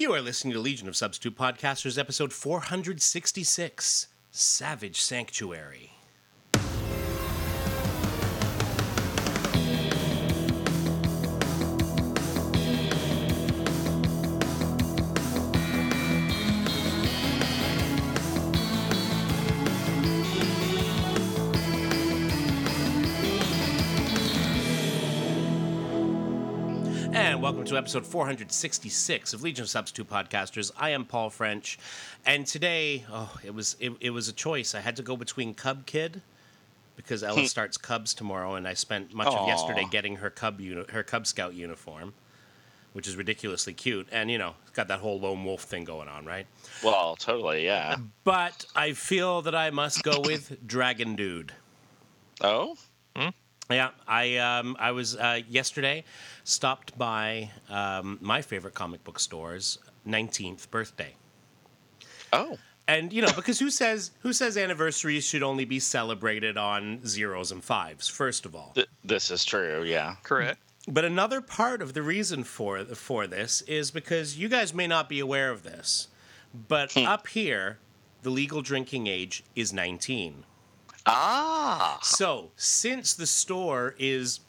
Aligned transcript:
You 0.00 0.14
are 0.14 0.22
listening 0.22 0.54
to 0.54 0.60
Legion 0.60 0.88
of 0.88 0.96
Substitute 0.96 1.36
Podcasters, 1.36 1.98
episode 1.98 2.32
466 2.32 4.06
Savage 4.30 4.98
Sanctuary. 4.98 5.99
Welcome 27.50 27.64
to 27.64 27.76
episode 27.76 28.06
466 28.06 29.34
of 29.34 29.42
Legion 29.42 29.64
of 29.64 29.68
Substitute 29.68 30.08
Podcasters. 30.08 30.70
I 30.78 30.90
am 30.90 31.04
Paul 31.04 31.30
French, 31.30 31.80
and 32.24 32.46
today, 32.46 33.04
oh, 33.10 33.36
it 33.42 33.52
was 33.52 33.76
it, 33.80 33.92
it 33.98 34.10
was 34.10 34.28
a 34.28 34.32
choice. 34.32 34.72
I 34.72 34.78
had 34.78 34.94
to 34.94 35.02
go 35.02 35.16
between 35.16 35.54
Cub 35.54 35.84
Kid 35.84 36.22
because 36.94 37.24
Ella 37.24 37.40
hmm. 37.40 37.46
starts 37.46 37.76
Cubs 37.76 38.14
tomorrow, 38.14 38.54
and 38.54 38.68
I 38.68 38.74
spent 38.74 39.12
much 39.12 39.26
of 39.26 39.48
yesterday 39.48 39.84
getting 39.90 40.14
her 40.14 40.30
Cub 40.30 40.60
uni- 40.60 40.84
her 40.90 41.02
Cub 41.02 41.26
Scout 41.26 41.54
uniform, 41.54 42.14
which 42.92 43.08
is 43.08 43.16
ridiculously 43.16 43.72
cute, 43.72 44.06
and 44.12 44.30
you 44.30 44.38
know, 44.38 44.54
it's 44.62 44.70
got 44.70 44.86
that 44.86 45.00
whole 45.00 45.18
lone 45.18 45.44
wolf 45.44 45.62
thing 45.62 45.82
going 45.82 46.06
on, 46.06 46.24
right? 46.24 46.46
Well, 46.84 47.16
totally, 47.16 47.64
yeah. 47.64 47.96
But 48.22 48.64
I 48.76 48.92
feel 48.92 49.42
that 49.42 49.56
I 49.56 49.70
must 49.70 50.04
go 50.04 50.20
with 50.20 50.64
Dragon 50.64 51.16
Dude. 51.16 51.52
Oh, 52.40 52.76
hmm? 53.16 53.30
Yeah, 53.70 53.90
I 54.08 54.36
um, 54.38 54.76
I 54.78 54.90
was 54.92 55.16
uh, 55.16 55.40
yesterday 55.48 56.04
stopped 56.44 56.96
by 56.98 57.50
um, 57.68 58.18
my 58.20 58.42
favorite 58.42 58.74
comic 58.74 59.04
book 59.04 59.18
store's 59.20 59.78
19th 60.08 60.68
birthday. 60.70 61.14
oh, 62.32 62.58
And 62.88 63.12
you 63.12 63.22
know, 63.22 63.32
because 63.36 63.58
who 63.60 63.70
says 63.70 64.10
who 64.20 64.32
says 64.32 64.56
anniversaries 64.56 65.24
should 65.24 65.42
only 65.42 65.64
be 65.64 65.78
celebrated 65.78 66.56
on 66.56 67.00
zeros 67.06 67.52
and 67.52 67.62
fives? 67.62 68.08
First 68.08 68.44
of 68.46 68.54
all, 68.56 68.72
th- 68.74 68.88
this 69.04 69.30
is 69.30 69.44
true, 69.44 69.84
yeah. 69.84 70.16
Correct. 70.22 70.58
but 70.88 71.04
another 71.04 71.40
part 71.40 71.80
of 71.82 71.94
the 71.94 72.02
reason 72.02 72.42
for 72.44 72.84
for 72.84 73.26
this 73.26 73.60
is 73.62 73.90
because 73.92 74.36
you 74.36 74.48
guys 74.48 74.74
may 74.74 74.86
not 74.88 75.08
be 75.08 75.20
aware 75.20 75.50
of 75.50 75.62
this, 75.62 76.08
but 76.68 76.96
up 76.96 77.28
here, 77.28 77.78
the 78.22 78.30
legal 78.30 78.62
drinking 78.62 79.06
age 79.06 79.44
is 79.54 79.72
19. 79.72 80.44
Ah, 81.06 81.98
So, 82.02 82.50
since 82.56 83.14
the 83.14 83.26
store 83.26 83.94
is 83.98 84.40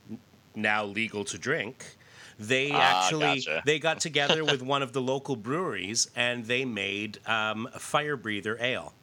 now 0.55 0.85
legal 0.85 1.23
to 1.25 1.37
drink, 1.37 1.97
they 2.37 2.71
Ah, 2.71 3.03
actually 3.05 3.37
gotcha. 3.41 3.61
they 3.65 3.79
got 3.79 3.99
together 4.07 4.43
with 4.43 4.61
one 4.61 4.81
of 4.81 4.93
the 4.93 5.01
local 5.01 5.35
breweries 5.35 6.09
and 6.15 6.45
they 6.45 6.65
made 6.65 7.19
um, 7.27 7.67
a 7.73 7.79
fire 7.79 8.17
breather 8.17 8.57
ale, 8.59 8.93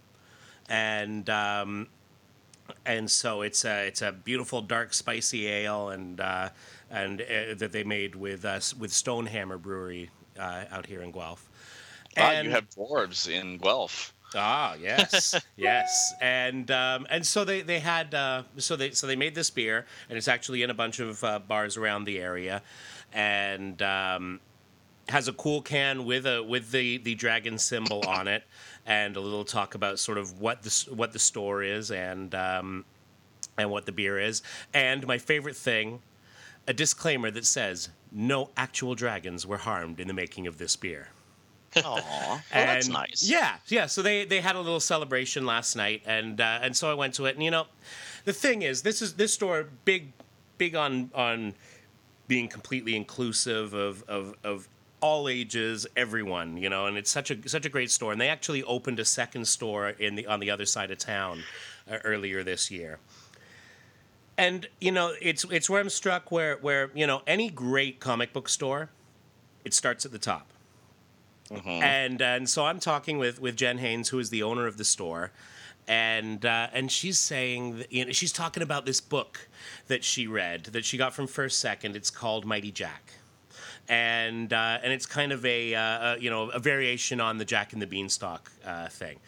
and 0.68 1.28
um, 1.30 1.88
and 2.86 3.10
so 3.10 3.42
it's 3.42 3.64
a 3.64 3.86
it's 3.86 4.02
a 4.02 4.12
beautiful 4.12 4.60
dark 4.62 4.92
spicy 4.94 5.46
ale 5.46 5.90
and 5.90 6.20
uh, 6.20 6.50
and 6.90 7.20
uh, 7.22 7.54
that 7.56 7.72
they 7.72 7.84
made 7.84 8.14
with 8.14 8.44
us 8.44 8.74
with 8.74 8.90
Stonehammer 8.92 9.60
Brewery 9.60 10.10
uh, 10.38 10.64
out 10.70 10.86
here 10.86 11.02
in 11.02 11.10
Guelph. 11.12 11.48
ah 12.16 12.30
And- 12.32 12.46
you 12.46 12.50
have 12.50 12.68
dwarves 12.70 13.28
in 13.28 13.58
Guelph. 13.58 14.12
Ah, 14.34 14.74
yes, 14.74 15.34
yes, 15.56 16.14
and 16.20 16.70
um, 16.70 17.06
and 17.10 17.26
so 17.26 17.44
they 17.44 17.62
they 17.62 17.78
had 17.78 18.14
uh, 18.14 18.42
so 18.58 18.76
they 18.76 18.90
so 18.90 19.06
they 19.06 19.16
made 19.16 19.34
this 19.34 19.50
beer, 19.50 19.86
and 20.08 20.18
it's 20.18 20.28
actually 20.28 20.62
in 20.62 20.70
a 20.70 20.74
bunch 20.74 21.00
of 21.00 21.22
uh, 21.24 21.38
bars 21.38 21.76
around 21.76 22.04
the 22.04 22.18
area, 22.18 22.62
and 23.12 23.80
um, 23.82 24.40
has 25.08 25.28
a 25.28 25.32
cool 25.32 25.62
can 25.62 26.04
with 26.04 26.26
a 26.26 26.42
with 26.42 26.70
the 26.70 26.98
the 26.98 27.14
dragon 27.14 27.56
symbol 27.58 28.04
on 28.06 28.28
it, 28.28 28.44
and 28.86 29.16
a 29.16 29.20
little 29.20 29.44
talk 29.44 29.74
about 29.74 29.98
sort 29.98 30.18
of 30.18 30.40
what 30.40 30.62
the 30.62 30.86
what 30.94 31.12
the 31.12 31.18
store 31.18 31.62
is 31.62 31.90
and 31.90 32.34
um, 32.34 32.84
and 33.56 33.70
what 33.70 33.86
the 33.86 33.92
beer 33.92 34.18
is, 34.18 34.42
and 34.74 35.06
my 35.06 35.16
favorite 35.16 35.56
thing, 35.56 36.00
a 36.66 36.74
disclaimer 36.74 37.30
that 37.30 37.46
says 37.46 37.88
no 38.12 38.50
actual 38.56 38.94
dragons 38.94 39.46
were 39.46 39.58
harmed 39.58 40.00
in 40.00 40.08
the 40.08 40.14
making 40.14 40.46
of 40.46 40.58
this 40.58 40.76
beer. 40.76 41.08
Aw, 41.84 41.94
well, 41.94 42.42
that's 42.50 42.88
nice. 42.88 43.28
Yeah, 43.28 43.56
yeah. 43.68 43.86
So 43.86 44.02
they 44.02 44.24
they 44.24 44.40
had 44.40 44.56
a 44.56 44.60
little 44.60 44.80
celebration 44.80 45.46
last 45.46 45.76
night, 45.76 46.02
and 46.06 46.40
uh, 46.40 46.60
and 46.62 46.76
so 46.76 46.90
I 46.90 46.94
went 46.94 47.14
to 47.14 47.26
it. 47.26 47.34
And 47.34 47.44
you 47.44 47.50
know, 47.50 47.66
the 48.24 48.32
thing 48.32 48.62
is, 48.62 48.82
this 48.82 49.02
is 49.02 49.14
this 49.14 49.34
store 49.34 49.68
big, 49.84 50.12
big 50.58 50.74
on 50.74 51.10
on 51.14 51.54
being 52.26 52.48
completely 52.48 52.96
inclusive 52.96 53.74
of 53.74 54.04
of 54.08 54.34
of 54.44 54.68
all 55.00 55.28
ages, 55.28 55.86
everyone. 55.96 56.56
You 56.56 56.68
know, 56.68 56.86
and 56.86 56.96
it's 56.96 57.10
such 57.10 57.30
a 57.30 57.48
such 57.48 57.66
a 57.66 57.68
great 57.68 57.90
store. 57.90 58.12
And 58.12 58.20
they 58.20 58.28
actually 58.28 58.62
opened 58.64 59.00
a 59.00 59.04
second 59.04 59.46
store 59.46 59.90
in 59.90 60.14
the 60.14 60.26
on 60.26 60.40
the 60.40 60.50
other 60.50 60.66
side 60.66 60.90
of 60.90 60.98
town 60.98 61.42
uh, 61.90 61.98
earlier 62.04 62.42
this 62.42 62.70
year. 62.70 62.98
And 64.36 64.68
you 64.80 64.92
know, 64.92 65.14
it's 65.20 65.44
it's 65.44 65.68
where 65.68 65.80
I'm 65.80 65.90
struck 65.90 66.30
where 66.30 66.56
where 66.58 66.90
you 66.94 67.06
know 67.06 67.22
any 67.26 67.50
great 67.50 67.98
comic 67.98 68.32
book 68.32 68.48
store, 68.48 68.90
it 69.64 69.74
starts 69.74 70.04
at 70.06 70.12
the 70.12 70.18
top. 70.18 70.52
And 71.82 72.20
and 72.20 72.48
so 72.48 72.66
I'm 72.66 72.80
talking 72.80 73.18
with 73.18 73.40
with 73.40 73.56
Jen 73.56 73.78
Haines, 73.78 74.08
who 74.10 74.18
is 74.18 74.30
the 74.30 74.42
owner 74.42 74.66
of 74.66 74.76
the 74.76 74.84
store, 74.84 75.32
and 75.86 76.44
uh, 76.44 76.68
and 76.72 76.90
she's 76.92 77.18
saying 77.18 77.84
you 77.90 78.04
know 78.04 78.12
she's 78.12 78.32
talking 78.32 78.62
about 78.62 78.86
this 78.86 79.00
book 79.00 79.48
that 79.86 80.04
she 80.04 80.26
read 80.26 80.64
that 80.64 80.84
she 80.84 80.96
got 80.96 81.14
from 81.14 81.26
First 81.26 81.58
Second. 81.60 81.96
It's 81.96 82.10
called 82.10 82.44
Mighty 82.44 82.70
Jack. 82.70 83.12
And 83.90 84.52
uh, 84.52 84.78
and 84.82 84.92
it's 84.92 85.06
kind 85.06 85.32
of 85.32 85.44
a 85.46 85.74
uh, 85.74 86.16
you 86.16 86.28
know 86.28 86.50
a 86.50 86.58
variation 86.58 87.20
on 87.22 87.38
the 87.38 87.44
Jack 87.46 87.72
and 87.72 87.80
the 87.80 87.86
Beanstalk 87.86 88.50
uh, 88.66 88.88
thing, 88.88 89.18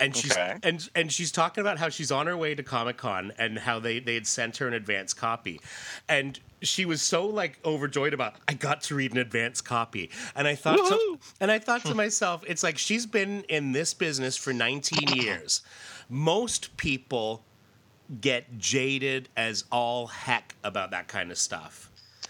and 0.00 0.16
she's 0.16 0.32
Okay. 0.32 0.56
and 0.64 0.88
and 0.96 1.12
she's 1.12 1.30
talking 1.30 1.60
about 1.60 1.78
how 1.78 1.88
she's 1.88 2.10
on 2.10 2.26
her 2.26 2.36
way 2.36 2.56
to 2.56 2.64
Comic 2.64 2.96
Con 2.96 3.32
and 3.38 3.60
how 3.60 3.78
they 3.78 4.00
they 4.00 4.14
had 4.14 4.26
sent 4.26 4.56
her 4.56 4.66
an 4.66 4.74
advance 4.74 5.14
copy, 5.14 5.60
and 6.08 6.40
she 6.62 6.84
was 6.84 7.00
so 7.00 7.26
like 7.26 7.60
overjoyed 7.64 8.12
about 8.12 8.34
I 8.48 8.54
got 8.54 8.82
to 8.82 8.96
read 8.96 9.12
an 9.12 9.18
advance 9.18 9.60
copy, 9.60 10.10
and 10.34 10.48
I 10.48 10.56
thought 10.56 10.78
to, 10.88 11.18
and 11.40 11.52
I 11.52 11.60
thought 11.60 11.84
to 11.84 11.94
myself, 11.94 12.42
it's 12.48 12.64
like 12.64 12.76
she's 12.76 13.06
been 13.06 13.44
in 13.48 13.70
this 13.70 13.94
business 13.94 14.36
for 14.36 14.52
19 14.52 15.16
years. 15.16 15.62
Most 16.08 16.76
people 16.76 17.44
get 18.20 18.58
jaded 18.58 19.28
as 19.36 19.64
all 19.70 20.08
heck 20.08 20.56
about 20.64 20.90
that 20.90 21.06
kind 21.06 21.30
of 21.30 21.38
stuff 21.38 21.87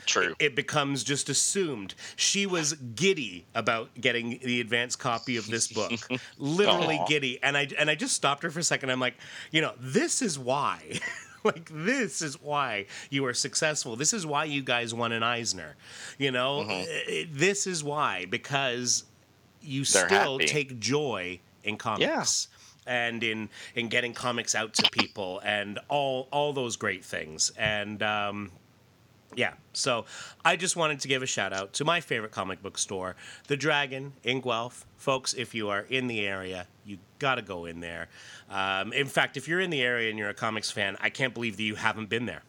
True. 0.08 0.34
it 0.38 0.56
becomes 0.56 1.04
just 1.04 1.28
assumed. 1.28 1.94
She 2.16 2.46
was 2.46 2.72
giddy 2.72 3.46
about 3.54 3.90
getting 4.00 4.38
the 4.42 4.60
advance 4.60 4.96
copy 4.96 5.36
of 5.36 5.46
this 5.46 5.68
book, 5.68 5.92
literally 6.38 6.98
Aw. 6.98 7.06
giddy. 7.06 7.38
And 7.42 7.56
I 7.56 7.68
and 7.78 7.88
I 7.90 7.94
just 7.94 8.14
stopped 8.14 8.42
her 8.42 8.50
for 8.50 8.58
a 8.58 8.62
second. 8.64 8.90
I'm 8.90 9.00
like, 9.00 9.14
you 9.50 9.60
know, 9.60 9.72
this 9.78 10.22
is 10.22 10.38
why. 10.38 11.00
like 11.44 11.70
this 11.72 12.20
is 12.22 12.40
why 12.42 12.86
you 13.10 13.24
are 13.26 13.34
successful. 13.34 13.94
This 13.96 14.12
is 14.12 14.26
why 14.26 14.44
you 14.44 14.62
guys 14.62 14.92
won 14.94 15.12
an 15.12 15.22
Eisner. 15.22 15.76
You 16.18 16.30
know, 16.32 16.62
I- 16.68 17.28
this 17.30 17.66
is 17.66 17.84
why 17.84 18.24
because 18.28 19.04
you 19.60 19.84
They're 19.84 20.06
still 20.06 20.32
happy. 20.38 20.46
take 20.46 20.80
joy 20.80 21.40
in 21.64 21.76
comics. 21.76 22.48
And 22.86 23.22
in, 23.22 23.50
in 23.74 23.88
getting 23.88 24.14
comics 24.14 24.54
out 24.54 24.72
to 24.72 24.90
people 24.90 25.42
and 25.44 25.78
all 25.88 26.26
all 26.32 26.54
those 26.54 26.76
great 26.76 27.04
things 27.04 27.52
and 27.58 28.02
um, 28.02 28.50
yeah, 29.36 29.54
so 29.72 30.06
I 30.44 30.56
just 30.56 30.76
wanted 30.76 31.00
to 31.00 31.08
give 31.08 31.22
a 31.22 31.26
shout 31.26 31.52
out 31.52 31.72
to 31.74 31.84
my 31.84 32.00
favorite 32.00 32.32
comic 32.32 32.62
book 32.62 32.78
store, 32.78 33.14
The 33.46 33.56
Dragon 33.56 34.14
in 34.24 34.40
Guelph. 34.40 34.86
Folks, 34.96 35.34
if 35.34 35.54
you 35.54 35.68
are 35.68 35.82
in 35.82 36.06
the 36.06 36.26
area, 36.26 36.66
you 36.84 36.98
got 37.18 37.36
to 37.36 37.42
go 37.42 37.66
in 37.66 37.80
there. 37.80 38.08
Um, 38.50 38.92
in 38.92 39.06
fact, 39.06 39.36
if 39.36 39.46
you're 39.46 39.60
in 39.60 39.70
the 39.70 39.82
area 39.82 40.10
and 40.10 40.18
you're 40.18 40.30
a 40.30 40.34
comics 40.34 40.70
fan, 40.70 40.96
I 41.00 41.10
can't 41.10 41.34
believe 41.34 41.56
that 41.58 41.62
you 41.62 41.74
haven't 41.74 42.08
been 42.08 42.26
there. 42.26 42.42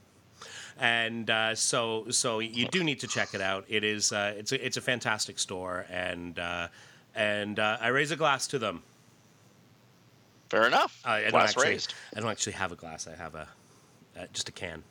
And 0.80 1.30
uh, 1.30 1.56
so, 1.56 2.06
so 2.10 2.40
you 2.40 2.66
do 2.68 2.84
need 2.84 3.02
to 3.02 3.08
check 3.08 3.34
it 3.34 3.42
out. 3.42 3.66
It 3.68 3.84
is, 3.84 4.14
uh, 4.14 4.34
it's 4.38 4.54
a, 4.54 4.66
it's 4.66 4.78
a 4.78 4.82
fantastic 4.82 5.38
store, 5.38 5.86
and 5.90 6.40
uh, 6.40 6.70
and 7.14 7.60
uh, 7.60 7.78
I 7.82 7.90
raise 7.90 8.12
a 8.12 8.16
glass 8.16 8.48
to 8.48 8.60
them. 8.60 8.82
Fair 10.50 10.66
enough. 10.66 11.02
I, 11.04 11.30
Glass 11.30 11.50
actually, 11.50 11.70
raised. 11.70 11.94
I 12.16 12.22
don't 12.22 12.30
actually 12.30 12.54
have 12.54 12.72
a 12.72 12.76
glass. 12.76 13.08
I 13.08 13.16
have 13.16 13.36
a 13.36 13.48
uh, 14.18 14.26
just 14.34 14.48
a 14.48 14.52
can, 14.52 14.84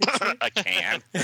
but 0.00 0.36
a 0.40 0.50
can. 0.50 1.02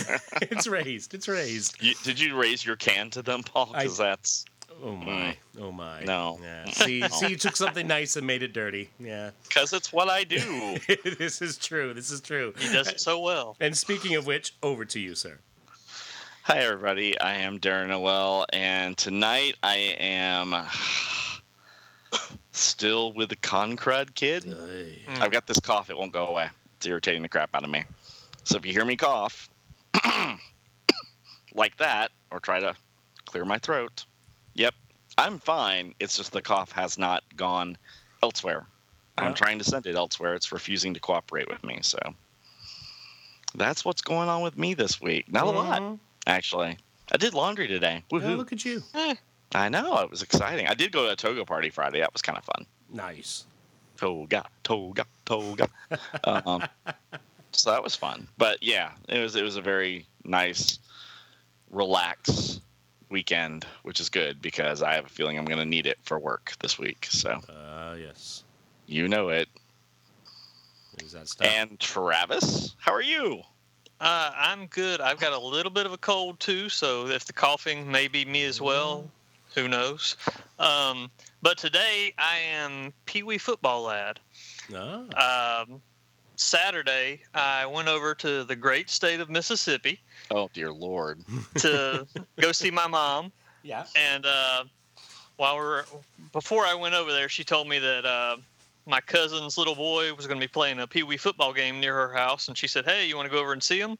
it's 0.42 0.66
raised. 0.66 1.14
It's 1.14 1.28
raised. 1.28 1.82
You, 1.82 1.94
did 2.04 2.20
you 2.20 2.36
raise 2.36 2.64
your 2.64 2.76
can 2.76 3.10
to 3.10 3.22
them, 3.22 3.42
Paul? 3.42 3.66
Because 3.66 3.98
that's 3.98 4.44
Oh 4.82 4.96
my! 4.96 5.36
Oh 5.60 5.70
my! 5.70 6.02
No. 6.02 6.38
Yeah. 6.42 6.70
See, 6.70 7.06
see, 7.08 7.28
you 7.28 7.36
took 7.36 7.56
something 7.56 7.86
nice 7.86 8.16
and 8.16 8.26
made 8.26 8.42
it 8.42 8.52
dirty. 8.52 8.90
Yeah. 8.98 9.30
because 9.46 9.72
it's 9.72 9.92
what 9.92 10.08
I 10.08 10.24
do. 10.24 10.78
this 11.18 11.40
is 11.42 11.56
true. 11.56 11.94
This 11.94 12.10
is 12.10 12.20
true. 12.20 12.52
He 12.58 12.72
does 12.72 12.88
it 12.88 13.00
so 13.00 13.20
well. 13.20 13.56
And 13.60 13.76
speaking 13.76 14.16
of 14.16 14.26
which, 14.26 14.54
over 14.62 14.84
to 14.84 14.98
you, 14.98 15.14
sir. 15.14 15.38
Hi, 16.44 16.58
everybody. 16.58 17.18
I 17.20 17.34
am 17.34 17.60
Darren 17.60 17.88
Noel, 17.88 18.46
and 18.52 18.96
tonight 18.96 19.54
I 19.62 19.76
am 20.00 20.52
still 22.50 23.12
with 23.12 23.28
the 23.28 23.36
Concrud 23.36 24.14
kid. 24.14 24.44
Mm. 24.44 25.20
I've 25.20 25.30
got 25.30 25.46
this 25.46 25.60
cough; 25.60 25.90
it 25.90 25.96
won't 25.96 26.12
go 26.12 26.26
away. 26.26 26.48
It's 26.76 26.86
irritating 26.86 27.22
the 27.22 27.28
crap 27.28 27.54
out 27.54 27.62
of 27.62 27.70
me. 27.70 27.84
So 28.44 28.56
if 28.56 28.66
you 28.66 28.72
hear 28.72 28.84
me 28.84 28.96
cough 28.96 29.48
like 31.54 31.76
that, 31.76 32.10
or 32.30 32.40
try 32.40 32.60
to 32.60 32.74
clear 33.26 33.44
my 33.44 33.58
throat, 33.58 34.04
yep, 34.54 34.74
I'm 35.18 35.38
fine. 35.38 35.94
It's 36.00 36.16
just 36.16 36.32
the 36.32 36.42
cough 36.42 36.72
has 36.72 36.98
not 36.98 37.22
gone 37.36 37.76
elsewhere. 38.22 38.66
I'm 39.18 39.34
trying 39.34 39.58
to 39.58 39.64
send 39.64 39.86
it 39.86 39.94
elsewhere. 39.94 40.34
It's 40.34 40.50
refusing 40.52 40.94
to 40.94 41.00
cooperate 41.00 41.48
with 41.48 41.62
me. 41.62 41.78
So 41.82 41.98
that's 43.54 43.84
what's 43.84 44.02
going 44.02 44.28
on 44.28 44.42
with 44.42 44.56
me 44.56 44.74
this 44.74 45.00
week. 45.00 45.30
Not 45.30 45.46
a 45.46 45.50
lot, 45.50 45.80
Mhm. 45.82 46.00
actually. 46.26 46.78
I 47.12 47.18
did 47.18 47.34
laundry 47.34 47.68
today. 47.68 48.04
Yeah, 48.10 48.18
Woohoo! 48.18 48.36
look 48.38 48.52
at 48.52 48.64
you. 48.64 48.82
I 49.54 49.68
know 49.68 49.98
it 49.98 50.10
was 50.10 50.22
exciting. 50.22 50.66
I 50.66 50.74
did 50.74 50.92
go 50.92 51.04
to 51.06 51.12
a 51.12 51.16
toga 51.16 51.44
party 51.44 51.68
Friday. 51.68 52.00
That 52.00 52.12
was 52.12 52.22
kind 52.22 52.38
of 52.38 52.44
fun. 52.44 52.66
Nice. 52.88 53.44
Toga, 53.98 54.46
toga, 54.64 55.06
toga. 55.26 55.68
um, 56.24 56.62
so 57.56 57.70
that 57.70 57.82
was 57.82 57.94
fun. 57.94 58.26
But 58.38 58.62
yeah, 58.62 58.92
it 59.08 59.20
was 59.20 59.36
it 59.36 59.42
was 59.42 59.56
a 59.56 59.62
very 59.62 60.06
nice, 60.24 60.78
relaxed 61.70 62.60
weekend, 63.10 63.66
which 63.82 64.00
is 64.00 64.08
good 64.08 64.40
because 64.40 64.82
I 64.82 64.94
have 64.94 65.06
a 65.06 65.08
feeling 65.08 65.38
I'm 65.38 65.44
going 65.44 65.58
to 65.58 65.64
need 65.64 65.86
it 65.86 65.98
for 66.02 66.18
work 66.18 66.52
this 66.60 66.78
week. 66.78 67.06
So 67.10 67.40
Uh, 67.48 67.96
yes. 67.98 68.44
you 68.86 69.08
know 69.08 69.28
it. 69.28 69.48
Is 71.04 71.12
that 71.12 71.28
stuff? 71.28 71.46
And 71.46 71.78
Travis, 71.78 72.74
how 72.78 72.92
are 72.92 73.02
you? 73.02 73.42
Uh, 74.00 74.30
I'm 74.34 74.66
good. 74.66 75.00
I've 75.00 75.20
got 75.20 75.32
a 75.32 75.38
little 75.38 75.70
bit 75.70 75.86
of 75.86 75.92
a 75.92 75.98
cold 75.98 76.40
too, 76.40 76.68
so 76.68 77.06
if 77.06 77.24
the 77.24 77.32
coughing 77.32 77.90
may 77.90 78.08
be 78.08 78.24
me 78.24 78.44
as 78.44 78.60
well, 78.60 79.08
who 79.54 79.68
knows? 79.68 80.16
Um, 80.58 81.10
but 81.40 81.56
today 81.58 82.12
I 82.18 82.38
am 82.38 82.92
Pee 83.06 83.22
Wee 83.22 83.38
football 83.38 83.82
lad. 83.82 84.18
Ah. 84.74 85.62
Um, 85.62 85.80
Saturday 86.42 87.22
I 87.34 87.66
went 87.66 87.88
over 87.88 88.14
to 88.16 88.44
the 88.44 88.56
great 88.56 88.90
state 88.90 89.20
of 89.20 89.30
Mississippi 89.30 90.00
Oh 90.30 90.50
dear 90.52 90.72
Lord. 90.72 91.20
to 91.56 92.06
go 92.40 92.52
see 92.52 92.70
my 92.70 92.86
mom, 92.86 93.32
yeah. 93.62 93.84
and 93.94 94.24
uh, 94.24 94.64
while 95.36 95.56
we're 95.56 95.84
before 96.32 96.64
I 96.64 96.74
went 96.74 96.94
over 96.94 97.12
there, 97.12 97.28
she 97.28 97.44
told 97.44 97.68
me 97.68 97.78
that 97.78 98.04
uh, 98.04 98.36
my 98.86 99.00
cousin's 99.00 99.58
little 99.58 99.74
boy 99.74 100.14
was 100.14 100.26
going 100.26 100.40
to 100.40 100.44
be 100.44 100.50
playing 100.50 100.80
a 100.80 100.86
pee 100.86 101.02
wee 101.02 101.16
football 101.16 101.52
game 101.52 101.80
near 101.80 101.94
her 101.94 102.14
house, 102.14 102.48
and 102.48 102.56
she 102.56 102.66
said, 102.66 102.84
"Hey, 102.84 103.06
you 103.06 103.16
want 103.16 103.26
to 103.26 103.34
go 103.34 103.40
over 103.40 103.52
and 103.52 103.62
see 103.62 103.78
him?" 103.78 103.90
I'm 103.90 103.98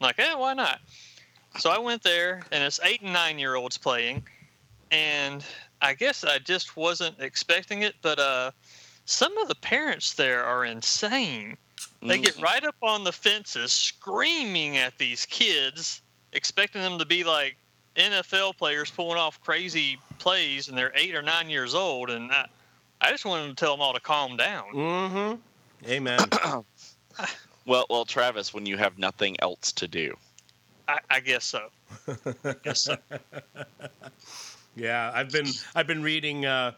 like, 0.00 0.18
"Yeah, 0.18 0.34
why 0.34 0.54
not?" 0.54 0.80
So 1.58 1.70
I 1.70 1.78
went 1.78 2.02
there, 2.02 2.42
and 2.50 2.64
it's 2.64 2.80
eight 2.82 3.02
and 3.02 3.12
nine 3.12 3.38
year 3.38 3.54
olds 3.54 3.78
playing, 3.78 4.26
and 4.90 5.44
I 5.80 5.94
guess 5.94 6.24
I 6.24 6.38
just 6.38 6.76
wasn't 6.76 7.20
expecting 7.20 7.82
it, 7.82 7.94
but 8.02 8.18
uh, 8.18 8.50
some 9.12 9.36
of 9.38 9.48
the 9.48 9.54
parents 9.54 10.14
there 10.14 10.42
are 10.44 10.64
insane. 10.64 11.56
They 12.00 12.18
get 12.18 12.34
Mm. 12.36 12.42
right 12.42 12.64
up 12.64 12.74
on 12.82 13.04
the 13.04 13.12
fences, 13.12 13.72
screaming 13.72 14.76
at 14.76 14.98
these 14.98 15.24
kids, 15.26 16.00
expecting 16.32 16.82
them 16.82 16.98
to 16.98 17.04
be 17.04 17.22
like 17.22 17.56
NFL 17.96 18.56
players 18.56 18.90
pulling 18.90 19.18
off 19.18 19.40
crazy 19.42 19.98
plays, 20.18 20.68
and 20.68 20.76
they're 20.76 20.92
eight 20.96 21.14
or 21.14 21.22
nine 21.22 21.48
years 21.50 21.74
old. 21.74 22.10
And 22.10 22.32
I, 22.32 22.46
I 23.00 23.10
just 23.10 23.24
wanted 23.24 23.48
to 23.48 23.54
tell 23.54 23.74
them 23.74 23.80
all 23.82 23.92
to 23.92 24.00
calm 24.00 24.36
down. 24.36 24.64
Mm-hmm. 24.74 25.90
Amen. 25.90 26.18
Well, 27.64 27.86
well, 27.88 28.04
Travis, 28.04 28.52
when 28.52 28.66
you 28.66 28.76
have 28.76 28.98
nothing 28.98 29.36
else 29.40 29.70
to 29.74 29.86
do. 29.86 30.16
I, 30.88 30.98
I 31.08 31.20
guess 31.20 31.44
so. 31.44 31.68
I 32.44 32.54
guess 32.64 32.80
so. 32.80 32.96
yeah, 34.74 35.12
I've 35.14 35.30
been 35.30 35.46
I've 35.76 35.86
been 35.86 36.02
reading 36.02 36.44
uh, 36.44 36.72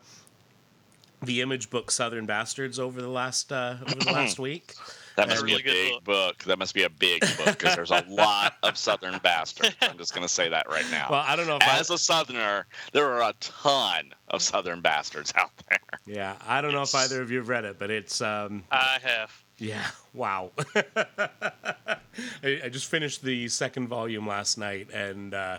the 1.23 1.41
image 1.41 1.71
book 1.71 1.91
Southern 1.91 2.27
Bastards 2.27 2.79
over 2.79 3.01
the 3.01 3.09
last 3.09 3.53
uh, 3.53 3.77
over 3.83 3.95
the 3.95 4.13
last 4.13 4.39
week. 4.39 4.75
That 5.17 5.29
must 5.29 5.43
a 5.43 5.45
be 5.45 5.53
a 5.53 5.55
really 5.57 5.63
good 5.63 5.73
big 5.93 6.05
book. 6.05 6.45
That 6.45 6.59
must 6.59 6.75
be 6.75 6.83
a 6.83 6.91
big 6.91 7.21
book 7.21 7.57
because 7.59 7.77
there's 7.77 7.93
a 7.93 8.05
lot 8.09 8.55
of 8.65 8.77
Southern 8.77 9.19
bastards. 9.19 9.77
I'm 9.81 9.97
just 9.97 10.13
going 10.13 10.27
to 10.27 10.33
say 10.33 10.49
that 10.49 10.69
right 10.69 10.85
now. 10.91 11.07
Well, 11.09 11.25
I 11.25 11.37
don't 11.37 11.47
know 11.47 11.57
if 11.57 11.63
As 11.63 11.91
a 11.91 11.99
Southerner, 11.99 12.67
there 12.93 13.09
are 13.13 13.23
a 13.31 13.33
ton 13.39 14.13
of 14.29 14.43
Southern 14.43 14.81
bastards 14.81 15.33
out 15.37 15.51
there. 15.69 15.79
yeah, 16.05 16.35
I 16.45 16.61
don't 16.61 16.73
know 16.73 16.83
if 16.83 16.95
either 16.95 17.23
of 17.23 17.31
you 17.31 17.39
have 17.39 17.49
read 17.49 17.65
it, 17.65 17.79
but 17.79 17.91
it's 17.91 18.21
um, 18.21 18.65
I 18.71 18.99
have. 19.03 19.31
Yeah. 19.59 19.87
Wow. 20.15 20.53
I, 20.77 21.97
I 22.45 22.69
just 22.71 22.87
finished 22.89 23.25
the 23.25 23.49
second 23.49 23.89
volume 23.89 24.29
last 24.29 24.59
night, 24.59 24.89
and 24.93 25.35
uh, 25.35 25.59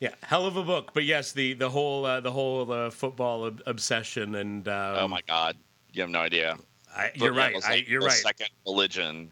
yeah, 0.00 0.10
hell 0.22 0.46
of 0.46 0.56
a 0.56 0.62
book. 0.62 0.90
But 0.94 1.04
yes, 1.04 1.32
the 1.32 1.54
the 1.54 1.70
whole 1.70 2.04
uh, 2.04 2.20
the 2.20 2.30
whole 2.30 2.70
uh, 2.70 2.90
football 2.90 3.44
ob- 3.44 3.62
obsession, 3.66 4.34
and 4.34 4.66
um, 4.68 4.96
oh 4.98 5.08
my 5.08 5.20
God, 5.26 5.56
you 5.92 6.02
have 6.02 6.10
no 6.10 6.20
idea. 6.20 6.56
I, 6.94 7.10
you're 7.14 7.28
Football 7.28 7.36
right. 7.36 7.56
is 7.56 7.64
I, 7.64 7.74
you're 7.86 8.00
the 8.00 8.06
right. 8.06 8.14
Second 8.14 8.50
religion 8.66 9.30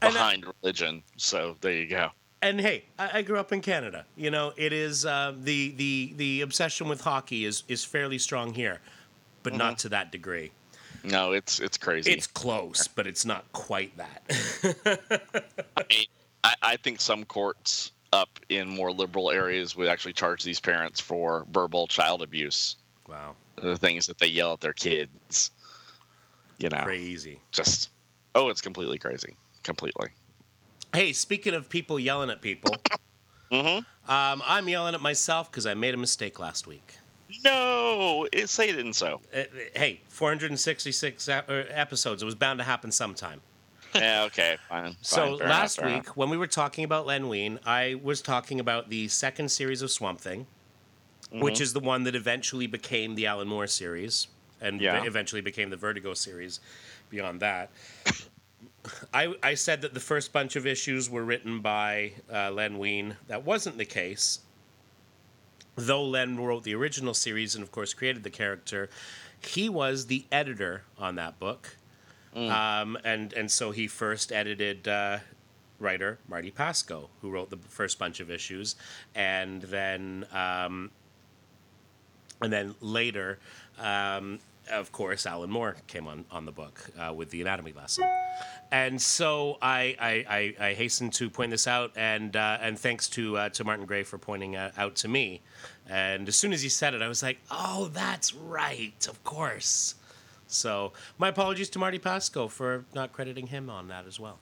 uh, 0.00 0.10
behind 0.10 0.46
religion. 0.62 1.02
So 1.16 1.56
there 1.60 1.72
you 1.72 1.86
go. 1.86 2.10
And 2.40 2.60
hey, 2.60 2.84
I, 2.98 3.18
I 3.18 3.22
grew 3.22 3.38
up 3.38 3.52
in 3.52 3.60
Canada. 3.60 4.04
You 4.16 4.30
know, 4.30 4.52
it 4.56 4.72
is 4.72 5.06
uh, 5.06 5.34
the 5.40 5.72
the 5.72 6.12
the 6.16 6.40
obsession 6.40 6.88
with 6.88 7.00
hockey 7.00 7.44
is 7.44 7.62
is 7.68 7.84
fairly 7.84 8.18
strong 8.18 8.54
here, 8.54 8.80
but 9.42 9.54
not 9.54 9.78
to 9.78 9.88
that 9.90 10.10
degree. 10.10 10.52
No, 11.04 11.32
it's 11.32 11.60
it's 11.60 11.76
crazy. 11.76 12.12
It's 12.12 12.26
close, 12.26 12.88
but 12.88 13.06
it's 13.06 13.24
not 13.24 13.50
quite 13.52 13.96
that. 13.96 14.22
I, 15.76 15.84
mean, 15.90 16.06
I, 16.44 16.54
I 16.62 16.76
think 16.76 17.00
some 17.00 17.24
courts 17.24 17.92
up 18.12 18.38
in 18.48 18.68
more 18.68 18.92
liberal 18.92 19.30
areas 19.30 19.74
would 19.76 19.88
actually 19.88 20.12
charge 20.12 20.42
these 20.44 20.60
parents 20.60 21.00
for 21.00 21.46
verbal 21.50 21.86
child 21.86 22.22
abuse. 22.22 22.76
wow, 23.08 23.34
The 23.56 23.76
things 23.76 24.06
that 24.06 24.18
they 24.18 24.26
yell 24.26 24.52
at 24.52 24.60
their 24.60 24.72
kids. 24.74 25.50
You 26.58 26.68
know, 26.68 26.82
crazy. 26.82 27.40
just 27.50 27.90
oh, 28.34 28.48
it's 28.48 28.60
completely 28.60 28.98
crazy. 28.98 29.36
Completely. 29.64 30.08
Hey, 30.94 31.12
speaking 31.12 31.54
of 31.54 31.68
people 31.68 31.98
yelling 31.98 32.30
at 32.30 32.40
people, 32.42 32.74
Mm-hmm. 33.50 34.10
um, 34.10 34.42
I'm 34.46 34.66
yelling 34.68 34.94
at 34.94 35.00
myself 35.02 35.50
because 35.50 35.66
I 35.66 35.74
made 35.74 35.92
a 35.92 35.98
mistake 35.98 36.38
last 36.38 36.66
week. 36.66 36.94
No, 37.44 38.26
it, 38.32 38.48
say 38.48 38.68
it 38.70 38.76
isn't 38.76 38.94
so. 38.94 39.20
Uh, 39.34 39.42
hey, 39.74 40.00
466 40.08 41.28
uh, 41.28 41.42
episodes. 41.70 42.22
It 42.22 42.24
was 42.26 42.34
bound 42.34 42.58
to 42.60 42.64
happen 42.64 42.90
sometime. 42.92 43.40
Yeah, 43.94 44.24
okay, 44.24 44.56
fine. 44.68 44.96
So 45.02 45.16
fine, 45.16 45.34
enough, 45.34 45.48
last 45.48 45.76
fair 45.78 45.86
week, 45.86 46.04
enough. 46.04 46.16
when 46.16 46.30
we 46.30 46.36
were 46.36 46.46
talking 46.46 46.84
about 46.84 47.06
Len 47.06 47.28
Wein, 47.28 47.58
I 47.66 48.00
was 48.02 48.22
talking 48.22 48.60
about 48.60 48.88
the 48.90 49.08
second 49.08 49.50
series 49.50 49.82
of 49.82 49.90
Swamp 49.90 50.20
Thing, 50.20 50.46
which 51.30 51.54
Mm-hmm. 51.54 51.62
is 51.62 51.72
the 51.72 51.80
one 51.80 52.04
that 52.04 52.14
eventually 52.14 52.66
became 52.66 53.14
the 53.14 53.26
Alan 53.26 53.48
Moore 53.48 53.66
series, 53.66 54.28
and 54.60 54.80
Yeah. 54.80 55.02
eventually 55.04 55.40
became 55.40 55.70
the 55.70 55.76
Vertigo 55.76 56.14
series. 56.14 56.60
Beyond 57.10 57.40
that, 57.40 57.70
I, 59.14 59.34
I 59.42 59.54
said 59.54 59.82
that 59.82 59.94
the 59.94 60.00
first 60.00 60.32
bunch 60.32 60.56
of 60.56 60.66
issues 60.66 61.08
were 61.10 61.24
written 61.24 61.60
by 61.60 62.12
uh, 62.32 62.50
Len 62.50 62.78
Wein. 62.78 63.16
That 63.28 63.44
wasn't 63.44 63.78
the 63.78 63.84
case. 63.84 64.40
Though 65.76 66.04
Len 66.04 66.36
wrote 66.38 66.64
the 66.64 66.74
original 66.74 67.14
series 67.14 67.54
and, 67.54 67.62
of 67.62 67.70
course, 67.72 67.94
created 67.94 68.22
the 68.24 68.30
character, 68.30 68.90
he 69.40 69.68
was 69.68 70.06
the 70.06 70.24
editor 70.30 70.82
on 70.98 71.14
that 71.16 71.38
book. 71.38 71.76
Um, 72.34 72.98
and, 73.04 73.32
and 73.34 73.50
so 73.50 73.70
he 73.72 73.86
first 73.88 74.32
edited 74.32 74.88
uh, 74.88 75.18
writer 75.78 76.18
Marty 76.28 76.50
Pasko, 76.50 77.08
who 77.20 77.30
wrote 77.30 77.50
the 77.50 77.58
first 77.68 77.98
bunch 77.98 78.20
of 78.20 78.30
issues. 78.30 78.76
And 79.14 79.62
then, 79.62 80.26
um, 80.32 80.90
and 82.40 82.52
then 82.52 82.74
later, 82.80 83.38
um, 83.78 84.38
of 84.70 84.92
course, 84.92 85.26
Alan 85.26 85.50
Moore 85.50 85.76
came 85.88 86.06
on, 86.06 86.24
on 86.30 86.46
the 86.46 86.52
book 86.52 86.88
uh, 86.98 87.12
with 87.12 87.30
the 87.30 87.40
anatomy 87.40 87.72
lesson. 87.72 88.04
And 88.70 89.00
so 89.00 89.58
I, 89.60 89.96
I, 90.00 90.54
I, 90.60 90.68
I 90.68 90.72
hasten 90.74 91.10
to 91.10 91.28
point 91.28 91.50
this 91.50 91.66
out, 91.66 91.92
and 91.94 92.34
uh, 92.34 92.58
and 92.60 92.78
thanks 92.78 93.08
to 93.10 93.36
uh, 93.36 93.48
to 93.50 93.64
Martin 93.64 93.84
Gray 93.84 94.02
for 94.02 94.16
pointing 94.18 94.56
uh, 94.56 94.70
out 94.78 94.96
to 94.96 95.08
me. 95.08 95.42
And 95.88 96.26
as 96.28 96.36
soon 96.36 96.52
as 96.54 96.62
he 96.62 96.70
said 96.70 96.94
it, 96.94 97.02
I 97.02 97.08
was 97.08 97.22
like, 97.22 97.38
"Oh, 97.50 97.90
that's 97.92 98.34
right, 98.34 99.06
of 99.08 99.22
course." 99.24 99.96
So 100.52 100.92
my 101.18 101.28
apologies 101.28 101.70
to 101.70 101.78
Marty 101.78 101.98
Pasko 101.98 102.50
for 102.50 102.84
not 102.94 103.12
crediting 103.12 103.48
him 103.48 103.70
on 103.70 103.88
that 103.88 104.06
as 104.06 104.20
well. 104.20 104.38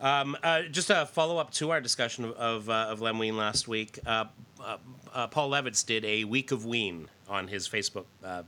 Um, 0.00 0.36
uh, 0.42 0.62
just 0.62 0.90
a 0.90 1.06
follow 1.06 1.38
up 1.38 1.50
to 1.54 1.70
our 1.70 1.80
discussion 1.80 2.24
of 2.24 2.32
of, 2.32 2.70
uh, 2.70 2.86
of 2.88 3.00
Len 3.00 3.18
Wein 3.18 3.36
last 3.36 3.66
week. 3.66 3.98
Uh, 4.06 4.26
uh, 4.60 4.76
uh, 5.12 5.26
Paul 5.26 5.50
Levitz 5.50 5.84
did 5.84 6.04
a 6.04 6.24
week 6.24 6.52
of 6.52 6.64
Wein 6.64 7.08
on 7.28 7.48
his 7.48 7.68
Facebook 7.68 8.04
uh, 8.24 8.42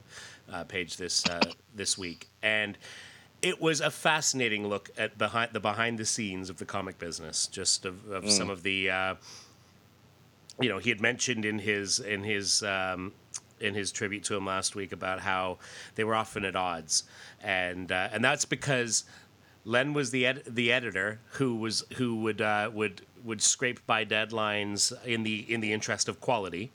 uh, 0.51 0.65
page 0.65 0.97
this 0.97 1.29
uh, 1.29 1.41
this 1.75 1.99
week, 1.99 2.29
and 2.43 2.79
it 3.43 3.61
was 3.61 3.81
a 3.81 3.91
fascinating 3.91 4.69
look 4.69 4.91
at 4.97 5.19
behind 5.19 5.53
the 5.53 5.61
behind 5.61 5.99
the 5.99 6.05
scenes 6.05 6.51
of 6.51 6.59
the 6.59 6.65
comic 6.65 6.99
business, 6.99 7.47
just 7.47 7.85
of, 7.85 8.09
of 8.11 8.31
some 8.31 8.51
of 8.51 8.63
the. 8.63 8.91
Uh, 8.91 9.15
you 10.61 10.69
know, 10.69 10.79
he 10.79 10.91
had 10.91 11.01
mentioned 11.01 11.45
in 11.45 11.59
his 11.59 12.01
in 12.01 12.23
his 12.23 12.63
um, 12.63 13.13
in 13.61 13.75
his 13.75 13.93
tribute 13.93 14.25
to 14.25 14.37
him 14.37 14.47
last 14.47 14.75
week 14.75 14.93
about 14.93 15.21
how 15.21 15.59
they 15.95 16.05
were 16.05 16.15
often 16.15 16.45
at 16.45 16.57
odds, 16.57 17.05
and 17.43 17.93
uh, 17.93 18.09
and 18.13 18.25
that's 18.25 18.45
because 18.45 19.05
Len 19.65 19.93
was 19.93 20.11
the 20.11 20.27
ed- 20.27 20.43
the 20.47 20.73
editor 20.73 21.21
who 21.33 21.57
was 21.57 21.85
who 21.97 22.17
would 22.17 22.41
uh, 22.41 22.71
would 22.73 23.03
would 23.25 23.43
scrape 23.43 23.85
by 23.87 24.05
deadlines 24.05 24.93
in 25.05 25.23
the 25.23 25.53
in 25.53 25.61
the 25.61 25.73
interest 25.73 26.09
of 26.09 26.21
quality. 26.21 26.71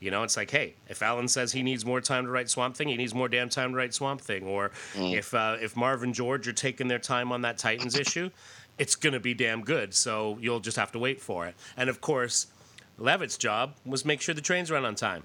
You 0.00 0.12
know, 0.12 0.22
it's 0.22 0.36
like, 0.36 0.52
hey, 0.52 0.74
if 0.88 1.02
Alan 1.02 1.26
says 1.26 1.50
he 1.50 1.62
needs 1.64 1.84
more 1.84 2.00
time 2.00 2.24
to 2.24 2.30
write 2.30 2.48
Swamp 2.48 2.76
Thing, 2.76 2.86
he 2.86 2.96
needs 2.96 3.14
more 3.14 3.28
damn 3.28 3.48
time 3.48 3.72
to 3.72 3.76
write 3.76 3.92
Swamp 3.92 4.20
Thing. 4.20 4.46
Or 4.46 4.70
if 4.94 5.34
uh, 5.34 5.56
if 5.60 5.76
Marv 5.76 6.04
and 6.04 6.14
George 6.14 6.46
are 6.46 6.52
taking 6.52 6.86
their 6.86 7.00
time 7.00 7.32
on 7.32 7.42
that 7.42 7.58
Titans 7.58 7.98
issue, 7.98 8.30
it's 8.78 8.94
gonna 8.94 9.18
be 9.18 9.34
damn 9.34 9.62
good. 9.62 9.92
So 9.94 10.38
you'll 10.40 10.60
just 10.60 10.76
have 10.76 10.92
to 10.92 10.98
wait 11.00 11.20
for 11.20 11.46
it. 11.46 11.56
And 11.76 11.90
of 11.90 12.00
course, 12.00 12.46
Levitz's 12.96 13.38
job 13.38 13.74
was 13.84 14.04
make 14.04 14.20
sure 14.20 14.34
the 14.36 14.40
trains 14.40 14.70
run 14.70 14.84
on 14.84 14.94
time. 14.94 15.24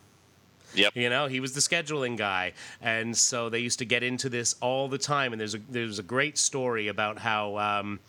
Yep. 0.75 0.95
You 0.95 1.09
know, 1.09 1.27
he 1.27 1.39
was 1.39 1.53
the 1.53 1.59
scheduling 1.61 2.17
guy, 2.17 2.53
and 2.81 3.15
so 3.15 3.49
they 3.49 3.59
used 3.59 3.79
to 3.79 3.85
get 3.85 4.03
into 4.03 4.29
this 4.29 4.55
all 4.61 4.87
the 4.87 4.97
time. 4.97 5.31
And 5.33 5.39
there's 5.39 5.55
a 5.55 5.59
there's 5.69 5.99
a 5.99 6.03
great 6.03 6.37
story 6.37 6.87
about 6.87 7.19
how 7.19 7.57
um, 7.57 7.99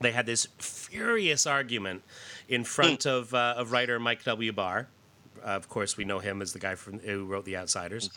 they 0.00 0.12
had 0.12 0.26
this 0.26 0.46
furious 0.58 1.46
argument 1.46 2.02
in 2.48 2.64
front 2.64 3.06
of 3.06 3.34
uh, 3.34 3.54
of 3.56 3.72
writer 3.72 3.98
Mike 3.98 4.24
W. 4.24 4.52
Barr. 4.52 4.88
Uh, 5.42 5.46
of 5.48 5.68
course, 5.68 5.96
we 5.96 6.04
know 6.04 6.20
him 6.20 6.40
as 6.40 6.52
the 6.52 6.58
guy 6.60 6.76
from 6.76 7.00
who 7.00 7.24
wrote 7.24 7.44
The 7.44 7.56
Outsiders, 7.56 8.10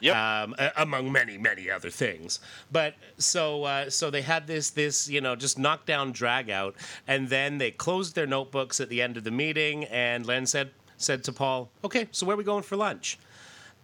Yep. 0.00 0.16
um, 0.16 0.54
among 0.76 1.12
many 1.12 1.38
many 1.38 1.70
other 1.70 1.90
things. 1.90 2.40
But 2.72 2.94
so 3.18 3.62
uh, 3.62 3.88
so 3.90 4.10
they 4.10 4.22
had 4.22 4.48
this 4.48 4.70
this 4.70 5.08
you 5.08 5.20
know 5.20 5.36
just 5.36 5.60
knockdown 5.60 6.10
drag 6.10 6.50
out, 6.50 6.74
and 7.06 7.28
then 7.28 7.58
they 7.58 7.70
closed 7.70 8.16
their 8.16 8.26
notebooks 8.26 8.80
at 8.80 8.88
the 8.88 9.00
end 9.00 9.16
of 9.16 9.22
the 9.22 9.30
meeting, 9.30 9.84
and 9.84 10.26
Len 10.26 10.44
said 10.44 10.70
said 11.02 11.24
to 11.24 11.32
Paul, 11.32 11.70
"Okay, 11.84 12.08
so 12.12 12.26
where 12.26 12.34
are 12.34 12.38
we 12.38 12.44
going 12.44 12.62
for 12.62 12.76
lunch?" 12.76 13.18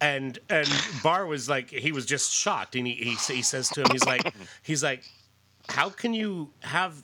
And 0.00 0.38
and 0.48 0.68
Barr 1.02 1.26
was 1.26 1.48
like 1.48 1.70
he 1.70 1.92
was 1.92 2.06
just 2.06 2.32
shocked, 2.32 2.76
and 2.76 2.87
he 2.87 2.94
he, 2.94 3.34
he 3.34 3.42
says 3.42 3.68
to 3.70 3.80
him, 3.82 3.88
he's 3.92 4.06
like 4.06 4.32
he's 4.62 4.82
like, 4.82 5.04
how 5.68 5.88
can 5.88 6.14
you 6.14 6.50
have 6.60 7.02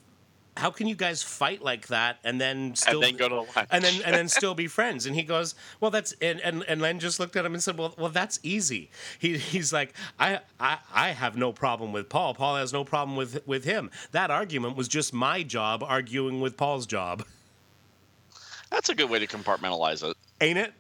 how 0.57 0.71
can 0.71 0.87
you 0.87 0.95
guys 0.95 1.23
fight 1.23 1.63
like 1.63 1.89
that 1.89 2.19
and 2.23 2.41
then 2.41 2.77
still 2.77 3.03
and 3.03 3.11
then 3.11 3.17
go 3.17 3.29
to 3.29 3.35
lunch? 3.37 3.69
and 3.71 3.83
then 3.83 4.03
and 4.05 4.15
then 4.15 4.29
still 4.29 4.55
be 4.55 4.67
friends? 4.67 5.07
And 5.07 5.15
he 5.17 5.23
goes 5.23 5.55
well 5.81 5.91
that's 5.91 6.15
and 6.21 6.41
and, 6.41 6.63
and 6.69 6.81
len 6.81 7.01
just 7.01 7.19
looked 7.19 7.37
at 7.37 7.45
him 7.45 7.55
and 7.55 7.63
said 7.63 7.77
well 7.77 7.95
well 7.99 8.11
that's 8.11 8.39
easy. 8.43 8.91
He, 9.19 9.37
he's 9.37 9.73
like 9.73 9.95
I, 10.19 10.41
I 10.61 10.79
i 10.93 11.09
have 11.09 11.37
no 11.37 11.53
problem 11.53 11.93
with 11.93 12.09
paul. 12.09 12.35
Paul 12.35 12.57
has 12.57 12.73
no 12.73 12.85
problem 12.85 13.17
with 13.17 13.47
with 13.47 13.65
him. 13.65 13.91
That 14.13 14.31
argument 14.31 14.77
was 14.77 14.89
just 14.89 15.13
my 15.13 15.43
job 15.43 15.83
arguing 15.83 16.41
with 16.41 16.57
paul's 16.57 16.87
job 16.87 17.25
That's 18.85 18.91
a 18.91 18.95
good 18.97 19.09
way 19.09 19.19
to 19.19 19.27
compartmentalize 19.27 20.07
it. 20.07 20.15
ain't 20.43 20.59
it 20.59 20.75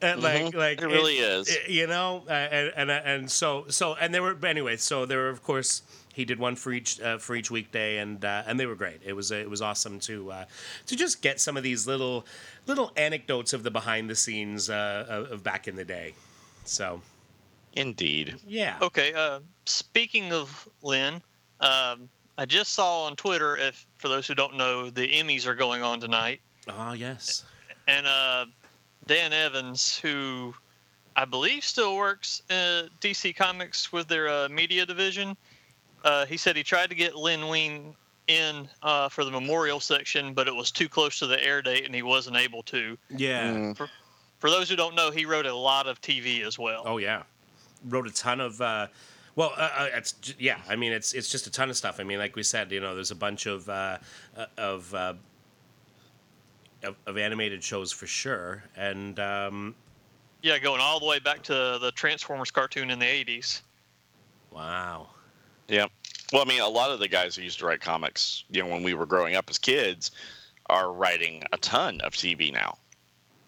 Uh, 0.00 0.14
like 0.18 0.54
like 0.54 0.78
Mm-hmm. 0.78 0.90
It 0.90 0.94
really 0.94 1.16
is. 1.18 1.48
it- 1.48 1.68
you 1.68 1.88
know 1.88 2.22
uh, 2.28 2.32
and, 2.32 2.72
and 2.76 2.90
and 2.90 3.30
so 3.30 3.64
so 3.68 3.94
and 3.96 4.14
there 4.14 4.22
were 4.22 4.36
anyway 4.46 4.76
so 4.76 5.04
there 5.06 5.18
were 5.18 5.28
of 5.28 5.42
course 5.42 5.82
he 6.14 6.24
did 6.24 6.38
one 6.38 6.54
for 6.54 6.70
each 6.72 7.00
uh, 7.00 7.18
for 7.18 7.34
each 7.34 7.50
weekday 7.50 7.98
and 7.98 8.24
uh, 8.24 8.44
and 8.46 8.60
they 8.60 8.66
were 8.66 8.76
great 8.76 9.00
it 9.04 9.12
was 9.12 9.32
it 9.32 9.50
was 9.50 9.60
awesome 9.60 9.98
to 9.98 10.30
uh, 10.30 10.44
to 10.86 10.94
just 10.94 11.20
get 11.20 11.40
some 11.40 11.56
of 11.56 11.64
these 11.64 11.84
little 11.84 12.24
little 12.68 12.92
anecdotes 12.96 13.52
of 13.52 13.64
the 13.64 13.72
behind 13.72 14.08
the 14.08 14.14
scenes 14.14 14.70
uh, 14.70 15.04
of, 15.08 15.32
of 15.32 15.42
back 15.42 15.66
in 15.66 15.74
the 15.74 15.84
day 15.84 16.14
so 16.64 17.00
Indeed. 17.74 18.36
yeah 18.46 18.76
Okay. 18.80 19.12
Uh, 19.14 19.40
speaking 19.66 20.32
of 20.32 20.68
Len, 20.82 21.14
um, 21.60 22.08
I 22.38 22.44
just 22.46 22.72
saw 22.72 23.04
on 23.04 23.16
Twitter, 23.16 23.56
if 23.56 23.84
for 23.98 24.08
those 24.08 24.26
who 24.28 24.34
don't 24.34 24.56
know, 24.56 24.90
the 24.90 25.06
Emmys 25.08 25.44
are 25.46 25.54
going 25.56 25.82
on 25.82 26.00
tonight, 26.00 26.40
oh 26.68 26.92
yes 26.92 27.44
and 27.88 28.06
uh, 28.06 28.44
Dan 29.06 29.32
Evans, 29.32 29.98
who 29.98 30.54
I 31.16 31.24
believe 31.24 31.64
still 31.64 31.96
works 31.96 32.42
at 32.50 32.88
DC 33.00 33.34
Comics 33.34 33.92
with 33.92 34.06
their 34.06 34.28
uh, 34.28 34.48
media 34.48 34.86
division, 34.86 35.36
uh, 36.04 36.26
he 36.26 36.36
said 36.36 36.54
he 36.54 36.62
tried 36.62 36.90
to 36.90 36.94
get 36.94 37.16
Len 37.16 37.48
Wein 37.48 37.94
in 38.28 38.68
uh, 38.82 39.08
for 39.08 39.24
the 39.24 39.30
memorial 39.30 39.80
section, 39.80 40.34
but 40.34 40.46
it 40.46 40.54
was 40.54 40.70
too 40.70 40.88
close 40.88 41.18
to 41.18 41.26
the 41.26 41.42
air 41.42 41.62
date, 41.62 41.86
and 41.86 41.94
he 41.94 42.02
wasn't 42.02 42.36
able 42.36 42.62
to. 42.64 42.96
yeah 43.08 43.50
Mm. 43.52 43.88
For 44.38 44.50
those 44.50 44.70
who 44.70 44.76
don't 44.76 44.94
know, 44.94 45.10
he 45.10 45.24
wrote 45.24 45.46
a 45.46 45.54
lot 45.54 45.88
of 45.88 46.00
TV 46.00 46.46
as 46.46 46.58
well. 46.58 46.82
oh 46.86 46.98
yeah 46.98 47.22
wrote 47.88 48.06
a 48.06 48.12
ton 48.12 48.40
of 48.40 48.60
uh, 48.60 48.86
well, 49.34 49.52
uh, 49.56 49.70
uh, 49.78 49.88
it's 49.94 50.14
yeah. 50.38 50.58
I 50.68 50.74
mean, 50.74 50.90
it's 50.90 51.12
it's 51.12 51.30
just 51.30 51.46
a 51.46 51.50
ton 51.50 51.70
of 51.70 51.76
stuff. 51.76 52.00
I 52.00 52.02
mean, 52.02 52.18
like 52.18 52.34
we 52.34 52.42
said, 52.42 52.72
you 52.72 52.80
know, 52.80 52.96
there's 52.96 53.12
a 53.12 53.16
bunch 53.16 53.46
of 53.46 53.68
uh, 53.68 53.98
uh, 54.36 54.46
of, 54.56 54.92
uh, 54.92 55.14
of 56.82 56.96
of 57.06 57.16
animated 57.18 57.62
shows 57.62 57.92
for 57.92 58.06
sure, 58.06 58.62
and 58.76 59.18
um, 59.18 59.74
Yeah, 60.42 60.58
going 60.58 60.80
all 60.80 61.00
the 61.00 61.06
way 61.06 61.18
back 61.18 61.42
to 61.44 61.78
the 61.80 61.92
Transformers 61.94 62.50
cartoon 62.50 62.90
in 62.90 62.98
the 62.98 63.06
80s. 63.06 63.62
wow, 64.50 65.08
Yep. 65.68 65.90
Well, 66.32 66.42
I 66.42 66.44
mean, 66.44 66.60
a 66.60 66.68
lot 66.68 66.90
of 66.90 66.98
the 67.00 67.08
guys 67.08 67.34
who 67.36 67.42
used 67.42 67.58
to 67.60 67.66
write 67.66 67.80
comics, 67.80 68.44
you 68.50 68.62
know, 68.62 68.68
when 68.68 68.82
we 68.82 68.94
were 68.94 69.06
growing 69.06 69.34
up 69.34 69.48
as 69.50 69.58
kids, 69.58 70.10
are 70.70 70.92
writing 70.92 71.42
a 71.52 71.56
ton 71.58 72.00
of 72.02 72.12
TV 72.12 72.52
now. 72.52 72.76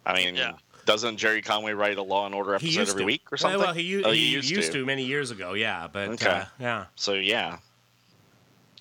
I 0.07 0.15
mean, 0.15 0.35
Yeah. 0.35 0.53
doesn't 0.87 1.19
Gerry 1.19 1.43
Conway 1.43 1.73
write 1.73 1.99
a 1.99 2.03
Law 2.03 2.25
and 2.27 2.35
Order 2.35 2.55
episode 2.55 2.89
every 2.89 3.03
to. 3.03 3.05
week 3.07 3.23
or 3.31 3.37
something? 3.37 3.61
Well, 3.61 3.75
he, 3.75 4.03
Oh, 4.03 4.11
he, 4.13 4.31
used, 4.31 4.73
to. 4.73 4.85
many 4.87 5.05
years 5.05 5.31
ago, 5.31 5.53
yeah, 5.53 5.87
but 5.93 6.09
Okay. 6.11 6.27
uh, 6.27 6.45
yeah, 6.59 6.87
So 6.97 7.15
yeah. 7.15 7.59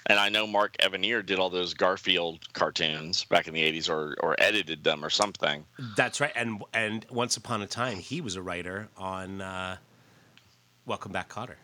And 0.09 0.19
I 0.19 0.29
know 0.29 0.47
Mark 0.47 0.75
Evanier 0.77 1.23
did 1.23 1.37
all 1.37 1.51
those 1.51 1.75
Garfield 1.75 2.51
cartoons 2.53 3.25
back 3.25 3.47
in 3.47 3.53
the 3.53 3.61
'80s, 3.61 3.87
or 3.89 4.15
or 4.21 4.35
edited 4.39 4.83
them 4.83 5.05
or 5.05 5.09
something. 5.11 5.63
that's 5.95 6.19
right. 6.19 6.31
And 6.35 6.63
and 6.73 7.05
once 7.11 7.37
upon 7.37 7.61
a 7.61 7.67
time, 7.67 7.97
he 7.97 8.19
was 8.19 8.35
a 8.35 8.41
writer 8.41 8.89
on 8.97 9.39
uh, 9.39 9.77
Welcome 10.87 11.11
Back, 11.11 11.29
Kotter. 11.29 11.55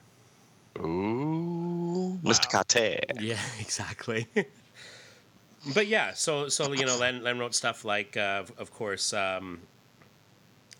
Ooh, 0.79 2.19
Mr. 2.23 2.67
Kate. 2.67 3.03
Yeah, 3.19 3.39
exactly. 3.59 4.27
but 5.73 5.87
yeah, 5.87 6.13
so 6.13 6.47
so 6.47 6.71
you 6.73 6.85
know, 6.85 6.97
Len, 6.97 7.23
Len 7.23 7.39
wrote 7.39 7.55
stuff 7.55 7.83
like, 7.83 8.15
uh, 8.15 8.43
of- 8.43 8.51
of 8.59 8.71
course, 8.71 9.11
um, 9.13 9.61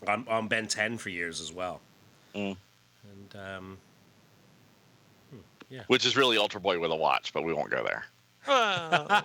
on 0.08 0.28
on 0.28 0.48
Ben 0.48 0.68
Ten 0.68 0.98
for 1.00 1.10
years 1.10 1.42
as 1.42 1.52
well. 1.52 1.82
Mm. 2.36 2.58
And 3.12 3.36
um, 3.42 3.78
Which 5.88 6.06
is 6.06 6.16
really 6.16 6.38
Ultra 6.38 6.62
Boy 6.62 6.80
with 6.80 6.92
a 6.92 6.96
watch, 6.96 7.34
but 7.34 7.44
we 7.44 7.54
won't 7.54 7.72
go 7.72 7.84
there. 7.84 8.06
Uh, 8.48 9.22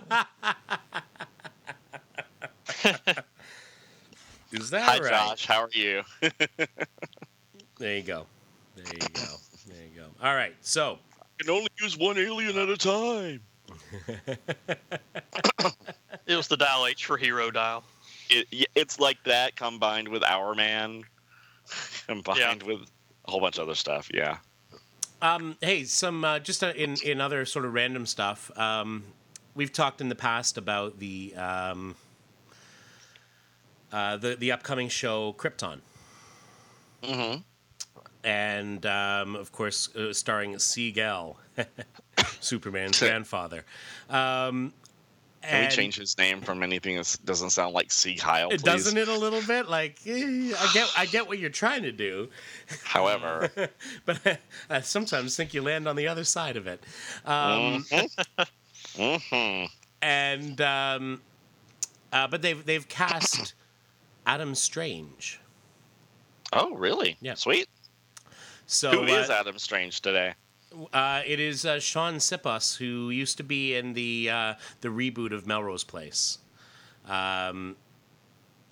is 4.53 4.71
that 4.71 4.83
Hi, 4.83 4.99
right? 4.99 5.11
Josh. 5.11 5.47
How 5.47 5.63
are 5.63 5.71
you? 5.73 6.03
There 7.81 7.97
you 7.97 8.03
go. 8.03 8.27
There 8.77 8.85
you 8.93 9.09
go. 9.15 9.37
There 9.67 9.83
you 9.83 9.97
go. 9.97 10.05
All 10.23 10.35
right. 10.35 10.55
So 10.61 10.99
I 11.19 11.25
can 11.43 11.51
only 11.51 11.69
use 11.81 11.97
one 11.97 12.19
alien 12.19 12.59
at 12.59 12.69
a 12.69 12.77
time. 12.77 13.41
it 16.27 16.37
was 16.37 16.47
the 16.47 16.59
dial 16.59 16.87
H 16.87 17.07
for 17.07 17.17
Hero 17.17 17.51
Dial. 17.51 17.83
It, 18.29 18.69
it's 18.75 19.01
like 19.01 19.17
that 19.25 19.57
combined 19.57 20.09
with 20.09 20.23
Our 20.25 20.55
Man, 20.55 21.05
combined 22.07 22.65
with 22.65 22.81
a 23.25 23.31
whole 23.31 23.41
bunch 23.41 23.57
of 23.57 23.63
other 23.63 23.75
stuff. 23.75 24.11
Yeah. 24.13 24.37
Um, 25.23 25.57
hey, 25.61 25.85
some 25.85 26.25
uh, 26.25 26.39
just 26.39 26.65
uh, 26.65 26.73
in 26.77 26.97
in 27.05 27.21
other 27.21 27.45
sort 27.45 27.65
of 27.65 27.75
random 27.75 28.07
stuff. 28.07 28.51
Um, 28.59 29.05
we've 29.55 29.73
talked 29.73 30.01
in 30.01 30.09
the 30.09 30.15
past 30.15 30.57
about 30.57 30.99
the 30.99 31.35
um, 31.37 31.95
uh, 33.93 34.17
the 34.17 34.37
the 34.37 34.53
upcoming 34.53 34.89
show 34.89 35.35
Krypton, 35.35 35.81
Mm-hmm. 37.03 37.41
and 38.25 38.87
um, 38.87 39.37
of 39.37 39.53
course 39.53 39.95
uh, 39.95 40.13
starring 40.13 40.55
Seg-El, 40.55 41.37
Superman's 42.41 42.99
grandfather. 42.99 43.65
Um, 44.09 44.73
Can 45.43 45.63
we 45.63 45.69
change 45.69 45.97
his 45.97 46.19
name 46.19 46.41
from 46.43 46.63
anything 46.63 46.97
that 46.97 47.17
doesn't 47.25 47.51
sound 47.51 47.75
like 47.75 47.91
Sea 47.91 48.17
Heil, 48.17 48.51
please? 48.51 48.63
doesn't 48.63 48.99
it 48.99 49.09
a 49.09 49.17
little 49.17 49.41
bit 49.43 49.69
like 49.69 49.99
eh, 50.07 50.53
I 50.59 50.71
get 50.75 50.93
I 50.97 51.07
get 51.07 51.29
what 51.29 51.39
you're 51.39 51.51
trying 51.51 51.83
to 51.85 51.93
do, 51.93 52.29
However, 52.85 53.51
but 54.05 54.39
I 54.69 54.81
sometimes 54.83 55.37
think 55.37 55.55
you 55.55 55.63
land 55.63 55.89
on 55.89 55.97
the 55.97 56.09
other 56.09 56.25
side 56.25 56.57
of 56.57 56.67
it. 56.67 56.83
Um, 57.25 57.85
hmm 58.97 59.65
and 60.03 60.61
um, 60.61 61.21
uh, 62.13 62.27
but 62.27 62.43
they've 62.43 62.65
they've 62.65 62.89
cast 62.89 63.55
Adam 64.27 64.55
Strange. 64.55 65.41
oh 66.53 66.75
really? 66.75 67.17
Yeah. 67.21 67.35
Sweet. 67.35 67.69
So 68.67 68.91
Who 68.91 69.05
is 69.05 69.31
uh, 69.31 69.35
Adam 69.41 69.59
Strange 69.59 70.01
today? 70.01 70.35
Uh, 70.93 71.23
it 71.27 71.41
is 71.41 71.65
uh, 71.67 71.81
Shaun 71.81 72.15
Sipos 72.17 72.77
who 72.77 73.11
used 73.11 73.37
to 73.39 73.43
be 73.43 73.75
in 73.75 73.93
the 73.95 74.31
uh, 74.31 74.55
the 74.81 74.89
reboot 74.89 75.33
of 75.33 75.47
Melrose 75.47 75.85
Place. 75.85 76.39
Um, 77.09 77.77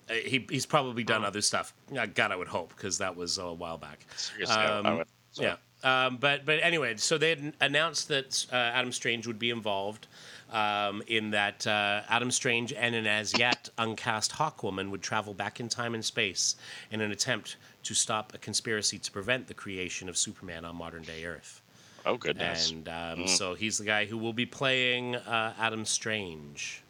he, 0.09 0.45
he's 0.49 0.65
probably 0.65 1.03
done 1.03 1.23
other 1.25 1.41
stuff. 1.41 1.73
God, 2.15 2.31
I 2.31 2.35
would 2.35 2.47
hope 2.47 2.69
because 2.75 2.97
that 2.99 3.15
was 3.15 3.37
a 3.37 3.53
while 3.53 3.77
back. 3.77 4.05
Seriously, 4.15 4.55
I- 4.55 4.65
I 4.65 4.77
Um, 4.79 4.97
would- 4.97 5.07
so- 5.31 5.43
Yeah. 5.43 5.55
Um, 5.81 6.17
but 6.17 6.45
but 6.45 6.59
anyway, 6.61 6.97
so 6.97 7.17
they 7.17 7.29
had 7.29 7.53
announced 7.61 8.09
that 8.09 8.45
uh, 8.51 8.55
Adam 8.55 8.91
Strange 8.91 9.25
would 9.27 9.39
be 9.39 9.49
involved 9.49 10.07
um, 10.51 11.01
in 11.07 11.31
that 11.31 11.65
uh, 11.67 12.01
Adam 12.09 12.31
Strange 12.31 12.73
and 12.73 12.95
an 12.95 13.07
as 13.07 13.37
yet 13.37 13.69
uncast 13.77 14.31
Hawkwoman 14.31 14.89
would 14.89 15.01
travel 15.01 15.33
back 15.33 15.61
in 15.61 15.69
time 15.69 15.93
and 15.93 16.03
space 16.03 16.57
in 16.91 16.99
an 16.99 17.11
attempt 17.11 17.55
to 17.83 17.93
stop 17.93 18.33
a 18.33 18.37
conspiracy 18.37 18.99
to 18.99 19.09
prevent 19.11 19.47
the 19.47 19.53
creation 19.53 20.09
of 20.09 20.17
Superman 20.17 20.65
on 20.65 20.75
modern 20.75 21.03
day 21.03 21.23
Earth. 21.23 21.61
Oh 22.05 22.17
goodness. 22.17 22.71
And 22.71 22.87
um, 22.89 23.27
so 23.27 23.53
he's 23.53 23.77
the 23.77 23.85
guy 23.85 24.05
who 24.05 24.17
will 24.17 24.33
be 24.33 24.45
playing 24.45 25.15
uh, 25.15 25.53
Adam 25.59 25.85
Strange. 25.85 26.83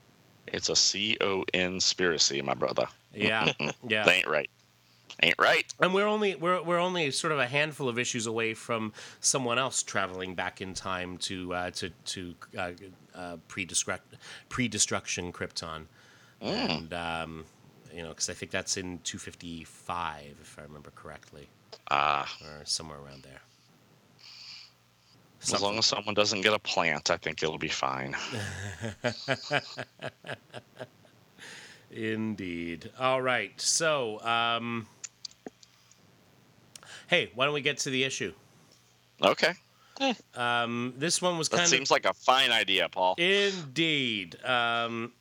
It's 0.47 0.69
a 0.69 0.75
C 0.75 1.17
O 1.21 1.43
N 1.53 1.73
conspiracy, 1.73 2.41
my 2.41 2.53
brother. 2.55 2.87
Yeah, 3.13 3.51
yeah. 3.87 4.03
That 4.03 4.15
ain't 4.15 4.27
right. 4.27 4.49
Ain't 5.21 5.35
right. 5.37 5.71
And 5.81 5.93
we're 5.93 6.07
only 6.07 6.35
we're 6.35 6.61
we're 6.63 6.79
only 6.79 7.11
sort 7.11 7.33
of 7.33 7.39
a 7.39 7.45
handful 7.47 7.89
of 7.89 7.99
issues 7.99 8.25
away 8.25 8.53
from 8.53 8.93
someone 9.19 9.59
else 9.59 9.83
traveling 9.83 10.33
back 10.33 10.61
in 10.61 10.73
time 10.73 11.17
to 11.19 11.53
uh, 11.53 11.71
to 11.71 11.89
to 11.89 12.35
uh, 12.57 12.71
uh, 13.13 13.37
pre-destruct 13.47 13.99
pre-destruction 14.47 15.33
Krypton, 15.33 15.85
and 16.41 16.93
um, 16.93 17.45
You 17.93 18.03
know, 18.03 18.09
because 18.09 18.29
I 18.29 18.33
think 18.33 18.51
that's 18.51 18.77
in 18.77 18.99
255, 19.03 20.37
if 20.41 20.57
I 20.57 20.61
remember 20.63 20.91
correctly, 20.95 21.49
Ah, 21.91 22.31
or 22.43 22.65
somewhere 22.65 22.99
around 22.99 23.23
there. 23.23 23.41
As 25.53 25.61
long 25.61 25.77
as 25.77 25.85
someone 25.85 26.13
doesn't 26.15 26.41
get 26.41 26.53
a 26.53 26.59
plant, 26.59 27.09
I 27.09 27.17
think 27.17 27.41
it'll 27.43 27.57
be 27.57 27.67
fine. 27.69 28.15
Indeed. 31.91 32.91
All 32.99 33.21
right. 33.21 33.59
So, 33.59 34.21
um, 34.21 34.87
hey, 37.07 37.31
why 37.35 37.45
don't 37.45 37.53
we 37.53 37.61
get 37.61 37.77
to 37.79 37.89
the 37.89 38.03
issue? 38.03 38.33
Okay, 39.21 39.53
Um, 40.33 40.93
this 40.97 41.21
one 41.21 41.37
was 41.37 41.49
kind 41.49 41.63
of 41.63 41.67
seems 41.67 41.91
like 41.91 42.05
a 42.05 42.13
fine 42.13 42.51
idea, 42.51 42.87
Paul. 42.87 43.15
indeed, 43.17 44.37
um, 44.45 45.11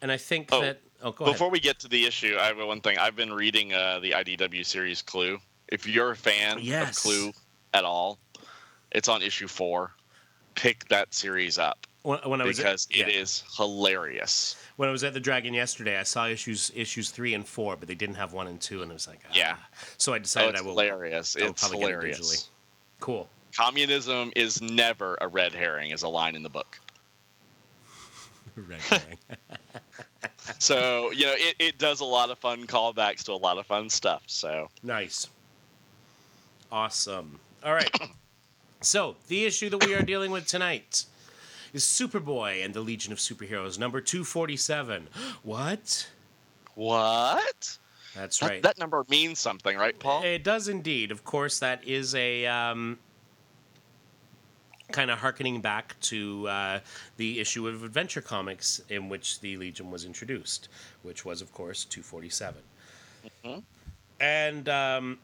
and 0.00 0.12
I 0.12 0.16
think 0.16 0.50
Oh, 0.52 0.60
that. 0.60 0.80
Oh, 1.02 1.10
go 1.10 1.24
Before 1.24 1.46
ahead. 1.46 1.52
we 1.52 1.58
get 1.60 1.80
to 1.80 1.88
the 1.88 2.04
issue, 2.06 2.36
I 2.38 2.44
have 2.46 2.58
one 2.58 2.80
thing. 2.80 2.96
I've 2.98 3.16
been 3.16 3.32
reading 3.32 3.72
uh, 3.74 3.98
the 3.98 4.12
IDW 4.12 4.64
series 4.64 5.02
Clue. 5.02 5.38
If 5.66 5.84
you're 5.86 6.12
a 6.12 6.16
fan 6.16 6.58
Yes. 6.60 6.98
of 6.98 7.02
Clue 7.02 7.32
at 7.74 7.84
all, 7.84 8.18
it's 8.92 9.08
on 9.08 9.22
issue 9.22 9.48
four. 9.48 9.92
Pick 10.56 10.88
that 10.88 11.14
series 11.14 11.58
up 11.58 11.86
When, 12.02 12.18
when 12.28 12.40
I 12.40 12.44
was 12.44 12.56
because 12.58 12.88
at, 12.90 12.96
yeah. 12.96 13.06
is 13.06 13.44
hilarious. 13.56 14.56
when 14.76 14.88
I 14.88 14.92
was 14.92 15.04
at 15.04 15.14
the 15.14 15.20
Dragon 15.20 15.54
yesterday, 15.54 15.96
I 15.98 16.02
saw 16.02 16.26
issues 16.26 16.72
issues 16.74 17.10
three 17.10 17.34
and 17.34 17.46
four, 17.46 17.76
but 17.76 17.86
they 17.88 17.94
didn't 17.94 18.16
have 18.16 18.32
one 18.32 18.48
and 18.48 18.60
two, 18.60 18.82
and 18.82 18.90
I 18.90 18.94
was 18.94 19.06
like, 19.06 19.20
ah. 19.28 19.32
Yeah. 19.34 19.56
So 19.96 20.12
I 20.12 20.16
Oh, 20.16 20.18
decided 20.18 20.56
I 20.56 20.60
will. 20.60 20.70
hilarious. 20.70 21.36
I 21.36 21.42
will 21.42 21.50
It's 21.50 21.62
get 21.62 21.72
it 21.72 21.78
hilarious. 21.78 22.50
Cool. 22.98 23.28
Communism 23.56 24.32
is 24.36 24.60
never 24.60 25.16
a 25.20 25.28
red 25.28 25.52
herring, 25.54 25.90
is 25.92 26.02
a 26.02 26.08
line 26.08 26.34
in 26.36 26.42
the 26.42 26.48
book. 26.50 26.78
Red 28.56 28.80
herring. 28.80 29.18
So 30.58 31.10
you 31.12 31.26
know, 31.26 31.34
it, 31.36 31.54
it 31.58 31.78
does 31.78 32.00
a 32.00 32.04
lot 32.04 32.30
of 32.30 32.38
fun 32.38 32.66
callbacks 32.66 33.22
to 33.24 33.32
a 33.32 33.34
lot 33.34 33.56
of 33.58 33.66
fun 33.66 33.88
stuff. 33.88 34.22
So 34.26 34.68
Nice. 34.82 35.28
Awesome. 36.72 37.38
All 37.64 37.72
right. 37.72 37.90
so, 38.80 39.16
the 39.28 39.44
issue 39.44 39.68
that 39.70 39.84
we 39.84 39.94
are 39.94 40.02
dealing 40.02 40.30
with 40.30 40.46
tonight 40.46 41.04
is 41.72 41.84
Superboy 41.84 42.64
and 42.64 42.74
the 42.74 42.80
Legion 42.80 43.12
of 43.12 43.18
Superheroes, 43.18 43.78
number 43.78 44.00
247. 44.00 45.08
What? 45.42 46.08
what? 46.74 47.78
That's 48.14 48.38
That, 48.38 48.50
right. 48.50 48.62
that 48.62 48.78
number 48.78 49.04
means 49.08 49.38
something, 49.38 49.76
right, 49.76 49.98
Paul? 49.98 50.22
It 50.24 50.42
does 50.42 50.68
indeed. 50.68 51.10
Of 51.12 51.24
course, 51.24 51.58
that 51.60 51.84
is 51.86 52.14
a 52.14 52.46
um, 52.46 52.98
kind 54.90 55.10
of 55.10 55.18
harkening 55.18 55.60
back 55.60 55.94
to 56.00 56.48
uh, 56.48 56.80
the 57.18 57.38
issue 57.38 57.68
of 57.68 57.84
Adventure 57.84 58.20
Comics 58.20 58.80
in 58.88 59.08
which 59.08 59.40
the 59.40 59.56
Legion 59.56 59.90
was 59.90 60.04
introduced, 60.04 60.68
which 61.02 61.24
was, 61.24 61.40
of 61.40 61.52
course, 61.52 61.84
247. 61.84 62.62
Mhm. 63.44 63.62
And 64.20 64.68
um, 64.68 65.18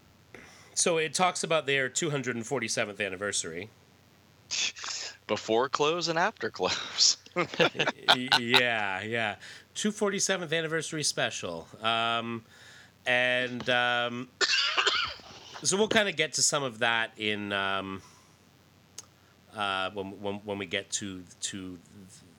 so 0.76 0.98
it 0.98 1.14
talks 1.14 1.42
about 1.42 1.66
their 1.66 1.88
247th 1.88 3.04
anniversary. 3.04 3.70
Before 5.26 5.68
close 5.68 6.06
and 6.06 6.18
after 6.18 6.50
close. 6.50 7.16
Yeah, 8.38 9.02
yeah. 9.02 9.36
247th 9.74 10.56
anniversary 10.56 11.02
special. 11.02 11.66
Um, 11.82 12.44
and 13.06 13.68
um, 13.68 14.28
so 15.62 15.76
we'll 15.76 15.88
kind 15.88 16.08
of 16.08 16.16
get 16.16 16.34
to 16.34 16.42
some 16.42 16.62
of 16.62 16.78
that 16.78 17.10
in 17.18 17.52
um, 17.52 18.00
uh, 19.54 19.90
when, 19.90 20.20
when, 20.20 20.34
when 20.44 20.58
we 20.58 20.66
get 20.66 20.90
to 20.92 21.22
to 21.42 21.78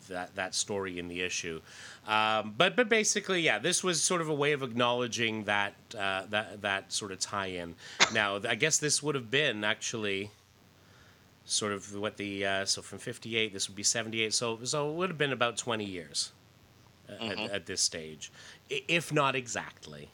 that 0.08 0.36
that 0.36 0.56
story 0.56 1.00
in 1.00 1.08
the 1.08 1.22
issue. 1.22 1.62
Um, 2.08 2.54
but 2.58 2.76
but 2.76 2.90
basically, 2.90 3.42
yeah, 3.42 3.60
this 3.60 3.84
was 3.84 4.02
sort 4.02 4.22
of 4.22 4.30
a 4.30 4.34
way 4.34 4.52
of 4.54 4.64
acknowledging 4.64 5.44
that 5.46 5.74
uh, 5.98 6.24
that 6.30 6.62
that 6.62 6.92
sort 6.92 7.12
of 7.12 7.20
tie-in. 7.20 7.76
Now, 8.14 8.40
I 8.48 8.56
guess 8.56 8.78
this 8.78 9.02
would 9.04 9.16
have 9.16 9.30
been 9.32 9.64
actually 9.64 10.32
sort 11.46 11.72
of 11.72 11.96
what 11.96 12.18
the 12.18 12.46
uh, 12.46 12.66
so 12.66 12.82
from 12.82 13.00
58 13.00 13.54
this 13.54 13.70
would 13.70 13.76
be 13.76 13.82
78 13.84 14.34
so 14.34 14.60
so 14.66 14.90
it 14.90 14.96
would 14.96 15.10
have 15.10 15.18
been 15.18 15.32
about 15.32 15.56
20 15.56 15.86
years 15.86 16.34
at, 17.08 17.22
Mhm. 17.22 17.54
at 17.54 17.66
this 17.66 17.80
stage 17.80 18.34
if 18.70 19.14
not 19.14 19.34
exactly 19.34 20.10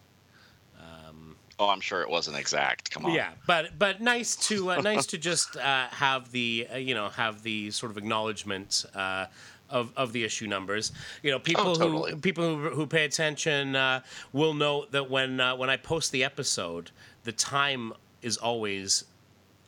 oh, 1.60 1.70
I'm 1.70 1.82
sure 1.82 2.02
it 2.02 2.10
wasn't 2.10 2.38
exact. 2.38 2.92
Come 2.92 3.06
on. 3.06 3.14
yeah 3.14 3.32
but 3.48 3.78
but 3.78 4.02
nice 4.02 4.36
to 4.48 4.72
uh, 4.72 4.82
nice 4.82 5.06
to 5.08 5.18
just 5.18 5.56
uh, 5.58 5.88
have 5.90 6.32
the 6.32 6.68
uh, 6.74 6.78
you 6.78 6.94
know 6.94 7.10
have 7.10 7.44
the 7.44 7.72
sort 7.72 7.92
of 7.92 7.98
acknowledgement 7.98 8.86
uh, 8.96 9.26
of, 9.70 9.92
of 9.96 10.14
the 10.14 10.24
issue 10.24 10.48
numbers 10.48 10.92
you 11.24 11.32
know 11.32 11.40
people 11.40 11.68
Oh, 11.70 11.76
totally. 11.76 12.12
who 12.12 12.18
people 12.18 12.44
who, 12.58 12.70
who 12.70 12.86
pay 12.88 13.06
attention 13.06 13.76
uh, 13.76 14.02
will 14.32 14.54
know 14.54 14.86
that 14.92 15.10
when 15.10 15.40
uh, 15.40 15.56
when 15.56 15.70
I 15.70 15.78
post 15.78 16.12
the 16.12 16.24
episode 16.24 16.92
the 17.24 17.32
time 17.32 17.94
is 18.22 18.38
always 18.38 19.06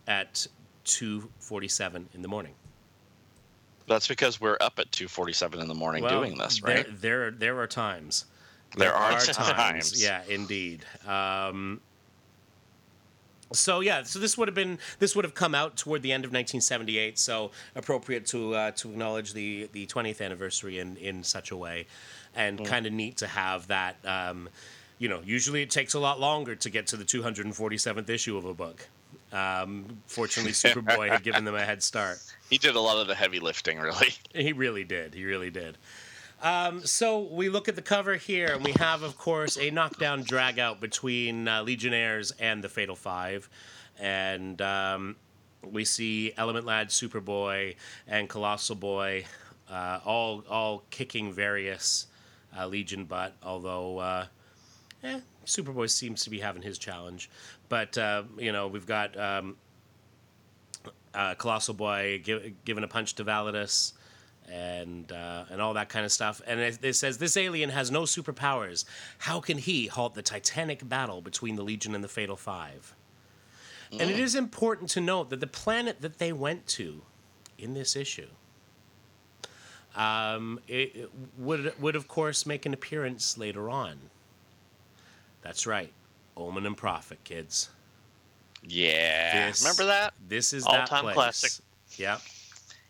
at 0.08 0.48
2:47 0.86 2.06
in 2.14 2.22
the 2.22 2.28
morning 2.28 2.54
That's 3.88 4.08
because 4.08 4.40
we're 4.42 4.58
up 4.62 4.80
at 4.80 4.92
2:47 4.92 5.62
in 5.62 5.68
the 5.68 5.76
morning 5.76 6.04
Well, 6.04 6.20
doing 6.22 6.38
this, 6.38 6.62
right? 6.62 6.86
There, 6.86 7.30
there, 7.30 7.32
there 7.32 7.60
are 7.60 7.68
times. 7.68 8.26
There 8.78 8.94
are 8.94 9.20
times. 9.22 10.02
Yeah, 10.04 10.22
indeed. 10.28 10.84
Um, 11.08 11.80
so 13.54 13.80
yeah, 13.80 14.04
so 14.04 14.20
this 14.20 14.38
would 14.38 14.48
have 14.48 14.56
been 14.56 14.80
this 15.00 15.16
would 15.16 15.26
have 15.26 15.36
come 15.36 15.54
out 15.56 15.78
toward 15.78 16.02
the 16.02 16.12
end 16.12 16.26
of 16.26 16.30
1978. 16.30 17.18
So 17.20 17.52
appropriate 17.76 18.26
to 18.28 18.56
uh, 18.56 18.72
to 18.72 18.90
acknowledge 18.90 19.34
the 19.34 19.70
the 19.72 19.86
20th 19.88 20.22
anniversary 20.24 20.80
in 20.80 20.98
in 20.98 21.24
such 21.24 21.52
a 21.52 21.58
way, 21.58 21.88
and 22.36 22.60
Mm. 22.60 22.66
kind 22.66 22.86
of 22.86 22.94
neat 22.94 23.18
to 23.18 23.28
have 23.28 23.68
that. 23.68 23.98
Um, 24.06 24.50
you 24.98 25.10
know, 25.10 25.22
usually 25.26 25.62
it 25.62 25.70
takes 25.70 25.94
a 25.94 26.00
lot 26.00 26.20
longer 26.22 26.56
to 26.56 26.70
get 26.70 26.88
to 26.88 26.98
the 26.98 27.04
247th 27.04 28.10
issue 28.10 28.38
of 28.38 28.46
a 28.46 28.54
book. 28.54 28.88
Um, 29.34 29.98
fortunately, 30.08 30.52
Superboy 30.64 31.10
had 31.10 31.22
given 31.24 31.44
them 31.44 31.56
a 31.56 31.66
head 31.66 31.84
start. 31.84 32.20
He 32.50 32.58
did 32.58 32.76
a 32.76 32.80
lot 32.80 32.98
of 32.98 33.08
the 33.08 33.16
heavy 33.16 33.40
lifting, 33.42 33.78
really. 33.80 34.14
He 34.34 34.54
really 34.54 34.86
did. 34.86 35.14
He 35.14 35.26
really 35.26 35.50
did. 35.50 35.78
Um, 36.42 36.86
so 36.86 37.20
we 37.20 37.50
look 37.50 37.68
at 37.68 37.76
the 37.76 37.82
cover 37.82 38.16
here, 38.16 38.48
and 38.54 38.64
we 38.64 38.74
have, 38.74 39.04
of 39.04 39.18
course, 39.18 39.58
a 39.58 39.72
knockdown 39.72 40.24
drag 40.24 40.60
out 40.60 40.80
between 40.80 41.48
uh, 41.48 41.64
Legionnaires 41.64 42.32
and 42.40 42.64
the 42.64 42.70
Fatal 42.70 42.96
Five. 42.96 43.50
And 44.00 44.62
um, 44.62 45.16
we 45.64 45.86
see 45.86 46.34
Element 46.38 46.66
Lad, 46.66 46.90
Superboy, 46.90 47.76
and 48.08 48.30
Colossal 48.30 48.76
Boy 48.76 49.26
uh, 49.70 50.00
all, 50.06 50.44
all 50.50 50.84
kicking 50.90 51.32
various 51.32 52.08
uh, 52.58 52.68
Legion 52.68 53.06
butt, 53.06 53.34
although. 53.44 54.00
Uh, 54.00 54.26
eh, 55.04 55.20
Superboy 55.46 55.90
seems 55.90 56.24
to 56.24 56.30
be 56.30 56.40
having 56.40 56.62
his 56.62 56.78
challenge, 56.78 57.30
but 57.70 57.98
uh, 57.98 58.24
you 58.38 58.52
know 58.52 58.68
we've 58.68 58.88
got 58.88 59.18
um, 59.18 59.56
uh, 61.14 61.36
Colossal 61.36 61.74
Boy 61.74 62.22
gi- 62.24 62.56
giving 62.66 62.84
a 62.84 62.88
punch 62.88 63.14
to 63.16 63.24
Validus, 63.24 63.94
and 64.52 65.12
uh, 65.12 65.46
and 65.50 65.62
all 65.62 65.74
that 65.74 65.90
kind 65.90 66.06
of 66.06 66.12
stuff. 66.12 66.42
And 66.46 66.60
it, 66.60 66.80
it 66.82 66.94
says 66.94 67.18
this 67.18 67.38
alien 67.38 67.70
has 67.70 67.92
no 67.92 68.04
superpowers. 68.04 68.86
How 69.20 69.40
can 69.40 69.58
he 69.58 69.88
halt 69.88 70.16
the 70.16 70.22
titanic 70.22 70.88
battle 70.88 71.22
between 71.22 71.56
the 71.56 71.64
Legion 71.64 71.96
and 71.96 72.04
the 72.04 72.08
Fatal 72.08 72.36
Five? 72.36 72.96
And 73.92 74.10
it 74.10 74.20
is 74.20 74.36
important 74.36 74.90
to 74.92 75.02
note 75.02 75.30
that 75.30 75.40
the 75.40 75.48
planet 75.48 76.02
that 76.02 76.18
they 76.18 76.34
went 76.34 76.68
to 76.68 77.04
in 77.58 77.74
this 77.74 77.96
issue 77.96 78.28
um, 79.96 80.60
it, 80.68 80.96
it 80.96 81.10
would 81.38 81.74
would 81.80 81.96
of 81.96 82.08
course 82.08 82.46
make 82.46 82.66
an 82.66 82.74
appearance 82.74 83.38
later 83.38 83.70
on. 83.70 83.98
That's 85.42 85.66
right, 85.66 85.92
Omen 86.36 86.66
and 86.66 86.76
Prophet, 86.76 87.20
kids. 87.24 87.70
Yeah. 88.64 89.48
This- 89.50 89.62
Remember 89.62 89.86
that? 89.86 90.14
This 90.28 90.54
is 90.54 90.64
that 90.66 90.82
All-time 90.82 91.04
place. 91.04 91.14
classic. 91.16 91.52
Yep. 91.98 92.22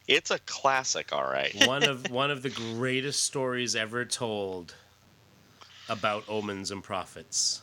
It's 0.07 0.31
a 0.31 0.39
classic, 0.39 1.11
all 1.13 1.23
right. 1.23 1.53
one 1.67 1.83
of 1.83 2.09
one 2.11 2.31
of 2.31 2.41
the 2.43 2.49
greatest 2.49 3.23
stories 3.23 3.75
ever 3.75 4.05
told 4.05 4.75
about 5.89 6.23
omens 6.27 6.71
and 6.71 6.83
prophets. 6.83 7.61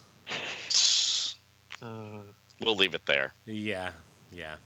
We'll 2.61 2.77
leave 2.77 2.95
it 2.95 3.07
there. 3.07 3.35
Yeah, 3.45 3.91
yeah. 4.31 4.57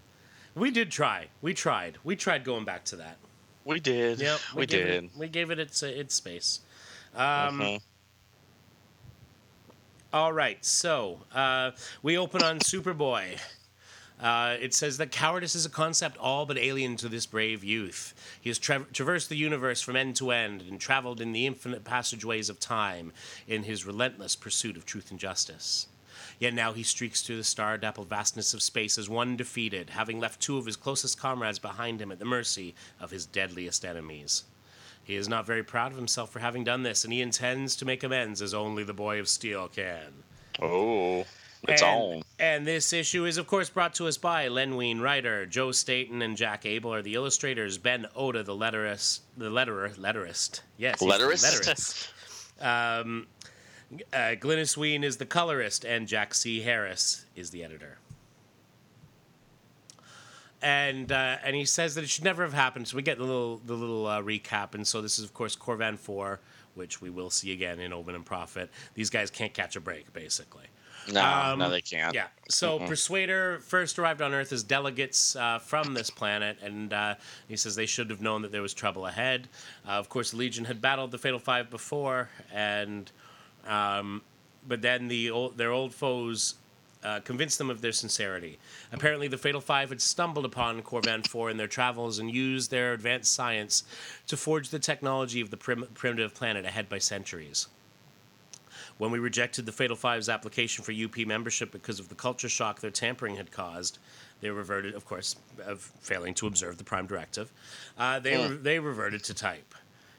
We 0.55 0.71
did 0.71 0.91
try. 0.91 1.29
We 1.41 1.55
tried. 1.55 1.99
We 2.05 2.17
tried 2.17 2.45
going 2.45 2.65
back 2.65 2.85
to 2.87 2.97
that. 2.97 3.17
We 3.65 3.81
did. 3.81 4.21
Yep, 4.21 4.41
we, 4.55 4.67
gave 4.67 4.87
did. 4.87 5.05
It, 5.05 5.11
we 5.17 5.29
gave 5.29 5.51
it 5.51 5.59
its 5.59 5.83
uh, 5.83 5.87
its 5.87 6.15
space. 6.15 6.61
Um, 7.15 7.61
Mhm. 7.61 7.81
All 10.13 10.33
right, 10.33 10.65
so 10.65 11.21
uh, 11.35 11.73
we 12.03 12.17
open 12.17 12.43
on 12.43 12.59
Superboy. 12.61 13.39
Uh, 14.21 14.57
it 14.61 14.73
says 14.73 14.97
that 14.97 15.11
cowardice 15.11 15.55
is 15.55 15.67
a 15.67 15.71
concept 15.71 16.17
all 16.17 16.47
but 16.47 16.57
alien 16.57 16.97
to 16.97 17.09
this 17.09 17.27
brave 17.27 17.63
youth. 17.63 18.15
He 18.41 18.49
has 18.49 18.59
tra- 18.59 18.87
traversed 18.93 19.29
the 19.29 19.37
universe 19.37 19.83
from 19.83 19.97
end 19.97 20.17
to 20.17 20.31
end 20.31 20.63
and 20.63 20.81
traveled 20.81 21.21
in 21.21 21.33
the 21.33 21.47
infinite 21.47 21.85
passageways 21.85 22.49
of 22.49 22.59
time 22.59 23.13
in 23.47 23.65
his 23.65 23.85
relentless 23.85 24.35
pursuit 24.35 24.77
of 24.77 24.87
truth 24.87 25.11
and 25.11 25.21
justice. 25.21 25.89
Yet 26.39 26.55
now 26.55 26.73
he 26.73 26.83
streaks 26.83 27.23
through 27.23 27.37
the 27.37 27.45
star 27.45 27.77
dappled 27.77 28.09
vastness 28.09 28.55
of 28.55 28.63
space 28.63 28.97
as 28.97 29.09
one 29.09 29.37
defeated, 29.37 29.91
having 29.91 30.19
left 30.19 30.41
two 30.41 30.57
of 30.57 30.67
his 30.67 30.77
closest 30.77 31.19
comrades 31.19 31.59
behind 31.59 32.01
him 32.01 32.11
at 32.11 32.19
the 32.19 32.25
mercy 32.25 32.75
of 32.99 33.11
his 33.11 33.27
deadliest 33.27 33.85
enemies. 33.85 34.45
He 35.05 35.15
is 35.15 35.29
not 35.29 35.47
very 35.47 35.63
proud 35.63 35.93
of 35.93 35.99
himself 35.99 36.31
for 36.31 36.41
having 36.41 36.65
done 36.65 36.83
this, 36.83 37.05
and 37.05 37.13
he 37.13 37.21
intends 37.21 37.77
to 37.77 37.85
make 37.85 38.03
amends 38.03 38.43
as 38.43 38.55
only 38.55 38.83
the 38.83 38.93
Boy 38.93 39.21
of 39.21 39.29
Steel 39.29 39.69
can. 39.69 40.25
Oh, 40.61 41.25
it's 41.69 41.83
and, 41.83 41.91
on. 41.91 42.23
And 42.39 42.67
this 42.67 42.93
issue 42.93 43.25
is, 43.25 43.39
of 43.39 43.47
course, 43.47 43.69
brought 43.71 43.95
to 43.95 44.07
us 44.07 44.17
by 44.17 44.49
Len 44.49 44.77
Wein, 44.77 45.01
writer. 45.01 45.47
Joe 45.47 45.73
Staton 45.73 46.23
and 46.23 46.37
Jack 46.37 46.67
Abel 46.67 46.93
are 46.93 47.03
the 47.03 47.15
illustrators. 47.15 47.79
Ben 47.79 48.07
Oda, 48.15 48.43
the 48.43 48.55
letterist, 48.55 49.21
the 49.37 49.51
letterer, 49.51 49.95
letterist. 49.97 50.61
Yes, 50.77 51.01
Letterist? 51.01 52.11
letterist. 52.61 52.65
um, 52.65 53.27
uh, 54.13 54.35
Glynis 54.37 54.77
Wein 54.77 55.05
is 55.05 55.17
the 55.17 55.27
colorist, 55.27 55.85
and 55.85 56.07
Jack 56.07 56.35
C. 56.35 56.61
Harris 56.61 57.25
is 57.35 57.51
the 57.51 57.63
editor. 57.65 57.99
And 60.63 61.13
uh, 61.13 61.37
and 61.45 61.55
he 61.55 61.65
says 61.65 61.95
that 61.95 62.03
it 62.03 62.09
should 62.09 62.25
never 62.25 62.43
have 62.43 62.55
happened. 62.55 62.89
So 62.89 62.97
we 62.97 63.03
get 63.03 63.19
the 63.19 63.25
little 63.25 63.61
the 63.65 63.75
little 63.75 64.07
uh, 64.07 64.23
recap, 64.23 64.75
and 64.75 64.87
so 64.87 65.03
this 65.03 65.19
is 65.19 65.25
of 65.25 65.35
course 65.35 65.55
Corvan 65.55 65.99
Four, 65.99 66.41
which 66.75 67.01
we 67.01 67.11
will 67.11 67.31
see 67.31 67.53
again 67.53 67.79
in 67.79 67.93
Omen 67.93 68.15
and 68.15 68.25
Prophet. 68.25 68.71
These 68.95 69.11
guys 69.11 69.31
can't 69.31 69.53
catch 69.53 69.77
a 69.77 69.81
break, 69.81 70.13
basically. 70.13 70.65
No, 71.13 71.23
Um, 71.23 71.59
no, 71.59 71.71
they 71.71 71.81
can't. 71.83 72.15
Yeah. 72.15 72.27
So 72.49 72.79
Persuader 72.81 73.61
first 73.61 73.99
arrived 73.99 74.23
on 74.23 74.33
Earth 74.35 74.53
as 74.53 74.63
delegates 74.63 75.37
uh, 75.37 75.59
from 75.59 75.95
this 75.95 76.11
planet, 76.11 76.59
and 76.63 76.93
uh, 76.93 77.15
he 77.49 77.57
says 77.57 77.75
they 77.77 77.87
should 77.87 78.11
have 78.11 78.21
known 78.21 78.43
that 78.43 78.53
there 78.53 78.63
was 78.63 78.75
trouble 78.75 79.07
ahead. 79.07 79.49
Uh, 79.87 79.93
of 79.93 80.09
course, 80.09 80.31
the 80.31 80.37
Legion 80.37 80.65
had 80.65 80.81
battled 80.81 81.11
the 81.11 81.19
Fatal 81.19 81.39
Five 81.39 81.71
before, 81.71 82.29
and 82.53 83.11
um, 83.67 84.23
but 84.67 84.83
then 84.83 85.09
the 85.09 85.31
old, 85.31 85.57
their 85.57 85.71
old 85.73 85.93
foes 85.95 86.55
uh, 87.05 87.21
convinced 87.21 87.59
them 87.59 87.71
of 87.71 87.81
their 87.81 87.93
sincerity. 87.93 88.59
Apparently, 88.93 89.29
the 89.29 89.39
Fatal 89.39 89.61
Five 89.61 89.91
had 89.91 90.01
stumbled 90.01 90.45
upon 90.45 90.83
Corvan 90.83 91.27
Four 91.27 91.51
in 91.51 91.57
their 91.57 91.69
travels 91.69 92.19
and 92.19 92.31
used 92.31 92.71
their 92.71 92.93
advanced 92.95 93.33
science 93.33 93.85
to 94.27 94.37
forge 94.37 94.71
the 94.71 94.79
technology 94.79 95.41
of 95.41 95.51
the 95.51 95.57
prim- 95.57 95.87
primitive 95.95 96.35
planet 96.35 96.65
ahead 96.65 96.89
by 96.89 96.99
centuries. 96.99 97.69
When 98.99 99.11
we 99.11 99.19
rejected 99.19 99.67
the 99.67 99.73
Fatal 99.73 99.97
Five's 99.97 100.29
application 100.31 100.83
for 100.83 100.93
UP 100.93 101.19
membership 101.27 101.71
because 101.71 102.01
of 102.01 102.09
the 102.09 102.15
culture 102.15 102.49
shock 102.49 102.81
their 102.81 102.91
tampering 102.91 103.37
had 103.37 103.51
caused, 103.51 103.99
they 104.41 104.49
reverted, 104.49 104.95
of 104.95 105.05
course, 105.05 105.37
of 105.67 105.81
failing 106.01 106.33
to 106.35 106.47
observe 106.47 106.79
the 106.79 106.85
Prime 106.85 107.07
Directive. 107.07 107.53
Uh, 107.99 108.19
they 108.19 108.33
Yeah. 108.39 108.49
re- 108.49 108.57
they 108.57 108.79
reverted 108.79 109.23
to 109.25 109.35
type. 109.35 109.75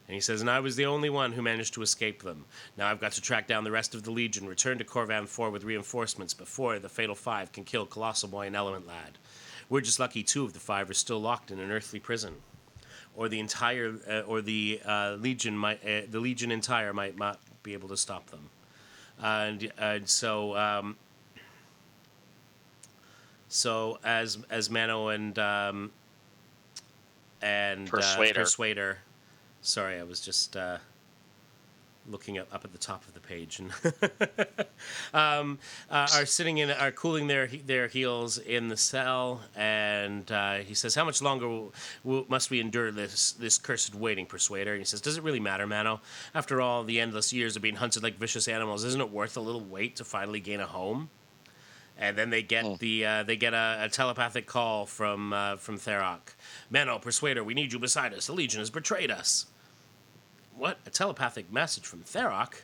And 0.07 0.13
he 0.13 0.21
says, 0.21 0.39
and 0.41 0.49
I 0.49 0.59
was 0.61 0.75
the 0.77 0.85
only 0.85 1.09
one 1.09 1.33
who 1.33 1.41
managed 1.41 1.73
to 1.73 1.81
escape 1.81 2.21
them. 2.23 2.45
Now 2.77 2.89
I've 2.89 3.01
got 3.01 3.11
to 3.13 3.21
track 3.21 3.47
down 3.47 3.63
the 3.65 3.71
rest 3.71 3.93
of 3.93 4.03
the 4.03 4.11
Legion, 4.11 4.47
return 4.47 4.77
to 4.77 4.85
Corvan 4.85 5.27
4 5.27 5.49
with 5.49 5.63
reinforcements 5.65 6.33
before 6.33 6.79
the 6.79 6.87
Fatal 6.87 7.15
Five 7.15 7.51
can 7.51 7.65
kill 7.65 7.85
Colossal 7.85 8.29
Boy 8.29 8.47
and 8.47 8.55
Element 8.55 8.87
Lad. 8.87 9.17
We're 9.69 9.81
just 9.81 9.99
lucky 9.99 10.23
two 10.23 10.45
of 10.45 10.53
the 10.53 10.59
five 10.61 10.89
are 10.89 10.93
still 10.93 11.19
locked 11.19 11.51
in 11.51 11.59
an 11.59 11.71
earthly 11.71 11.99
prison. 11.99 12.35
Or 13.15 13.27
the 13.27 13.39
entire, 13.41 13.95
uh, 14.07 14.21
or 14.21 14.41
the 14.41 14.79
uh, 14.85 15.17
Legion 15.19 15.57
might, 15.57 15.83
uh, 15.85 16.03
the 16.09 16.21
Legion 16.21 16.51
entire 16.51 16.93
might 16.93 17.17
not 17.17 17.41
be 17.63 17.73
able 17.73 17.89
to 17.89 17.97
stop 17.97 18.27
them 18.29 18.49
and 19.21 19.71
and 19.77 20.08
so 20.08 20.56
um, 20.56 20.95
so 23.47 23.99
as 24.03 24.38
as 24.49 24.69
Mano 24.69 25.10
and 25.10 25.38
um, 25.39 25.91
and 27.41 27.88
Persuader. 27.88 28.39
Uh, 28.41 28.43
Persuader. 28.43 28.97
Sorry, 29.62 29.99
I 29.99 30.03
was 30.03 30.19
just 30.19 30.56
uh, 30.56 30.77
looking 32.08 32.38
up 32.38 32.54
up 32.54 32.63
at 32.63 32.72
the 32.72 32.78
top 32.78 33.06
of 33.08 33.13
the 33.13 33.20
page 33.20 33.60
and 33.60 33.72
um, 35.13 35.60
uh, 35.89 36.08
are 36.15 36.26
sitting 36.26 36.58
in 36.58 36.72
are 36.72 36.91
cooling 36.91 37.28
their 37.28 37.48
their 37.48 37.88
heels 37.88 38.38
in 38.38 38.67
the 38.70 38.78
cell, 38.78 39.41
and 39.56 40.32
uh, 40.32 40.56
he 40.56 40.74
says, 40.74 40.96
"How 40.96 41.06
much 41.06 41.22
longer 41.22 41.48
will, 41.48 41.74
will, 42.04 42.26
must 42.30 42.50
we 42.50 42.60
endure 42.60 42.91
this 42.91 43.32
this 43.34 43.58
cursed 43.58 43.96
waiting, 43.96 44.26
Persuader?" 44.26 44.74
And 44.74 44.80
he 44.80 44.86
says, 44.86 45.02
"Does 45.02 45.17
it 45.17 45.24
really 45.24 45.39
matter, 45.39 45.67
Mano? 45.67 46.02
After 46.34 46.62
all 46.62 46.84
the 46.84 47.00
endless 47.00 47.34
years 47.34 47.56
of 47.56 47.62
being 47.62 47.76
hunted 47.76 48.04
like 48.04 48.17
vicious 48.17 48.48
animals, 48.48 48.84
isn't 48.84 49.02
it 49.02 49.12
worth 49.12 49.38
a 49.38 49.41
little 49.41 49.63
wait 49.63 49.96
to 49.98 50.04
finally 50.04 50.39
gain 50.39 50.60
a 50.60 50.67
home?" 50.67 51.10
And 52.00 52.15
then 52.15 52.30
they 52.30 52.43
get 52.43 52.80
the 52.80 53.06
uh, 53.06 53.24
they 53.24 53.36
get 53.36 53.54
a, 53.54 53.80
a 53.82 53.89
telepathic 53.89 54.46
call 54.46 54.86
from 54.86 55.34
uh, 55.34 55.58
from 55.58 55.78
Tharok. 55.78 56.36
Mano, 56.70 57.00
Persuader, 57.00 57.43
we 57.43 57.54
need 57.54 57.74
you 57.74 57.80
beside 57.80 58.13
us. 58.13 58.28
The 58.28 58.34
Legion 58.34 58.60
has 58.60 58.70
betrayed 58.70 59.12
us. 59.12 59.48
What? 60.58 60.80
A 60.86 60.89
telepathic 60.89 61.52
message 61.52 61.86
from 61.86 62.04
Tharok? 62.04 62.62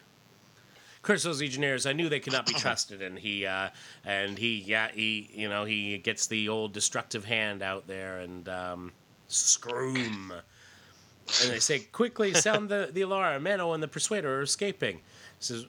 Curse 1.04 1.24
those 1.24 1.42
legionnaires! 1.42 1.86
I 1.86 1.94
knew 1.94 2.10
they 2.10 2.20
could 2.20 2.34
not 2.34 2.46
be 2.46 2.54
trusted, 2.58 3.02
and 3.02 3.20
he 3.20 3.46
uh, 3.46 3.70
and 4.06 4.38
he 4.38 4.60
yeah 4.60 4.90
he 4.92 5.30
you 5.34 5.50
know 5.50 5.66
he 5.66 5.98
gets 5.98 6.28
the 6.28 6.50
old 6.50 6.74
destructive 6.74 7.26
hand 7.26 7.62
out 7.62 7.88
there 7.88 8.20
and 8.20 8.48
um, 8.50 8.92
scroom, 9.28 10.32
and 10.32 11.52
they 11.52 11.60
say 11.60 11.80
quickly 11.80 12.34
sound 12.34 12.70
the, 12.70 12.90
the 12.94 13.02
alarm. 13.02 13.44
Mano 13.44 13.74
and 13.74 13.84
the 13.84 13.88
Persuader 13.88 14.40
are 14.40 14.42
escaping. 14.42 14.96
He 14.96 15.02
says 15.40 15.66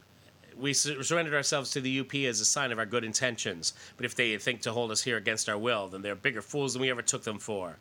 we 0.57 0.73
sur- 0.73 1.03
surrendered 1.03 1.35
ourselves 1.35 1.73
to 1.73 1.81
the 1.81 2.01
UP 2.01 2.15
as 2.15 2.41
a 2.41 2.45
sign 2.45 2.73
of 2.73 2.79
our 2.79 2.87
good 2.87 3.05
intentions, 3.05 3.75
but 3.97 4.07
if 4.07 4.15
they 4.15 4.39
think 4.39 4.63
to 4.63 4.73
hold 4.73 4.91
us 4.93 5.03
here 5.03 5.17
against 5.17 5.49
our 5.49 5.59
will, 5.59 5.89
then 5.89 6.01
they're 6.01 6.15
bigger 6.15 6.43
fools 6.43 6.73
than 6.73 6.83
we 6.83 6.91
ever 6.91 7.03
took 7.03 7.25
them 7.25 7.39
for. 7.39 7.77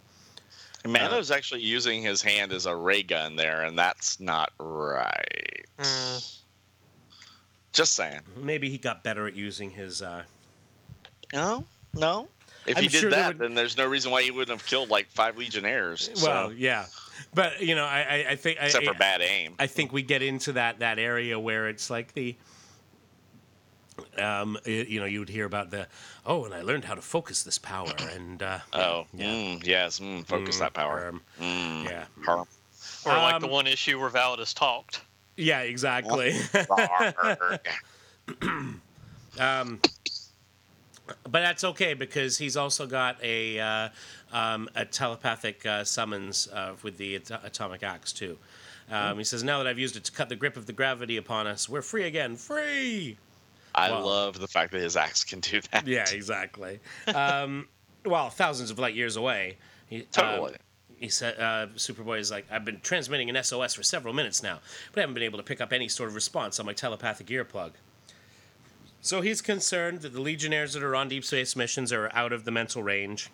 Mano's 0.85 1.31
actually 1.31 1.61
using 1.61 2.01
his 2.01 2.21
hand 2.21 2.51
as 2.51 2.65
a 2.65 2.75
ray 2.75 3.03
gun 3.03 3.35
there, 3.35 3.63
and 3.63 3.77
that's 3.77 4.19
not 4.19 4.51
right. 4.59 5.65
Mm, 5.79 6.39
Just 7.71 7.93
saying. 7.95 8.19
Maybe 8.37 8.69
he 8.69 8.77
got 8.77 9.03
better 9.03 9.27
at 9.27 9.35
using 9.35 9.71
his. 9.71 10.01
Uh, 10.01 10.23
No, 11.33 11.65
no. 11.93 12.27
If 12.65 12.77
I'm 12.77 12.83
he 12.83 12.89
did 12.89 13.01
sure 13.01 13.09
that, 13.11 13.27
would- 13.29 13.39
then 13.39 13.53
there's 13.55 13.75
no 13.77 13.85
reason 13.85 14.11
why 14.11 14.21
he 14.23 14.31
wouldn't 14.31 14.57
have 14.57 14.65
killed 14.67 14.89
like 14.89 15.07
five 15.09 15.37
legionnaires. 15.37 16.09
well, 16.23 16.49
so, 16.49 16.55
yeah, 16.55 16.85
but 17.33 17.59
you 17.61 17.75
know, 17.75 17.83
I 17.85 17.99
I, 18.01 18.25
I 18.31 18.35
think 18.37 18.57
I, 18.61 18.65
except 18.67 18.85
for 18.85 18.93
bad 18.93 19.21
aim. 19.21 19.55
I 19.59 19.67
think 19.67 19.91
we 19.91 20.01
get 20.01 20.21
into 20.21 20.53
that 20.53 20.79
that 20.79 20.97
area 20.99 21.37
where 21.39 21.67
it's 21.67 21.89
like 21.89 22.13
the 22.13 22.35
um 24.17 24.57
y- 24.65 24.85
you 24.87 24.99
know 24.99 25.05
you 25.05 25.19
would 25.19 25.29
hear 25.29 25.45
about 25.45 25.71
the 25.71 25.87
oh 26.25 26.45
and 26.45 26.53
I 26.53 26.61
learned 26.61 26.85
how 26.85 26.95
to 26.95 27.01
focus 27.01 27.43
this 27.43 27.57
power 27.57 27.93
and 28.13 28.41
uh 28.41 28.59
oh, 28.73 29.05
yeah. 29.13 29.25
mm, 29.25 29.65
yes. 29.65 29.99
Mm, 29.99 30.25
focus 30.25 30.55
Mm, 30.55 30.59
that 30.59 30.73
power. 30.73 31.07
um, 31.09 31.21
Mm, 31.39 31.83
yeah 31.83 32.05
or 33.05 33.17
like 33.19 33.39
the 33.39 33.47
Um, 33.47 33.51
one 33.51 33.67
issue 33.67 33.99
where 33.99 34.09
Validus 34.09 34.53
talked. 34.53 35.01
yeah 35.35 35.61
exactly 35.61 36.33
um 39.39 39.79
but 41.23 41.41
that's 41.41 41.63
okay 41.63 41.93
because 41.93 42.37
he's 42.37 42.55
also 42.55 42.85
got 42.87 43.21
a 43.23 43.59
uh, 43.59 43.89
um, 44.31 44.69
a 44.75 44.85
telepathic 44.85 45.65
uh, 45.65 45.83
summons 45.83 46.47
uh, 46.53 46.73
with 46.81 46.97
the 46.97 47.15
at- 47.15 47.43
atomic 47.43 47.83
axe 47.83 48.13
too. 48.13 48.37
Um, 48.89 49.17
he 49.17 49.23
says, 49.23 49.43
"Now 49.43 49.57
that 49.57 49.67
I've 49.67 49.79
used 49.79 49.95
it 49.97 50.03
to 50.05 50.11
cut 50.11 50.29
the 50.29 50.35
grip 50.35 50.55
of 50.55 50.65
the 50.65 50.73
gravity 50.73 51.17
upon 51.17 51.45
us, 51.47 51.67
we're 51.67 51.81
free 51.81 52.03
again. 52.03 52.35
Free." 52.37 53.17
I 53.75 53.89
Wow. 53.91 54.01
love 54.05 54.39
the 54.39 54.47
fact 54.47 54.71
that 54.71 54.81
his 54.81 54.95
axe 54.95 55.23
can 55.23 55.39
do 55.39 55.61
that. 55.71 55.87
Yeah, 55.87 56.05
exactly. 56.09 56.79
um, 57.13 57.67
well, 58.05 58.29
thousands 58.29 58.71
of 58.71 58.79
light 58.79 58.95
years 58.95 59.15
away. 59.15 59.57
He, 59.87 60.01
Totally. 60.11 60.51
um, 60.51 60.57
he 60.97 61.09
said, 61.09 61.37
uh, 61.39 61.67
Superboy 61.75 62.19
is 62.19 62.31
like, 62.31 62.45
I've 62.51 62.63
been 62.65 62.79
transmitting 62.81 63.29
an 63.29 63.43
SOS 63.43 63.73
for 63.73 63.83
several 63.83 64.13
minutes 64.13 64.41
now, 64.41 64.59
but 64.91 64.99
I 64.99 65.01
haven't 65.01 65.15
been 65.15 65.23
able 65.23 65.37
to 65.39 65.43
pick 65.43 65.59
up 65.59 65.73
any 65.73 65.87
sort 65.89 66.09
of 66.09 66.15
response 66.15 66.59
on 66.59 66.65
my 66.65 66.73
telepathic 66.73 67.27
earplug. 67.27 67.71
So 69.01 69.19
he's 69.19 69.41
concerned 69.41 70.01
that 70.01 70.13
the 70.13 70.21
Legionnaires 70.21 70.73
that 70.73 70.83
are 70.83 70.95
on 70.95 71.09
deep 71.09 71.25
space 71.25 71.55
missions 71.57 71.91
are 71.91 72.09
out 72.13 72.31
of 72.31 72.45
the 72.45 72.51
mental 72.51 72.81
range. 72.81 73.29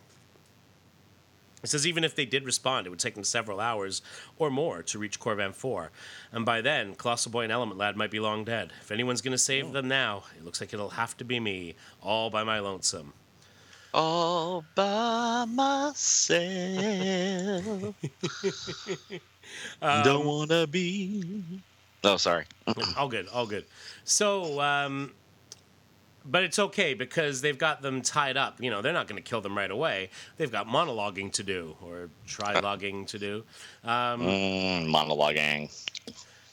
He 1.62 1.68
says 1.68 1.86
even 1.86 2.04
if 2.04 2.16
they 2.16 2.26
did 2.26 2.46
respond, 2.46 2.88
it 2.88 2.90
would 2.90 3.00
take 3.00 3.16
them 3.16 3.24
several 3.24 3.60
hours 3.60 4.02
or 4.38 4.50
more 4.50 4.82
to 4.84 5.00
reach 5.00 5.20
Corvan 5.20 5.54
4. 5.54 5.92
And 6.32 6.46
by 6.46 6.62
then, 6.62 6.96
Colossal 6.96 7.32
Boy 7.32 7.44
and 7.44 7.52
Element 7.52 7.78
Lad 7.78 7.98
might 7.98 8.12
be 8.12 8.20
long 8.20 8.44
dead. 8.44 8.72
If 8.82 8.92
anyone's 8.92 9.22
going 9.22 9.34
to 9.34 9.38
save 9.38 9.72
them 9.74 9.88
now, 9.88 10.24
it 10.38 10.46
looks 10.46 10.62
like 10.62 10.74
it'll 10.74 10.90
have 10.90 11.18
to 11.18 11.26
be 11.26 11.40
me, 11.40 11.76
all 12.02 12.30
by 12.30 12.44
my 12.44 12.60
lonesome. 12.60 13.14
All 13.94 14.64
by 14.76 15.46
myself. 15.46 16.36
Don't 19.82 20.26
wanna 20.26 20.68
be. 20.68 21.44
Oh, 22.04 22.18
sorry. 22.18 22.46
all 22.98 23.08
good, 23.08 23.28
all 23.30 23.48
good. 23.48 23.66
So, 24.04 24.62
um, 24.62 25.12
but 26.26 26.44
it's 26.44 26.60
okay 26.60 26.94
because 26.94 27.42
they've 27.42 27.58
got 27.58 27.82
them 27.82 28.02
tied 28.02 28.38
up. 28.38 28.62
You 28.62 28.70
know, 28.70 28.82
they're 28.82 28.94
not 28.94 29.08
going 29.08 29.22
to 29.22 29.28
kill 29.28 29.42
them 29.42 29.58
right 29.58 29.72
away. 29.72 30.10
They've 30.38 30.52
got 30.52 30.68
monologuing 30.68 31.32
to 31.34 31.44
do 31.44 31.76
or 31.82 32.10
triloguing 32.28 33.06
to 33.08 33.20
do. 33.20 33.44
Um, 33.84 34.22
Mm, 34.22 34.90
monologuing. 34.94 35.72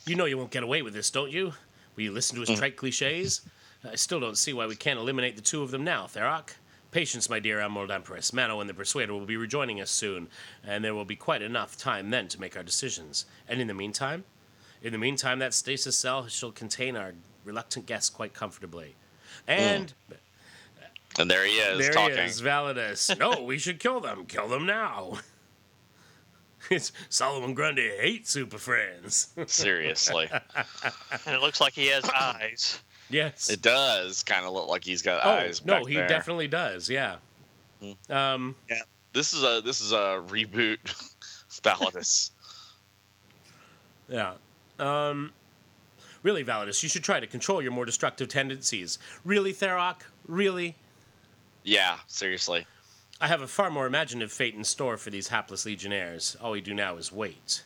You 0.06 0.14
know 0.14 0.24
you 0.24 0.38
won't 0.38 0.50
get 0.50 0.62
away 0.62 0.82
with 0.82 0.94
this, 0.94 1.10
don't 1.10 1.30
you? 1.32 1.52
Will 1.96 2.04
you 2.04 2.12
listen 2.12 2.36
to 2.40 2.44
his 2.44 2.58
trite 2.58 2.76
cliches? 2.76 3.42
I 3.84 3.96
still 3.96 4.20
don't 4.20 4.38
see 4.38 4.52
why 4.52 4.66
we 4.66 4.76
can't 4.76 4.98
eliminate 4.98 5.36
the 5.36 5.42
two 5.42 5.62
of 5.62 5.70
them 5.70 5.84
now, 5.84 6.06
Tharok. 6.06 6.50
Patience, 6.90 7.28
my 7.28 7.40
dear 7.40 7.60
Emerald 7.60 7.90
Empress. 7.90 8.32
Mano 8.32 8.60
and 8.60 8.70
the 8.70 8.74
Persuader 8.74 9.12
will 9.12 9.26
be 9.26 9.36
rejoining 9.36 9.80
us 9.80 9.90
soon, 9.90 10.28
and 10.64 10.84
there 10.84 10.94
will 10.94 11.04
be 11.04 11.16
quite 11.16 11.42
enough 11.42 11.76
time 11.76 12.10
then 12.10 12.28
to 12.28 12.40
make 12.40 12.56
our 12.56 12.62
decisions. 12.62 13.26
And 13.48 13.60
in 13.60 13.66
the 13.66 13.74
meantime? 13.74 14.24
In 14.82 14.92
the 14.92 14.98
meantime, 14.98 15.38
that 15.40 15.52
stasis 15.54 15.98
cell 15.98 16.26
shall 16.28 16.52
contain 16.52 16.96
our 16.96 17.14
reluctant 17.44 17.86
guests 17.86 18.08
quite 18.10 18.32
comfortably. 18.34 18.94
And 19.46 19.92
And 21.18 21.30
there 21.30 21.44
he 21.44 21.52
is 21.52 21.78
there 21.78 21.92
talking. 21.92 22.16
he 22.16 22.22
is, 22.24 22.40
Validus. 22.42 23.18
no, 23.18 23.42
we 23.42 23.58
should 23.58 23.78
kill 23.80 24.00
them. 24.00 24.26
Kill 24.26 24.48
them 24.48 24.66
now. 24.66 25.18
It's 26.68 26.90
Solomon 27.10 27.54
Grundy 27.54 27.88
hates 27.96 28.30
Super 28.30 28.58
Friends. 28.58 29.28
Seriously, 29.46 30.28
And 30.32 31.34
it 31.36 31.40
looks 31.40 31.60
like 31.60 31.74
he 31.74 31.86
has 31.88 32.04
eyes. 32.10 32.80
yes. 33.08 33.48
it 33.50 33.62
does 33.62 34.24
kind 34.24 34.44
of 34.44 34.52
look 34.52 34.66
like 34.66 34.82
he's 34.82 35.00
got 35.00 35.20
oh 35.24 35.30
eyes. 35.30 35.64
no, 35.64 35.74
back 35.74 35.86
he 35.86 35.94
there. 35.94 36.08
definitely 36.08 36.48
does. 36.48 36.90
Yeah. 36.90 37.16
Hmm. 37.80 38.12
Um, 38.12 38.56
This 39.12 39.32
is 39.32 39.44
a 39.44 39.60
this 39.64 39.80
is 39.80 39.92
a 39.92 40.20
reboot. 40.26 40.78
Validus. 41.62 42.30
yeah. 44.08 44.32
Um, 44.80 45.32
really, 46.26 46.42
Validus, 46.44 46.82
you 46.82 46.88
should 46.88 47.04
try 47.04 47.20
to 47.20 47.26
control 47.28 47.62
your 47.62 47.70
more 47.70 47.84
destructive 47.84 48.26
tendencies. 48.26 48.98
Really, 49.24 49.52
Tharok? 49.52 49.98
Really? 50.26 50.74
Yeah, 51.62 51.98
seriously. 52.08 52.66
I 53.20 53.28
have 53.28 53.42
a 53.42 53.46
far 53.46 53.70
more 53.70 53.86
imaginative 53.86 54.32
fate 54.32 54.56
in 54.56 54.64
store 54.64 54.96
for 54.96 55.10
these 55.10 55.28
hapless 55.28 55.64
legionnaires. 55.64 56.36
All 56.42 56.50
we 56.50 56.60
do 56.60 56.74
now 56.74 56.96
is 56.96 57.12
wait. 57.12 57.62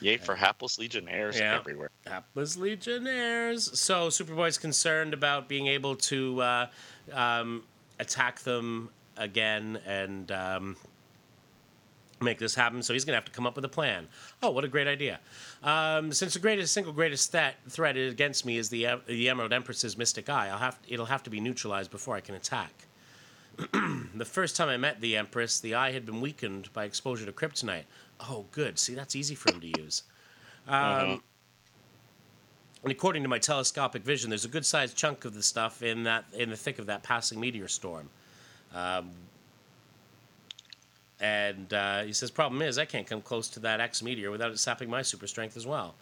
Yay 0.00 0.16
for 0.16 0.34
hapless 0.34 0.78
legionnaires 0.78 1.38
Yeah. 1.38 1.54
everywhere. 1.54 1.90
Hapless 2.06 2.56
legionnaires. 2.56 3.78
So 3.78 4.08
Superboy's 4.08 4.56
concerned 4.56 5.12
about 5.12 5.46
being 5.46 5.66
able 5.66 5.94
to 5.96 6.40
uh, 6.40 6.66
um, 7.12 7.62
attack 8.00 8.40
them 8.40 8.88
again 9.18 9.78
and 9.86 10.32
um, 10.32 10.76
make 12.22 12.38
this 12.38 12.54
happen. 12.54 12.82
So 12.82 12.92
he's 12.92 13.04
going 13.04 13.12
to 13.12 13.16
have 13.16 13.24
to 13.24 13.32
come 13.32 13.46
up 13.46 13.56
with 13.56 13.64
a 13.64 13.68
plan. 13.68 14.08
Oh, 14.42 14.50
what 14.50 14.64
a 14.64 14.68
great 14.68 14.86
idea! 14.86 15.20
Um, 15.62 16.12
since 16.12 16.34
the 16.34 16.40
greatest 16.40 16.72
single 16.72 16.92
greatest 16.92 17.30
threat 17.30 17.56
threat 17.68 17.96
against 17.96 18.46
me 18.46 18.56
is 18.56 18.68
the 18.68 18.86
uh, 18.86 18.98
the 19.06 19.28
Emerald 19.28 19.52
Empress's 19.52 19.96
mystic 19.96 20.28
eye, 20.28 20.48
I'll 20.48 20.58
have 20.58 20.78
it'll 20.88 21.06
have 21.06 21.22
to 21.24 21.30
be 21.30 21.40
neutralized 21.40 21.90
before 21.90 22.16
I 22.16 22.20
can 22.20 22.34
attack. 22.34 22.86
the 24.14 24.24
first 24.24 24.56
time 24.56 24.68
I 24.68 24.76
met 24.76 25.00
the 25.00 25.16
Empress, 25.16 25.60
the 25.60 25.74
eye 25.74 25.92
had 25.92 26.06
been 26.06 26.20
weakened 26.20 26.72
by 26.72 26.84
exposure 26.84 27.26
to 27.26 27.32
kryptonite. 27.32 27.84
Oh, 28.20 28.46
good. 28.50 28.78
See, 28.78 28.94
that's 28.94 29.14
easy 29.14 29.34
for 29.34 29.52
him 29.52 29.60
to 29.60 29.80
use. 29.80 30.02
Um. 30.66 31.22
And 32.82 32.90
according 32.90 33.22
to 33.22 33.28
my 33.28 33.38
telescopic 33.38 34.02
vision, 34.02 34.28
there's 34.28 34.44
a 34.44 34.48
good 34.48 34.66
sized 34.66 34.96
chunk 34.96 35.24
of 35.24 35.34
the 35.34 35.42
stuff 35.42 35.82
in 35.82 36.02
that 36.04 36.24
in 36.32 36.50
the 36.50 36.56
thick 36.56 36.78
of 36.78 36.86
that 36.86 37.02
passing 37.02 37.38
meteor 37.38 37.68
storm. 37.68 38.10
Um, 38.74 39.10
and 41.22 41.72
uh, 41.72 42.02
he 42.02 42.12
says, 42.12 42.32
problem 42.32 42.60
is, 42.62 42.78
I 42.78 42.84
can't 42.84 43.06
come 43.06 43.22
close 43.22 43.48
to 43.50 43.60
that 43.60 43.80
X 43.80 44.02
meteor 44.02 44.32
without 44.32 44.50
it 44.50 44.58
sapping 44.58 44.90
my 44.90 45.02
super 45.02 45.28
strength 45.28 45.56
as 45.56 45.64
well. 45.64 45.94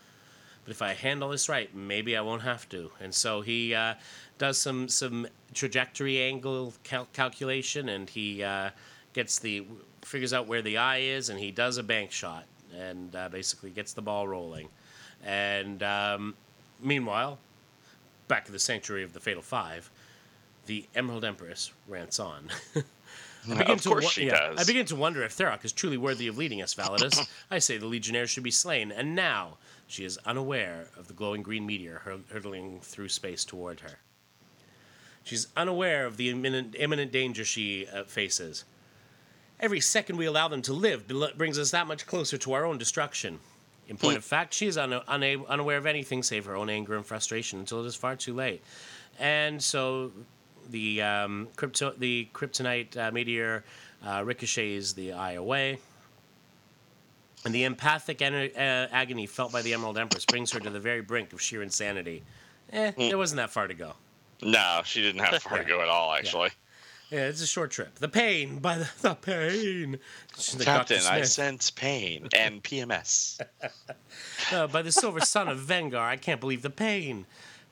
But 0.64 0.70
if 0.70 0.80
I 0.80 0.94
handle 0.94 1.28
this 1.28 1.46
right, 1.46 1.72
maybe 1.74 2.16
I 2.16 2.22
won't 2.22 2.40
have 2.40 2.66
to. 2.70 2.90
And 3.00 3.14
so 3.14 3.42
he 3.42 3.74
uh, 3.74 3.94
does 4.38 4.56
some 4.56 4.88
some 4.88 5.26
trajectory 5.52 6.22
angle 6.22 6.72
cal- 6.84 7.08
calculation, 7.12 7.90
and 7.90 8.08
he 8.08 8.42
uh, 8.42 8.70
gets 9.12 9.38
the 9.38 9.66
figures 10.00 10.32
out 10.32 10.46
where 10.46 10.62
the 10.62 10.78
eye 10.78 10.98
is, 10.98 11.28
and 11.28 11.38
he 11.38 11.50
does 11.50 11.76
a 11.76 11.82
bank 11.82 12.12
shot, 12.12 12.44
and 12.74 13.14
uh, 13.14 13.28
basically 13.28 13.70
gets 13.70 13.92
the 13.92 14.02
ball 14.02 14.26
rolling. 14.26 14.68
And 15.22 15.82
um, 15.82 16.34
meanwhile, 16.82 17.38
back 18.26 18.46
in 18.46 18.54
the 18.54 18.58
sanctuary 18.58 19.02
of 19.02 19.12
the 19.12 19.20
Fatal 19.20 19.42
Five, 19.42 19.90
the 20.64 20.86
Emerald 20.94 21.26
Empress 21.26 21.72
rants 21.88 22.18
on. 22.18 22.48
I 23.48 23.54
begin 23.58 23.70
of 23.70 23.82
to 23.82 23.88
course 23.88 24.04
wo- 24.04 24.10
she 24.10 24.26
yeah, 24.26 24.48
does. 24.50 24.60
I 24.60 24.64
begin 24.64 24.86
to 24.86 24.96
wonder 24.96 25.22
if 25.22 25.36
Tharok 25.36 25.64
is 25.64 25.72
truly 25.72 25.96
worthy 25.96 26.26
of 26.26 26.36
leading 26.36 26.60
us, 26.62 26.74
Validus. 26.74 27.26
I 27.50 27.58
say 27.58 27.78
the 27.78 27.86
Legionnaires 27.86 28.30
should 28.30 28.42
be 28.42 28.50
slain, 28.50 28.92
and 28.92 29.14
now 29.14 29.56
she 29.86 30.04
is 30.04 30.18
unaware 30.26 30.86
of 30.96 31.08
the 31.08 31.14
glowing 31.14 31.42
green 31.42 31.64
meteor 31.66 32.02
hur- 32.04 32.20
hurtling 32.32 32.80
through 32.82 33.08
space 33.08 33.44
toward 33.44 33.80
her. 33.80 33.98
She's 35.24 35.48
unaware 35.56 36.06
of 36.06 36.16
the 36.16 36.30
imminent, 36.30 36.74
imminent 36.78 37.12
danger 37.12 37.44
she 37.44 37.86
uh, 37.86 38.04
faces. 38.04 38.64
Every 39.58 39.80
second 39.80 40.16
we 40.16 40.26
allow 40.26 40.48
them 40.48 40.62
to 40.62 40.72
live 40.72 41.06
bel- 41.06 41.30
brings 41.36 41.58
us 41.58 41.70
that 41.72 41.86
much 41.86 42.06
closer 42.06 42.38
to 42.38 42.52
our 42.54 42.64
own 42.64 42.78
destruction. 42.78 43.40
In 43.88 43.96
point 43.96 44.16
of 44.16 44.24
fact, 44.24 44.54
she 44.54 44.66
is 44.66 44.78
un- 44.78 44.92
una- 44.92 45.44
unaware 45.44 45.76
of 45.76 45.84
anything 45.86 46.22
save 46.22 46.44
her 46.46 46.56
own 46.56 46.70
anger 46.70 46.94
and 46.96 47.04
frustration 47.04 47.58
until 47.58 47.82
it 47.84 47.86
is 47.86 47.96
far 47.96 48.16
too 48.16 48.32
late. 48.34 48.62
And 49.18 49.62
so 49.62 50.12
the 50.70 51.02
um, 51.02 51.48
crypto- 51.56 51.94
the 51.96 52.28
kryptonite 52.32 52.96
uh, 52.96 53.10
meteor 53.10 53.64
uh, 54.06 54.22
ricochets 54.24 54.92
the 54.92 55.12
eye 55.12 55.32
away. 55.32 55.78
And 57.44 57.54
the 57.54 57.64
empathic 57.64 58.18
ener- 58.18 58.54
uh, 58.54 58.88
agony 58.92 59.26
felt 59.26 59.50
by 59.52 59.62
the 59.62 59.72
Emerald 59.72 59.96
Empress 59.96 60.26
brings 60.26 60.52
her 60.52 60.60
to 60.60 60.68
the 60.70 60.80
very 60.80 61.00
brink 61.00 61.32
of 61.32 61.40
sheer 61.40 61.62
insanity. 61.62 62.22
Eh, 62.72 62.92
there 62.96 63.16
wasn't 63.18 63.38
that 63.38 63.50
far 63.50 63.66
to 63.66 63.74
go. 63.74 63.94
No, 64.42 64.82
she 64.84 65.00
didn't 65.02 65.20
have 65.22 65.42
far 65.42 65.58
to 65.58 65.64
go 65.68 65.80
at 65.80 65.88
all. 65.88 66.12
Actually, 66.12 66.50
Yeah, 67.10 67.26
it's 67.28 67.40
a 67.42 67.46
short 67.46 67.70
trip. 67.70 67.94
The 67.98 68.08
pain 68.08 68.58
by 68.58 68.78
the, 68.78 68.90
the 69.00 69.14
pain. 69.14 69.98
She's 70.38 70.62
Captain. 70.62 71.00
I 71.08 71.22
sense 71.22 71.70
pain 71.70 72.28
and 72.36 72.62
PMS. 72.62 73.40
Uh, 74.52 74.66
by 74.66 74.82
the 74.82 74.90
silver 74.90 75.20
sun 75.20 75.46
of 75.48 75.58
Venegar, 75.58 75.98
I 75.98 76.16
can't 76.16 76.40
believe 76.40 76.62
the 76.62 76.70
pain. 76.70 77.26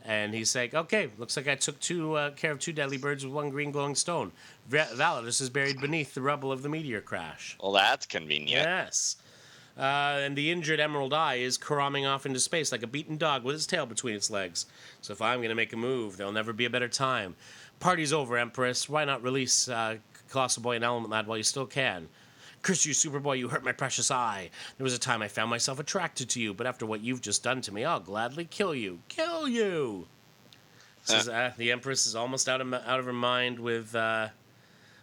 And 0.09 0.33
he's 0.33 0.57
like, 0.57 0.73
okay, 0.73 1.11
looks 1.19 1.37
like 1.37 1.49
I 1.49 1.55
took 1.55 1.79
two 1.81 2.15
uh, 2.15 2.31
care 2.31 2.51
of 2.51 2.59
two 2.59 2.73
deadly 2.73 2.97
birds 2.97 3.27
with 3.27 3.35
one 3.35 3.51
green 3.51 3.71
glowing 3.71 3.95
stone. 3.95 4.33
Va- 4.67 4.89
Validus 4.95 5.43
is 5.43 5.51
buried 5.51 5.83
beneath 5.83 6.15
the 6.15 6.23
rubble 6.23 6.51
of 6.51 6.63
the 6.63 6.69
meteor 6.71 7.03
crash. 7.03 7.59
well, 7.63 7.73
that's 7.73 8.07
convenient. 8.07 8.65
Yes. 8.65 9.17
Uh, 9.79 10.19
and 10.23 10.35
the 10.35 10.51
injured 10.51 10.81
Emerald 10.81 11.13
Eye 11.13 11.35
is 11.37 11.59
caroming 11.59 12.07
off 12.07 12.25
into 12.25 12.41
space 12.41 12.73
like 12.73 12.83
a 12.83 12.87
beaten 12.87 13.19
dog 13.19 13.45
with 13.45 13.55
its 13.55 13.67
tail 13.67 13.85
between 13.85 14.15
its 14.17 14.31
legs. 14.31 14.65
So 15.03 15.13
if 15.13 15.21
I'm 15.21 15.41
going 15.41 15.51
to 15.51 15.55
make 15.55 15.75
a 15.75 15.77
move, 15.77 16.17
there'll 16.17 16.33
never 16.33 16.55
be 16.55 16.65
a 16.65 16.71
better 16.71 16.89
time. 16.89 17.37
Party's 17.79 18.13
over, 18.13 18.39
Empress. 18.39 18.89
Why 18.89 19.05
not 19.05 19.23
release 19.23 19.69
uh, 19.69 19.99
Colossal 20.31 20.63
Boy 20.63 20.77
and 20.77 20.85
Element 20.85 21.11
Lad 21.11 21.27
while 21.27 21.37
you 21.37 21.45
still 21.45 21.67
can? 21.67 22.09
Curse 22.69 22.85
you, 22.85 22.93
Superboy, 22.93 23.39
you 23.39 23.49
hurt 23.49 23.65
my 23.65 23.73
precious 23.73 24.11
eye. 24.11 24.51
There 24.77 24.85
was 24.85 24.93
a 24.93 24.99
time 24.99 25.23
I 25.23 25.29
found 25.29 25.49
myself 25.49 25.81
attracted 25.81 26.29
to 26.29 26.41
you, 26.43 26.53
but 26.53 26.67
after 26.67 26.85
what 26.85 27.01
you've 27.01 27.23
just 27.23 27.43
done 27.43 27.63
to 27.63 27.73
me, 27.73 27.83
I'll 27.83 27.99
gladly 27.99 28.45
kill 28.45 28.75
you. 28.75 28.99
Kill 29.09 29.49
you! 29.49 30.07
Says, 31.03 31.31
uh, 31.31 31.53
the 31.57 31.73
Empress 31.73 32.07
is 32.07 32.15
almost 32.15 32.47
out 32.47 32.61
of, 32.61 32.75
out 32.75 32.99
of 32.99 33.07
her 33.07 33.13
mind 33.15 33.59
with, 33.59 33.95
uh, 33.95 34.29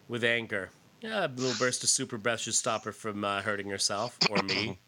with 0.08 0.24
anger. 0.24 0.70
Yeah, 1.02 1.26
a 1.26 1.28
little 1.28 1.58
burst 1.58 1.84
of 1.84 1.90
super 1.90 2.20
breath 2.20 2.42
should 2.42 2.54
stop 2.54 2.86
her 2.86 2.92
from 2.92 3.24
uh, 3.24 3.42
hurting 3.42 3.72
herself 3.72 4.16
or 4.30 4.44
me. 4.44 4.78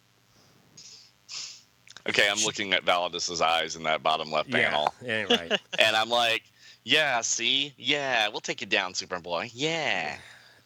Okay, 2.07 2.29
I'm 2.31 2.41
looking 2.45 2.71
at 2.71 2.85
Validus's 2.85 3.41
eyes 3.41 3.75
in 3.75 3.83
that 3.83 4.01
bottom 4.01 4.31
left 4.31 4.49
panel, 4.49 4.93
Yeah, 5.03 5.23
right. 5.23 5.59
and 5.79 5.93
I'm 5.93 6.09
like, 6.09 6.43
yeah, 6.85 7.19
see, 7.19 7.73
yeah, 7.75 8.29
we'll 8.29 8.39
take 8.39 8.61
you 8.61 8.67
down, 8.67 8.93
Superboy. 8.93 9.51
Yeah, 9.53 10.15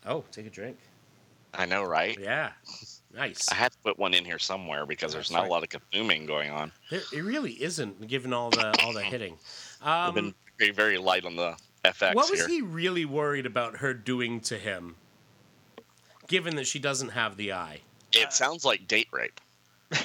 Oh, 0.06 0.24
take 0.32 0.46
a 0.46 0.52
drink. 0.52 0.78
I 1.54 1.66
know, 1.66 1.84
right? 1.84 2.18
Yeah, 2.20 2.52
nice. 3.16 3.50
I 3.52 3.56
had 3.56 3.72
to 3.74 3.78
put 3.80 3.98
one 4.00 4.14
in 4.14 4.24
here 4.26 4.40
somewhere 4.40 4.86
because 4.86 5.14
there's 5.14 5.26
That's 5.30 5.34
not 5.34 5.42
right. 5.42 5.48
a 5.50 5.52
lot 5.52 5.64
of 5.64 5.70
consuming 5.70 6.26
going 6.26 6.50
on. 6.52 6.72
There, 6.90 7.02
it 7.14 7.22
really 7.24 7.54
isn't, 7.62 8.08
given 8.08 8.34
all 8.34 8.50
the 8.50 8.78
all 8.84 8.94
the 8.94 9.04
hitting. 9.04 9.38
I've 9.82 10.10
Um, 10.10 10.16
been 10.16 10.34
very, 10.60 10.72
very 10.72 10.98
light 10.98 11.26
on 11.26 11.36
the 11.36 11.56
FX 11.84 12.14
what 12.16 12.30
was 12.30 12.40
here. 12.40 12.48
he 12.48 12.62
really 12.62 13.06
worried 13.06 13.46
about 13.48 13.78
her 13.78 13.94
doing 13.94 14.40
to 14.42 14.58
him? 14.58 14.96
Given 16.28 16.56
that 16.58 16.68
she 16.68 16.78
doesn't 16.80 17.10
have 17.10 17.36
the 17.38 17.52
eye. 17.54 17.80
It 18.14 18.32
sounds 18.32 18.64
like 18.64 18.88
date 18.88 19.08
rape. 19.12 19.42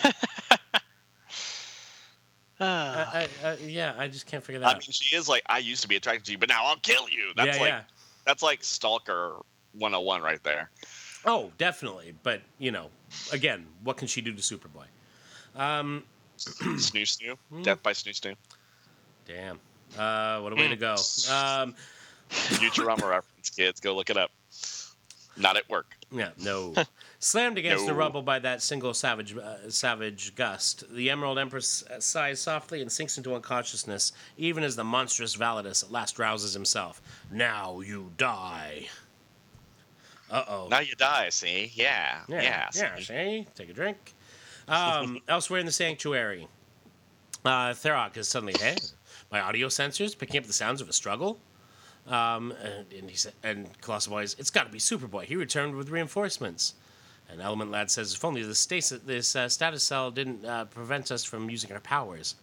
Ah. 2.59 3.11
I, 3.12 3.28
I, 3.44 3.50
I, 3.50 3.56
yeah, 3.56 3.94
I 3.98 4.09
just 4.09 4.24
can't 4.26 4.42
figure 4.42 4.61
that 4.61 4.66
I 4.66 4.70
out. 4.70 4.76
mean, 4.76 4.90
she 4.90 5.14
is 5.14 5.28
like, 5.28 5.42
I 5.46 5.59
used 5.59 5.82
to 5.82 5.88
be 5.88 5.96
attracted 5.96 6.24
to 6.26 6.32
you, 6.32 6.38
but 6.38 6.48
now 6.48 6.64
I'll 6.64 6.78
kill 6.78 7.06
you. 7.09 7.32
That's 7.37 7.56
yeah, 7.56 7.62
like 7.62 7.68
yeah. 7.70 7.82
that's 8.24 8.42
like 8.42 8.64
Stalker 8.64 9.37
101 9.72 10.22
right 10.22 10.42
there. 10.42 10.70
Oh, 11.26 11.50
definitely. 11.58 12.14
But 12.22 12.40
you 12.58 12.70
know, 12.70 12.88
again, 13.32 13.66
what 13.82 13.96
can 13.96 14.06
she 14.08 14.20
do 14.20 14.32
to 14.32 14.40
Superboy? 14.40 14.86
Um, 15.60 16.04
Snoo 16.38 17.02
Snoo, 17.02 17.36
Hmm. 17.50 17.62
Death 17.62 17.82
by 17.82 17.92
Snoo 17.92 18.12
Snoo. 18.18 18.34
damn. 19.26 19.58
Uh, 19.98 20.40
what 20.40 20.52
a 20.52 20.56
way 20.56 20.68
to 20.68 20.76
go. 20.76 20.92
Um, 21.30 21.74
Futurama 22.30 23.08
reference, 23.08 23.50
kids. 23.50 23.80
Go 23.80 23.94
look 23.94 24.10
it 24.10 24.16
up. 24.16 24.30
Not 25.38 25.56
at 25.56 25.68
work. 25.68 25.96
Yeah, 26.10 26.30
no. 26.42 26.74
Slammed 27.18 27.58
against 27.58 27.86
the 27.86 27.94
rubble 27.94 28.22
by 28.22 28.38
that 28.38 28.62
single 28.62 28.94
savage, 28.94 29.36
uh, 29.36 29.68
savage 29.68 30.34
gust, 30.34 30.84
the 30.94 31.10
Emerald 31.10 31.38
Empress 31.38 31.84
sighs 31.98 32.40
softly 32.40 32.80
and 32.80 32.90
sinks 32.90 33.16
into 33.18 33.34
unconsciousness, 33.34 34.12
even 34.38 34.64
as 34.64 34.76
the 34.76 34.84
monstrous 34.84 35.36
Validus 35.36 35.82
at 35.84 35.90
last 35.92 36.18
rouses 36.18 36.54
himself. 36.54 37.02
Now 37.30 37.80
you 37.80 38.12
die. 38.16 38.88
Uh 40.30 40.44
oh. 40.48 40.68
Now 40.70 40.80
you 40.80 40.94
die. 40.96 41.28
See? 41.30 41.70
Yeah. 41.74 42.20
Yeah. 42.28 42.42
Yeah, 42.42 42.68
yeah, 42.74 42.96
see? 42.96 43.04
see? 43.04 43.46
Take 43.54 43.70
a 43.70 43.72
drink. 43.72 44.14
Um, 44.68 45.20
elsewhere 45.28 45.60
in 45.60 45.66
the 45.66 45.72
sanctuary, 45.72 46.48
uh, 47.44 47.70
Tharok 47.70 48.16
is 48.16 48.28
suddenly, 48.28 48.54
hey, 48.58 48.76
my 49.30 49.40
audio 49.40 49.68
sensors 49.68 50.18
picking 50.18 50.38
up 50.38 50.46
the 50.46 50.52
sounds 50.52 50.80
of 50.80 50.88
a 50.88 50.92
struggle. 50.92 51.38
Um, 52.08 52.52
and, 52.62 52.92
and 52.92 53.10
he 53.10 53.16
said, 53.16 53.32
and 53.42 53.68
Colossal 53.80 54.12
Boy, 54.12 54.22
it's 54.22 54.50
got 54.50 54.66
to 54.66 54.72
be 54.72 54.78
Superboy. 54.78 55.24
He 55.24 55.36
returned 55.36 55.74
with 55.74 55.90
reinforcements. 55.90 56.74
And 57.28 57.40
Element 57.40 57.72
Lad 57.72 57.90
says, 57.90 58.14
if 58.14 58.24
only 58.24 58.42
this, 58.44 58.60
stasis, 58.60 59.00
this 59.04 59.34
uh, 59.34 59.48
status 59.48 59.82
cell 59.82 60.12
didn't 60.12 60.44
uh, 60.44 60.66
prevent 60.66 61.10
us 61.10 61.24
from 61.24 61.50
using 61.50 61.72
our 61.72 61.80
powers. 61.80 62.36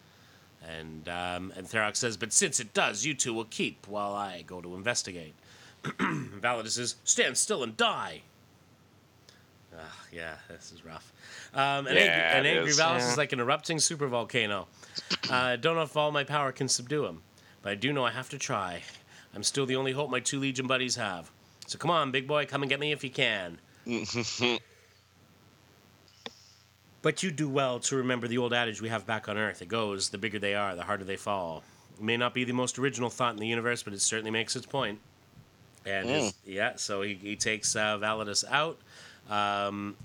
And 0.67 1.08
um, 1.10 1.54
and 1.58 1.67
Tharok 1.67 1.96
says, 1.96 2.15
but 2.15 2.32
since 2.32 2.60
it 2.60 2.74
does, 2.74 3.06
you 3.06 3.13
two 3.13 3.34
will 3.34 3.46
keep 3.46 3.86
while 3.88 4.13
I 4.13 4.43
go 4.43 4.62
to 4.62 4.76
investigate. 4.76 5.34
Validus 6.41 6.72
says, 6.72 6.96
stand 7.04 7.38
still 7.38 7.63
and 7.63 7.76
die. 7.78 8.22
Ah, 9.76 9.82
yeah, 10.12 10.36
this 10.50 10.72
is 10.72 10.86
rough. 10.86 11.12
Um, 11.54 11.88
an 11.88 11.96
Yeah, 11.96 12.02
angry, 12.02 12.39
an 12.39 12.46
angry 12.58 12.69
is. 12.72 12.80
Validus 12.80 13.00
Yeah. 13.00 13.12
is 13.12 13.17
like 13.17 13.34
an 13.34 13.39
erupting 13.39 13.80
super 13.80 14.08
volcano. 14.08 14.67
I 15.30 15.56
don't 15.56 15.76
know 15.76 15.82
if 15.82 15.98
all 15.98 16.12
my 16.12 16.24
power 16.24 16.52
can 16.52 16.67
subdue 16.67 17.06
him, 17.06 17.22
but 17.62 17.72
I 17.72 17.76
do 17.76 17.91
know 17.91 18.06
I 18.06 18.12
have 18.12 18.30
to 18.30 18.38
try. 18.38 18.82
I'm 19.36 19.43
still 19.43 19.65
the 19.65 19.76
only 19.76 19.91
hope 19.91 20.10
my 20.12 20.19
two 20.19 20.39
Legion 20.39 20.67
buddies 20.67 20.96
have. 20.96 21.32
So 21.65 21.78
come 21.80 21.89
on, 21.91 22.12
big 22.12 22.28
boy, 22.28 22.46
come 22.46 22.62
and 22.62 22.69
get 22.69 22.80
me 22.80 22.91
if 22.91 23.04
you 23.04 23.10
can. 23.10 23.60
But 27.02 27.22
you 27.22 27.32
do 27.32 27.50
well 27.50 27.80
to 27.82 27.98
remember 27.98 28.30
the 28.30 28.38
old 28.38 28.54
adage 28.54 28.82
we 28.82 28.88
have 28.88 29.06
back 29.06 29.28
on 29.28 29.38
Earth. 29.38 29.62
It 29.62 29.67
goes, 29.67 30.08
the 30.08 30.17
bigger 30.17 30.39
they 30.39 30.56
are, 30.56 30.74
the 30.74 30.84
harder 30.86 31.04
they 31.04 31.17
fall. 31.17 31.62
It 31.98 32.02
may 32.02 32.15
not 32.15 32.34
be 32.34 32.46
the 32.46 32.54
most 32.54 32.80
original 32.80 33.10
thought 33.10 33.34
in 33.34 33.39
the 33.41 33.48
universe, 33.48 33.84
but 33.84 33.91
it 33.91 34.00
certainly 34.00 34.32
makes 34.32 34.56
its 34.56 34.65
point. 34.65 35.00
And 35.86 36.10
his- 36.10 36.34
yeah, 36.46 36.74
so 36.76 37.02
he, 37.02 37.15
he 37.15 37.36
takes 37.36 37.76
uh, 37.76 37.98
Validus 37.98 38.43
out. 38.50 38.78
Um, 39.30 39.96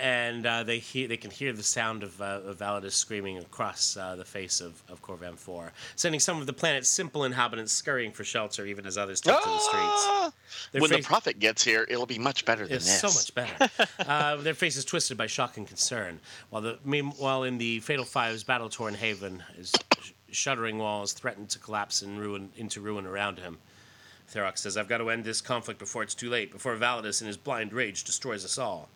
and 0.00 0.46
uh, 0.46 0.62
they 0.62 0.78
hear, 0.78 1.08
they 1.08 1.16
can 1.16 1.30
hear 1.32 1.52
the 1.52 1.62
sound 1.62 2.04
of, 2.04 2.20
uh, 2.22 2.40
of 2.46 2.58
Validus 2.58 2.92
screaming 2.92 3.38
across 3.38 3.96
uh, 3.96 4.14
the 4.14 4.24
face 4.24 4.60
of, 4.60 4.80
of 4.88 5.02
Corvan 5.02 5.36
4, 5.36 5.72
sending 5.96 6.20
some 6.20 6.40
of 6.40 6.46
the 6.46 6.52
planet's 6.52 6.88
simple 6.88 7.24
inhabitants 7.24 7.72
scurrying 7.72 8.12
for 8.12 8.22
shelter, 8.22 8.64
even 8.64 8.86
as 8.86 8.96
others 8.96 9.20
take 9.20 9.34
to 9.36 9.48
the 9.48 9.58
streets. 9.58 9.82
Ah! 9.82 10.32
Their 10.70 10.82
when 10.82 10.90
face- 10.90 11.02
the 11.04 11.08
prophet 11.08 11.38
gets 11.40 11.64
here, 11.64 11.84
it'll 11.88 12.06
be 12.06 12.18
much 12.18 12.44
better 12.44 12.64
than 12.66 12.76
it's 12.76 13.00
this. 13.00 13.00
so 13.00 13.08
much 13.08 13.34
better. 13.34 13.88
uh, 14.08 14.36
their 14.36 14.54
faces 14.54 14.84
twisted 14.84 15.16
by 15.18 15.26
shock 15.26 15.56
and 15.56 15.66
concern. 15.66 16.20
While 16.50 16.62
the 16.62 16.78
meanwhile 16.84 17.42
in 17.42 17.58
the 17.58 17.80
Fatal 17.80 18.04
Five's 18.04 18.44
battle 18.44 18.68
torn 18.68 18.94
haven, 18.94 19.42
his 19.56 19.72
shuddering 20.30 20.78
walls 20.78 21.12
threaten 21.12 21.46
to 21.48 21.58
collapse 21.58 22.02
and 22.02 22.20
ruin 22.20 22.50
into 22.56 22.80
ruin 22.80 23.04
around 23.04 23.38
him. 23.40 23.58
Tharok 24.32 24.58
says, 24.58 24.76
"I've 24.76 24.88
got 24.88 24.98
to 24.98 25.10
end 25.10 25.24
this 25.24 25.40
conflict 25.40 25.78
before 25.78 26.02
it's 26.02 26.14
too 26.14 26.30
late. 26.30 26.52
Before 26.52 26.76
Validus, 26.76 27.20
in 27.20 27.26
his 27.26 27.36
blind 27.36 27.72
rage, 27.72 28.04
destroys 28.04 28.44
us 28.44 28.58
all." 28.58 28.88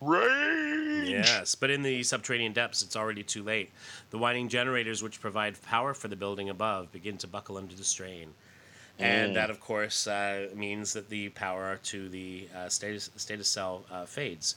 Rage. 0.00 1.08
Yes, 1.08 1.54
but 1.54 1.70
in 1.70 1.82
the 1.82 2.02
subterranean 2.02 2.52
depths, 2.52 2.82
it's 2.82 2.96
already 2.96 3.22
too 3.22 3.42
late. 3.42 3.70
The 4.10 4.18
winding 4.18 4.48
generators, 4.48 5.02
which 5.02 5.20
provide 5.20 5.60
power 5.62 5.94
for 5.94 6.08
the 6.08 6.16
building 6.16 6.48
above, 6.48 6.92
begin 6.92 7.16
to 7.18 7.26
buckle 7.26 7.56
under 7.56 7.74
the 7.74 7.84
strain. 7.84 8.34
And 9.00 9.36
that, 9.36 9.48
of 9.48 9.60
course, 9.60 10.08
uh, 10.08 10.48
means 10.54 10.92
that 10.92 11.08
the 11.08 11.28
power 11.30 11.78
to 11.84 12.08
the 12.08 12.48
uh, 12.54 12.68
stasis, 12.68 13.10
stasis 13.16 13.48
cell 13.48 13.84
uh, 13.92 14.06
fades. 14.06 14.56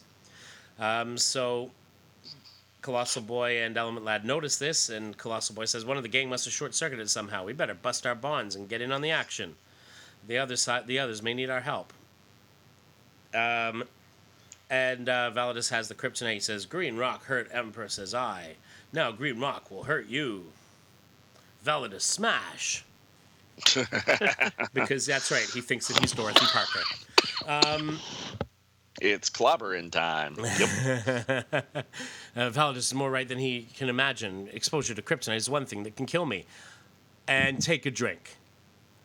Um, 0.79 1.15
so, 1.17 1.69
Colossal 2.81 3.21
Boy 3.21 3.61
and 3.61 3.77
Element 3.77 4.05
Lad 4.05 4.25
notice 4.25 4.57
this, 4.57 4.89
and 4.89 5.17
Colossal 5.17 5.55
Boy 5.55 5.65
says, 5.65 5.85
One 5.85 5.97
of 5.97 6.03
the 6.03 6.09
gang 6.09 6.29
must 6.29 6.45
have 6.45 6.53
short 6.53 6.73
circuited 6.73 7.09
somehow. 7.09 7.45
We 7.45 7.53
better 7.53 7.75
bust 7.75 8.07
our 8.07 8.15
bonds 8.15 8.55
and 8.55 8.67
get 8.67 8.81
in 8.81 8.91
on 8.91 9.01
the 9.01 9.11
action. 9.11 9.55
The, 10.27 10.37
other 10.37 10.55
side, 10.55 10.87
the 10.87 10.99
others 10.99 11.21
may 11.21 11.33
need 11.33 11.49
our 11.49 11.61
help. 11.61 11.93
Um, 13.33 13.83
and 14.69 15.09
uh, 15.09 15.31
Validus 15.31 15.69
has 15.69 15.87
the 15.87 15.95
kryptonite. 15.95 16.33
He 16.33 16.39
says, 16.39 16.65
Green 16.65 16.97
Rock 16.97 17.25
hurt 17.25 17.49
Emperor, 17.51 17.89
says 17.89 18.13
I. 18.13 18.55
Now 18.93 19.11
Green 19.11 19.39
Rock 19.39 19.69
will 19.69 19.83
hurt 19.83 20.07
you. 20.07 20.45
Validus 21.65 22.01
smash. 22.01 22.83
because 24.73 25.05
that's 25.05 25.29
right. 25.31 25.47
He 25.53 25.61
thinks 25.61 25.87
that 25.87 25.99
he's 25.99 26.13
Dorothy 26.13 26.45
Parker. 26.47 26.81
Um, 27.45 27.99
It's 28.99 29.29
clobbering 29.29 29.91
time. 29.91 30.35
Yep. 30.37 31.45
uh, 32.35 32.49
Validus 32.49 32.77
is 32.77 32.93
more 32.93 33.09
right 33.09 33.27
than 33.27 33.37
he 33.37 33.67
can 33.75 33.89
imagine. 33.89 34.49
Exposure 34.51 34.93
to 34.93 35.01
kryptonite 35.01 35.37
is 35.37 35.49
one 35.49 35.65
thing 35.65 35.83
that 35.83 35.95
can 35.95 36.05
kill 36.05 36.25
me. 36.25 36.45
And 37.27 37.61
take 37.61 37.85
a 37.85 37.91
drink. 37.91 38.35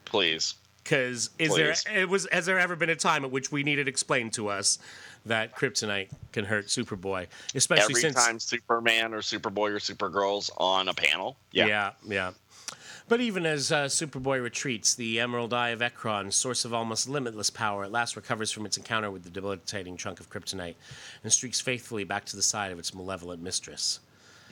Please. 0.04 0.54
Because 0.82 1.30
is 1.38 1.50
Please. 1.50 1.84
there 1.84 1.98
it 1.98 2.08
was 2.08 2.28
has 2.30 2.46
there 2.46 2.58
ever 2.58 2.76
been 2.76 2.90
a 2.90 2.96
time 2.96 3.24
at 3.24 3.30
which 3.30 3.50
we 3.50 3.64
needed 3.64 3.88
explained 3.88 4.32
to 4.34 4.48
us 4.48 4.78
that 5.26 5.56
kryptonite 5.56 6.10
can 6.32 6.44
hurt 6.44 6.66
Superboy, 6.66 7.26
especially 7.56 7.82
Every 7.82 8.00
since 8.00 8.14
time 8.14 8.38
Superman 8.38 9.12
or 9.12 9.18
Superboy 9.18 9.70
or 9.70 9.78
Supergirl's 9.78 10.50
on 10.56 10.88
a 10.88 10.94
panel. 10.94 11.36
Yeah. 11.50 11.66
Yeah, 11.66 11.90
yeah. 12.06 12.30
But 13.08 13.20
even 13.20 13.46
as 13.46 13.70
uh, 13.70 13.84
Superboy 13.84 14.42
retreats, 14.42 14.94
the 14.94 15.20
Emerald 15.20 15.54
Eye 15.54 15.68
of 15.68 15.80
Ekron, 15.80 16.32
source 16.32 16.64
of 16.64 16.74
almost 16.74 17.08
limitless 17.08 17.50
power, 17.50 17.84
at 17.84 17.92
last 17.92 18.16
recovers 18.16 18.50
from 18.50 18.66
its 18.66 18.76
encounter 18.76 19.10
with 19.12 19.22
the 19.22 19.30
debilitating 19.30 19.96
chunk 19.96 20.18
of 20.18 20.28
kryptonite 20.28 20.74
and 21.22 21.32
streaks 21.32 21.60
faithfully 21.60 22.02
back 22.02 22.24
to 22.26 22.36
the 22.36 22.42
side 22.42 22.72
of 22.72 22.78
its 22.80 22.92
malevolent 22.92 23.40
mistress. 23.40 24.00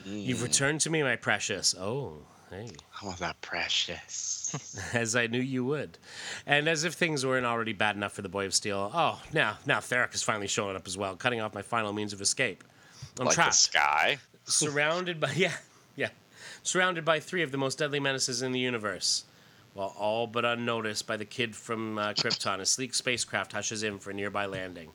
You've 0.05 0.43
returned 0.43 0.81
to 0.81 0.89
me, 0.89 1.03
my 1.03 1.15
precious. 1.17 1.75
Oh, 1.77 2.19
hey. 2.49 2.69
Oh, 3.03 3.15
that 3.19 3.41
precious. 3.41 4.91
As 4.93 5.15
I 5.15 5.27
knew 5.27 5.41
you 5.41 5.65
would. 5.65 5.97
And 6.45 6.69
as 6.69 6.83
if 6.83 6.93
things 6.93 7.25
weren't 7.25 7.45
already 7.45 7.73
bad 7.73 7.95
enough 7.95 8.13
for 8.13 8.21
the 8.21 8.29
Boy 8.29 8.45
of 8.45 8.53
Steel, 8.53 8.91
oh, 8.93 9.21
now, 9.33 9.57
now 9.65 9.79
Tharok 9.79 10.13
is 10.13 10.23
finally 10.23 10.47
showing 10.47 10.75
up 10.75 10.87
as 10.87 10.97
well, 10.97 11.15
cutting 11.15 11.41
off 11.41 11.53
my 11.53 11.61
final 11.61 11.91
means 11.91 12.13
of 12.13 12.21
escape. 12.21 12.63
I'm 13.19 13.25
like 13.25 13.35
trapped 13.35 13.51
the 13.51 13.57
sky. 13.57 14.17
surrounded 14.45 15.19
by 15.19 15.31
yeah, 15.35 15.53
surrounded 16.65 17.05
by 17.05 17.19
three 17.19 17.43
of 17.43 17.51
the 17.51 17.57
most 17.57 17.77
deadly 17.77 17.99
menaces 17.99 18.41
in 18.41 18.51
the 18.51 18.59
universe. 18.59 19.25
While 19.73 19.93
all 19.97 20.25
but 20.25 20.45
unnoticed 20.45 21.05
by 21.05 21.17
the 21.17 21.25
kid 21.25 21.55
from 21.55 21.97
uh, 21.97 22.13
Krypton, 22.13 22.59
a 22.59 22.65
sleek 22.65 22.93
spacecraft 22.93 23.51
hushes 23.51 23.83
in 23.83 23.99
for 23.99 24.11
a 24.11 24.13
nearby 24.13 24.45
landing. 24.45 24.89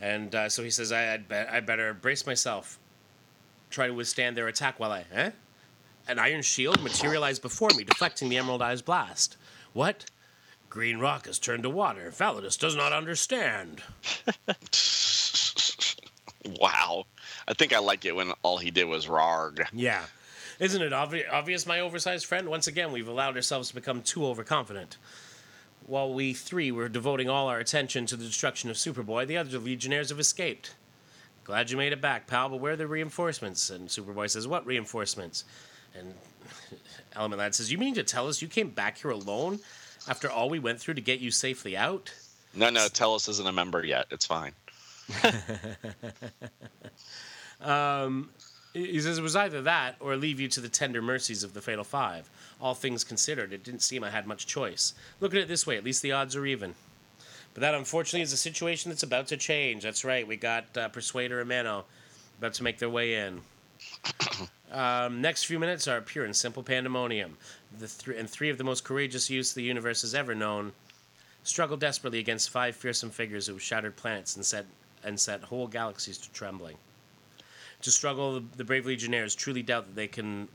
And 0.00 0.34
uh, 0.34 0.48
so 0.48 0.62
he 0.62 0.70
says, 0.70 0.92
I, 0.92 1.14
I'd, 1.14 1.28
be- 1.28 1.34
I 1.34 1.60
better 1.60 1.92
brace 1.92 2.26
myself, 2.26 2.78
try 3.70 3.88
to 3.88 3.94
withstand 3.94 4.36
their 4.36 4.48
attack 4.48 4.78
while 4.78 4.92
I, 4.92 5.04
eh? 5.12 5.30
An 6.06 6.18
iron 6.18 6.42
shield 6.42 6.82
materialized 6.82 7.42
before 7.42 7.70
me, 7.76 7.84
deflecting 7.84 8.28
the 8.28 8.38
Emerald 8.38 8.62
Eye's 8.62 8.82
blast. 8.82 9.36
What? 9.72 10.06
Green 10.70 10.98
rock 10.98 11.26
has 11.26 11.38
turned 11.38 11.64
to 11.64 11.70
water. 11.70 12.12
Validus 12.16 12.58
does 12.58 12.76
not 12.76 12.92
understand. 12.92 13.82
wow. 16.60 17.04
I 17.48 17.54
think 17.54 17.72
I 17.72 17.78
like 17.78 18.04
it 18.04 18.14
when 18.14 18.32
all 18.42 18.58
he 18.58 18.70
did 18.70 18.84
was 18.84 19.06
rarg. 19.06 19.66
Yeah. 19.72 20.04
Isn't 20.60 20.82
it 20.82 20.92
obvi- 20.92 21.24
obvious, 21.32 21.66
my 21.66 21.80
oversized 21.80 22.26
friend? 22.26 22.48
Once 22.48 22.66
again, 22.66 22.92
we've 22.92 23.08
allowed 23.08 23.36
ourselves 23.36 23.68
to 23.68 23.74
become 23.74 24.02
too 24.02 24.26
overconfident. 24.26 24.98
While 25.86 26.12
we 26.12 26.34
three 26.34 26.70
were 26.70 26.90
devoting 26.90 27.30
all 27.30 27.48
our 27.48 27.58
attention 27.58 28.04
to 28.06 28.16
the 28.16 28.26
destruction 28.26 28.68
of 28.68 28.76
Superboy, 28.76 29.26
the 29.26 29.38
other 29.38 29.58
Legionnaires 29.58 30.10
have 30.10 30.20
escaped. 30.20 30.74
Glad 31.44 31.70
you 31.70 31.78
made 31.78 31.94
it 31.94 32.02
back, 32.02 32.26
pal, 32.26 32.50
but 32.50 32.60
where 32.60 32.74
are 32.74 32.76
the 32.76 32.86
reinforcements? 32.86 33.70
And 33.70 33.88
Superboy 33.88 34.28
says, 34.28 34.46
What 34.46 34.66
reinforcements? 34.66 35.44
And 35.98 36.12
Element 37.16 37.38
Lad 37.38 37.54
says, 37.54 37.72
You 37.72 37.78
mean 37.78 37.94
to 37.94 38.02
tell 38.02 38.28
us 38.28 38.42
you 38.42 38.48
came 38.48 38.68
back 38.68 38.98
here 38.98 39.12
alone 39.12 39.60
after 40.06 40.30
all 40.30 40.50
we 40.50 40.58
went 40.58 40.78
through 40.78 40.94
to 40.94 41.00
get 41.00 41.20
you 41.20 41.30
safely 41.30 41.74
out? 41.74 42.12
No, 42.52 42.68
no, 42.68 42.88
Tellus 42.88 43.26
isn't 43.30 43.46
a 43.46 43.52
member 43.52 43.82
yet. 43.82 44.06
It's 44.10 44.26
fine. 44.26 44.52
He 47.60 49.00
says 49.00 49.18
it 49.18 49.22
was 49.22 49.34
either 49.36 49.62
that 49.62 49.96
or 49.98 50.16
leave 50.16 50.38
you 50.38 50.48
to 50.48 50.60
the 50.60 50.68
tender 50.68 51.02
mercies 51.02 51.42
of 51.42 51.54
the 51.54 51.60
Fatal 51.60 51.84
Five. 51.84 52.30
All 52.60 52.74
things 52.74 53.02
considered, 53.02 53.52
it 53.52 53.64
didn't 53.64 53.82
seem 53.82 54.04
I 54.04 54.10
had 54.10 54.26
much 54.26 54.46
choice. 54.46 54.94
Look 55.20 55.32
at 55.32 55.40
it 55.40 55.48
this 55.48 55.66
way 55.66 55.76
at 55.76 55.84
least 55.84 56.02
the 56.02 56.12
odds 56.12 56.36
are 56.36 56.46
even. 56.46 56.74
But 57.54 57.62
that, 57.62 57.74
unfortunately, 57.74 58.22
is 58.22 58.32
a 58.32 58.36
situation 58.36 58.90
that's 58.90 59.02
about 59.02 59.26
to 59.28 59.36
change. 59.36 59.82
That's 59.82 60.04
right. 60.04 60.26
We 60.26 60.36
got 60.36 60.76
uh, 60.76 60.88
Persuader 60.88 61.40
and 61.40 61.48
Mano 61.48 61.86
about 62.38 62.54
to 62.54 62.62
make 62.62 62.78
their 62.78 62.90
way 62.90 63.14
in. 63.14 63.40
Um, 64.70 65.22
next 65.22 65.44
few 65.44 65.58
minutes 65.58 65.88
are 65.88 66.02
pure 66.02 66.26
and 66.26 66.36
simple 66.36 66.62
pandemonium. 66.62 67.38
The 67.78 67.88
th- 67.88 68.18
and 68.18 68.28
three 68.28 68.50
of 68.50 68.58
the 68.58 68.64
most 68.64 68.84
courageous 68.84 69.30
youths 69.30 69.54
the 69.54 69.62
universe 69.62 70.02
has 70.02 70.14
ever 70.14 70.34
known 70.34 70.72
struggle 71.42 71.78
desperately 71.78 72.18
against 72.18 72.50
five 72.50 72.76
fearsome 72.76 73.08
figures 73.08 73.46
who 73.46 73.58
shattered 73.58 73.96
planets 73.96 74.36
and 74.36 74.44
set 74.44 74.66
and 75.04 75.18
set 75.18 75.42
whole 75.42 75.68
galaxies 75.68 76.18
to 76.18 76.30
trembling. 76.32 76.76
To 77.82 77.90
struggle, 77.92 78.42
the, 78.56 78.64
brave 78.64 78.86
legionnaires 78.86 79.34
truly 79.34 79.62
doubt 79.62 79.86
that 79.86 79.94
they 79.94 80.08
can 80.08 80.48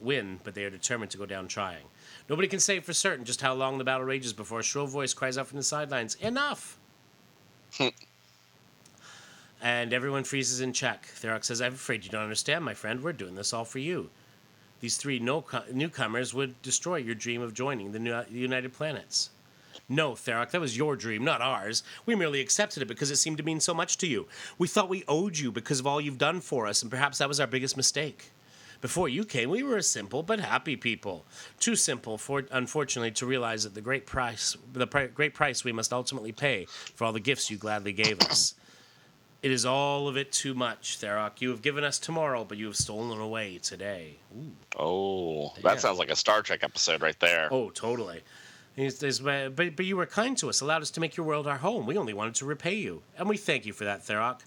win, 0.00 0.40
but 0.42 0.54
they 0.54 0.64
are 0.64 0.70
determined 0.70 1.10
to 1.12 1.18
go 1.18 1.26
down 1.26 1.46
trying. 1.46 1.84
Nobody 2.28 2.48
can 2.48 2.58
say 2.60 2.80
for 2.80 2.92
certain 2.92 3.24
just 3.24 3.40
how 3.40 3.54
long 3.54 3.78
the 3.78 3.84
battle 3.84 4.04
rages 4.04 4.32
before 4.32 4.60
a 4.60 4.62
shrill 4.62 4.86
voice 4.86 5.14
cries 5.14 5.38
out 5.38 5.46
from 5.46 5.58
the 5.58 5.62
sidelines, 5.62 6.16
"Enough!" 6.16 6.78
and 9.62 9.92
everyone 9.92 10.24
freezes 10.24 10.60
in 10.60 10.72
check. 10.72 11.06
Tharok 11.14 11.44
says, 11.44 11.62
"I'm 11.62 11.74
afraid 11.74 12.04
you 12.04 12.10
don't 12.10 12.22
understand, 12.22 12.64
my 12.64 12.74
friend. 12.74 13.02
We're 13.02 13.12
doing 13.12 13.36
this 13.36 13.52
all 13.52 13.64
for 13.64 13.78
you. 13.78 14.10
These 14.80 14.96
three 14.96 15.18
no- 15.20 15.44
newcomers 15.72 16.34
would 16.34 16.60
destroy 16.60 16.96
your 16.96 17.14
dream 17.14 17.40
of 17.40 17.54
joining 17.54 17.92
the 17.92 18.00
New- 18.00 18.24
United 18.30 18.72
Planets." 18.72 19.30
No, 19.88 20.12
Tharok, 20.12 20.50
that 20.50 20.60
was 20.60 20.76
your 20.76 20.96
dream, 20.96 21.24
not 21.24 21.42
ours. 21.42 21.82
We 22.06 22.14
merely 22.14 22.40
accepted 22.40 22.82
it 22.82 22.86
because 22.86 23.10
it 23.10 23.16
seemed 23.16 23.36
to 23.36 23.42
mean 23.42 23.60
so 23.60 23.74
much 23.74 23.98
to 23.98 24.06
you. 24.06 24.26
We 24.56 24.66
thought 24.66 24.88
we 24.88 25.04
owed 25.06 25.36
you 25.38 25.52
because 25.52 25.78
of 25.80 25.86
all 25.86 26.00
you've 26.00 26.16
done 26.18 26.40
for 26.40 26.66
us, 26.66 26.80
and 26.82 26.90
perhaps 26.90 27.18
that 27.18 27.28
was 27.28 27.38
our 27.38 27.46
biggest 27.46 27.76
mistake. 27.76 28.30
Before 28.80 29.08
you 29.08 29.24
came, 29.24 29.50
we 29.50 29.62
were 29.62 29.76
a 29.78 29.82
simple 29.82 30.22
but 30.22 30.40
happy 30.40 30.76
people. 30.76 31.24
Too 31.58 31.76
simple, 31.76 32.16
for, 32.18 32.44
unfortunately, 32.50 33.10
to 33.12 33.26
realize 33.26 33.64
that 33.64 33.74
the 33.74 33.80
great 33.80 34.06
price, 34.06 34.56
the 34.72 34.86
pri- 34.86 35.06
great 35.08 35.34
price 35.34 35.64
we 35.64 35.72
must 35.72 35.92
ultimately 35.92 36.32
pay 36.32 36.66
for 36.66 37.04
all 37.04 37.12
the 37.12 37.20
gifts 37.20 37.50
you 37.50 37.56
gladly 37.56 37.92
gave 37.92 38.20
us. 38.22 38.54
It 39.42 39.50
is 39.50 39.66
all 39.66 40.08
of 40.08 40.16
it 40.16 40.32
too 40.32 40.54
much, 40.54 40.98
Tharok. 40.98 41.42
You 41.42 41.50
have 41.50 41.60
given 41.60 41.84
us 41.84 41.98
tomorrow, 41.98 42.44
but 42.44 42.56
you 42.56 42.64
have 42.66 42.76
stolen 42.76 43.20
away 43.20 43.58
today. 43.58 44.16
Ooh. 44.34 44.52
Oh, 44.78 45.52
Yeah. 45.56 45.62
that 45.74 45.80
sounds 45.82 45.98
like 45.98 46.10
a 46.10 46.16
Star 46.16 46.40
Trek 46.40 46.60
episode 46.62 47.02
right 47.02 47.18
there. 47.20 47.48
Oh, 47.50 47.68
totally. 47.68 48.22
He 48.76 48.90
but, 49.22 49.76
but 49.76 49.84
you 49.86 49.96
were 49.96 50.06
kind 50.06 50.36
to 50.38 50.48
us, 50.48 50.60
allowed 50.60 50.82
us 50.82 50.90
to 50.92 51.00
make 51.00 51.16
your 51.16 51.26
world 51.26 51.46
our 51.46 51.58
home. 51.58 51.86
We 51.86 51.96
only 51.96 52.12
wanted 52.12 52.34
to 52.36 52.44
repay 52.44 52.74
you, 52.74 53.02
and 53.16 53.28
we 53.28 53.36
thank 53.36 53.66
you 53.66 53.72
for 53.72 53.84
that, 53.84 54.04
Tharok. 54.04 54.40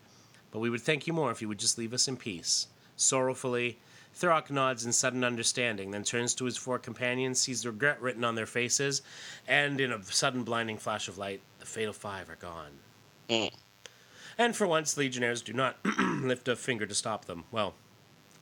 But 0.51 0.59
we 0.59 0.69
would 0.69 0.81
thank 0.81 1.07
you 1.07 1.13
more 1.13 1.31
if 1.31 1.41
you 1.41 1.47
would 1.47 1.59
just 1.59 1.77
leave 1.77 1.93
us 1.93 2.07
in 2.07 2.17
peace. 2.17 2.67
Sorrowfully, 2.97 3.77
Tharok 4.19 4.49
nods 4.49 4.85
in 4.85 4.91
sudden 4.91 5.23
understanding, 5.23 5.91
then 5.91 6.03
turns 6.03 6.33
to 6.35 6.45
his 6.45 6.57
four 6.57 6.77
companions, 6.79 7.39
sees 7.39 7.65
regret 7.65 8.01
written 8.01 8.23
on 8.23 8.35
their 8.35 8.45
faces, 8.45 9.01
and 9.47 9.79
in 9.79 9.91
a 9.93 10.03
sudden 10.03 10.43
blinding 10.43 10.77
flash 10.77 11.07
of 11.07 11.17
light, 11.17 11.41
the 11.59 11.65
fatal 11.65 11.93
five 11.93 12.29
are 12.29 12.35
gone. 12.35 12.71
Mm. 13.29 13.51
And 14.37 14.55
for 14.55 14.67
once, 14.67 14.97
Legionnaires 14.97 15.41
do 15.41 15.53
not 15.53 15.77
lift 15.99 16.47
a 16.47 16.55
finger 16.55 16.85
to 16.85 16.95
stop 16.95 17.25
them. 17.25 17.43
Well, 17.51 17.75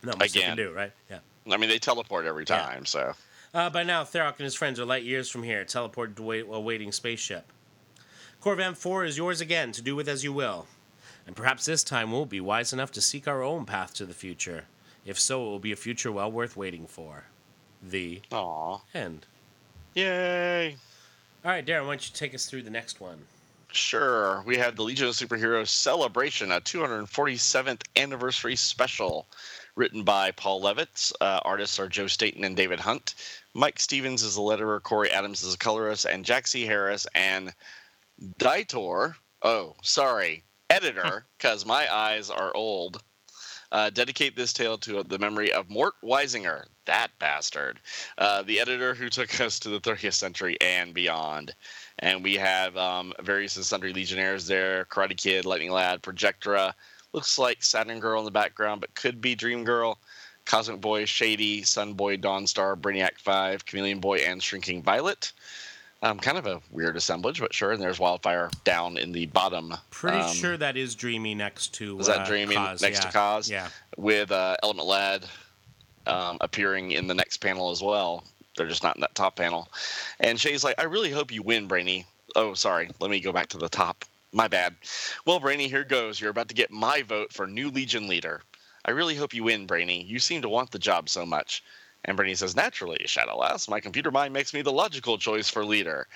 not 0.04 0.18
much 0.18 0.32
they 0.34 0.42
can 0.42 0.54
Again. 0.54 0.68
do, 0.68 0.74
right? 0.74 0.92
Yeah. 1.10 1.20
I 1.52 1.58
mean, 1.58 1.70
they 1.70 1.80
teleport 1.80 2.26
every 2.26 2.46
Yeah. 2.48 2.58
time, 2.58 2.86
so 2.86 3.14
Uh, 3.56 3.70
by 3.70 3.84
now, 3.84 4.04
Tharok 4.04 4.32
and 4.32 4.44
his 4.44 4.54
friends 4.54 4.82
are 4.82 4.86
light 4.86 5.04
years 5.04 5.30
from 5.30 5.42
here, 5.42 5.64
teleported 5.64 6.18
to 6.18 6.54
a 6.54 6.60
waiting 6.60 6.92
spaceship. 6.92 7.54
Corvan 8.44 8.76
4 8.76 9.06
is 9.06 9.18
yours 9.18 9.40
again, 9.40 9.72
to 9.72 9.82
do 9.82 9.96
with 9.96 10.10
as 10.10 10.26
you 10.26 10.34
will. 10.34 10.68
And 11.26 11.38
perhaps 11.38 11.64
this 11.64 11.82
time 11.82 12.12
we'll 12.12 12.26
be 12.26 12.42
wise 12.42 12.74
enough 12.74 12.92
to 12.92 13.02
seek 13.02 13.30
our 13.30 13.42
own 13.42 13.66
path 13.66 13.94
to 13.94 14.06
the 14.06 14.14
future. 14.14 14.66
If 15.06 15.18
so, 15.18 15.42
it 15.42 15.46
will 15.46 15.60
be 15.60 15.72
a 15.72 15.78
future 15.78 16.12
well 16.12 16.30
worth 16.30 16.58
waiting 16.58 16.86
for. 16.86 17.24
The 17.82 18.22
aw, 18.30 18.82
end. 18.94 19.26
yay! 19.94 20.76
All 21.46 21.52
right, 21.52 21.66
Darren, 21.66 21.84
why 21.84 21.92
don't 21.92 22.10
you 22.10 22.14
take 22.14 22.36
us 22.36 22.48
through 22.48 22.64
the 22.64 22.70
next 22.70 23.00
one? 23.00 23.20
Sure. 23.72 24.44
We 24.46 24.58
have 24.58 24.76
the 24.76 24.84
Legion 24.84 25.08
of 25.08 25.14
Superheroes 25.14 25.70
celebration, 25.70 26.52
a 26.52 26.60
247th 26.60 27.84
anniversary 27.96 28.58
special, 28.58 29.28
written 29.76 30.04
by 30.04 30.32
Paul 30.32 30.62
Levitz. 30.62 31.12
Uh, 31.22 31.40
artists 31.44 31.80
are 31.80 31.88
Joe 31.88 32.08
Staton 32.08 32.44
and 32.44 32.56
David 32.56 32.80
Hunt. 32.80 33.16
Mike 33.54 33.80
Stevens 33.80 34.24
is 34.24 34.36
the 34.36 34.42
letterer, 34.42 34.82
Corey 34.82 35.12
Adams 35.12 35.44
is 35.44 35.52
the 35.52 35.58
colorist, 35.58 36.06
and 36.06 36.26
Jack 36.26 36.48
C. 36.48 36.66
Harris 36.66 37.08
and 37.16 37.54
Ditor. 38.40 39.16
Oh, 39.42 39.76
sorry, 39.82 40.44
editor, 40.70 41.26
because 41.38 41.66
my 41.66 41.94
eyes 41.94 42.30
are 42.30 42.56
old. 42.56 43.02
Uh, 43.72 43.90
dedicate 43.90 44.36
this 44.36 44.54
tale 44.54 44.78
to 44.78 45.04
the 45.04 45.20
memory 45.20 45.52
of 45.52 45.70
Mort 45.70 45.96
Weisinger, 46.04 46.66
that 46.86 47.12
bastard, 47.20 47.80
uh, 48.18 48.42
the 48.44 48.60
editor 48.60 48.94
who 48.94 49.10
took 49.10 49.40
us 49.42 49.60
to 49.60 49.70
the 49.70 49.82
30th 49.82 50.14
century 50.14 50.56
and 50.62 50.94
beyond 50.94 51.54
and 52.00 52.24
we 52.24 52.36
have 52.36 52.76
um, 52.78 53.14
various 53.22 53.56
and 53.56 53.66
sundry 53.66 53.94
legionnaires 53.94 54.48
there 54.48 54.86
karate 54.86 55.18
kid 55.18 55.46
lightning 55.46 55.72
lad 55.72 56.02
projectora 56.02 56.74
looks 57.16 57.40
like 57.40 57.64
saturn 57.64 58.00
girl 58.00 58.20
in 58.20 58.26
the 58.26 58.32
background 58.32 58.82
but 58.82 58.94
could 58.94 59.22
be 59.22 59.34
dream 59.36 59.64
girl 59.64 59.98
cosmic 60.44 60.82
boy 60.82 61.06
shady 61.06 61.64
sun 61.64 61.94
boy 61.94 62.18
dawnstar 62.18 62.76
brainiac 62.76 63.18
5 63.18 63.66
chameleon 63.66 64.00
boy 64.00 64.18
and 64.18 64.44
shrinking 64.44 64.84
violet 64.84 65.32
um, 66.02 66.20
kind 66.20 66.38
of 66.38 66.46
a 66.46 66.62
weird 66.72 66.98
assemblage 66.98 67.40
but 67.40 67.54
sure 67.54 67.72
and 67.72 67.82
there's 67.82 68.00
wildfire 68.00 68.52
down 68.66 68.98
in 68.98 69.14
the 69.14 69.26
bottom 69.28 69.74
Pretty 69.90 70.18
um, 70.18 70.36
sure 70.36 70.58
that 70.58 70.76
is 70.78 70.94
Dreamy 70.94 71.34
next 71.34 71.74
to. 71.76 71.98
is 72.00 72.08
that 72.08 72.20
uh, 72.20 72.26
dreaming 72.26 72.58
Kaz, 72.58 72.82
next 72.82 73.00
yeah. 73.00 73.06
to 73.06 73.12
Cause? 73.12 73.50
Yeah. 73.50 73.70
with 73.98 74.32
uh, 74.32 74.58
element 74.62 74.88
lad 74.88 75.26
um, 76.06 76.38
appearing 76.42 76.92
in 76.92 77.08
the 77.08 77.16
next 77.16 77.38
panel 77.38 77.72
as 77.72 77.82
well 77.82 78.26
they're 78.58 78.68
just 78.68 78.84
not 78.84 78.98
in 78.98 79.02
that 79.02 79.16
top 79.16 79.38
panel 79.38 79.70
and 80.20 80.40
shay's 80.40 80.64
like 80.64 80.76
i 80.78 80.84
really 80.84 81.12
hope 81.12 81.32
you 81.32 81.42
win 81.42 81.66
brainy 81.66 82.06
oh 82.36 82.54
sorry 82.54 82.90
let 83.00 83.10
me 83.10 83.20
go 83.22 83.32
back 83.32 83.48
to 83.48 83.58
the 83.58 83.70
top 83.70 84.06
my 84.36 84.48
bad 84.48 84.76
well 85.26 85.40
brainy 85.40 85.68
here 85.68 85.84
goes 85.84 86.20
you're 86.20 86.30
about 86.30 86.48
to 86.48 86.56
get 86.56 86.72
my 86.72 87.02
vote 87.02 87.32
for 87.32 87.48
new 87.48 87.70
legion 87.70 88.08
leader 88.08 88.42
i 88.86 88.92
really 88.92 89.16
hope 89.16 89.34
you 89.34 89.44
win 89.44 89.66
brainy 89.66 90.04
you 90.04 90.20
seem 90.20 90.42
to 90.42 90.50
want 90.50 90.72
the 90.72 90.80
job 90.80 91.10
so 91.10 91.26
much 91.26 91.64
and 92.04 92.18
brainy 92.18 92.36
says 92.36 92.56
naturally 92.56 93.02
shadowlass 93.06 93.70
my 93.70 93.80
computer 93.80 94.12
mind 94.12 94.34
makes 94.34 94.54
me 94.54 94.62
the 94.62 94.72
logical 94.72 95.18
choice 95.18 95.50
for 95.50 95.66
leader 95.66 96.08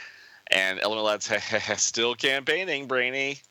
and 0.52 0.80
element 0.82 1.06
lad 1.06 1.24
says 1.24 1.42
still 1.82 2.14
campaigning 2.14 2.88
brainy 2.88 3.42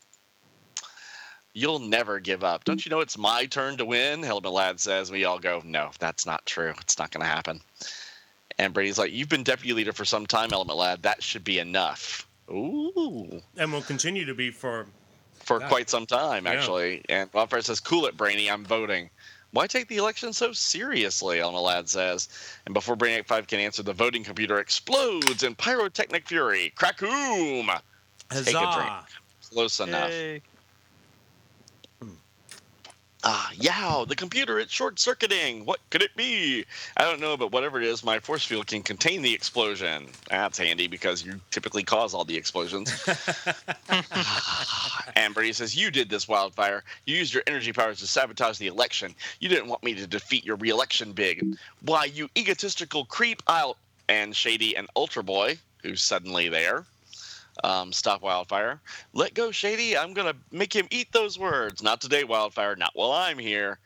You'll 1.53 1.79
never 1.79 2.19
give 2.19 2.43
up. 2.43 2.63
Don't 2.63 2.85
you 2.85 2.89
know 2.89 2.99
it's 2.99 3.17
my 3.17 3.45
turn 3.45 3.77
to 3.77 3.85
win? 3.85 4.23
Element 4.23 4.53
Lad 4.53 4.79
says. 4.79 5.11
We 5.11 5.25
all 5.25 5.39
go, 5.39 5.61
no, 5.65 5.89
that's 5.99 6.25
not 6.25 6.45
true. 6.45 6.73
It's 6.79 6.99
not 6.99 7.11
going 7.11 7.21
to 7.21 7.29
happen. 7.29 7.59
And 8.59 8.73
Brainy's 8.73 8.99
like, 8.99 9.11
you've 9.11 9.29
been 9.29 9.43
deputy 9.43 9.73
leader 9.73 9.93
for 9.93 10.05
some 10.05 10.25
time, 10.25 10.53
Element 10.53 10.77
Lad. 10.77 11.03
That 11.03 11.23
should 11.23 11.43
be 11.43 11.59
enough. 11.59 12.28
Ooh, 12.51 13.41
And 13.57 13.71
will 13.71 13.81
continue 13.81 14.25
to 14.25 14.33
be 14.33 14.51
for. 14.51 14.87
for 15.43 15.59
Yeah. 15.61 15.67
quite 15.67 15.89
some 15.89 16.05
time, 16.05 16.45
Yeah. 16.45 16.53
actually. 16.53 17.03
And 17.09 17.31
Wildfire 17.33 17.61
says, 17.61 17.79
cool 17.79 18.05
it, 18.05 18.15
Brainy. 18.17 18.49
I'm 18.49 18.65
voting. 18.65 19.09
Why 19.51 19.65
take 19.65 19.87
the 19.87 19.97
election 19.97 20.31
so 20.33 20.53
seriously? 20.53 21.39
Element 21.39 21.63
Lad 21.63 21.89
says. 21.89 22.29
And 22.65 22.73
before 22.73 22.95
Brainiac 22.95 23.25
5 23.25 23.47
can 23.47 23.59
answer, 23.59 23.81
the 23.81 23.93
voting 23.93 24.23
computer 24.23 24.59
explodes 24.59 25.41
in 25.43 25.55
pyrotechnic 25.55 26.27
fury. 26.27 26.71
Crackoom! 26.77 27.81
Take 28.31 28.47
a 28.55 28.73
drink. 28.75 28.91
Close 29.51 29.79
enough. 29.79 30.11
Yay. 30.11 30.41
Ah, 33.23 33.51
yow, 33.53 34.05
the 34.05 34.15
computer, 34.15 34.59
it's 34.59 34.71
short 34.71 34.97
circuiting. 34.97 35.65
What 35.65 35.81
could 35.89 36.01
it 36.01 36.15
be? 36.15 36.65
I 36.95 37.03
don't 37.03 37.19
know, 37.19 37.35
but 37.35 37.51
whatever 37.51 37.77
it 37.81 37.85
is, 37.85 38.01
my 38.01 38.19
force 38.19 38.45
field 38.45 38.67
can 38.67 38.81
contain 38.81 39.21
the 39.21 39.33
explosion. 39.33 40.07
That's 40.29 40.57
handy 40.57 40.87
because 40.87 41.25
you 41.25 41.41
typically 41.51 41.83
cause 41.83 42.13
all 42.13 42.23
the 42.23 42.37
explosions. 42.37 43.05
and 45.15 45.33
Brainy 45.33 45.51
says, 45.51 45.75
You 45.75 45.91
did 45.91 46.09
this, 46.09 46.29
Wildfire. 46.29 46.83
You 47.05 47.17
used 47.17 47.33
your 47.33 47.43
energy 47.45 47.73
powers 47.73 47.99
to 47.99 48.07
sabotage 48.07 48.57
the 48.57 48.67
election. 48.67 49.13
You 49.41 49.49
didn't 49.49 49.67
want 49.67 49.83
me 49.83 49.95
to 49.95 50.07
defeat 50.07 50.45
your 50.45 50.55
reelection 50.55 51.11
big. 51.11 51.57
Why, 51.81 52.05
you 52.05 52.29
egotistical 52.37 53.03
creep 53.05 53.43
out. 53.47 53.77
And 54.07 54.35
Shady 54.35 54.75
and 54.75 54.87
Ultra 54.95 55.23
Boy, 55.23 55.59
who's 55.83 56.01
suddenly 56.01 56.49
there, 56.49 56.83
um, 57.63 57.91
stop 57.91 58.21
Wildfire. 58.21 58.81
Let 59.13 59.33
go, 59.33 59.51
Shady. 59.51 59.97
I'm 59.97 60.13
gonna 60.13 60.35
make 60.51 60.73
him 60.73 60.87
eat 60.91 61.11
those 61.11 61.37
words. 61.39 61.81
Not 61.83 62.01
today, 62.01 62.23
Wildfire. 62.23 62.75
Not 62.75 62.91
while 62.93 63.11
I'm 63.11 63.39
here. 63.39 63.79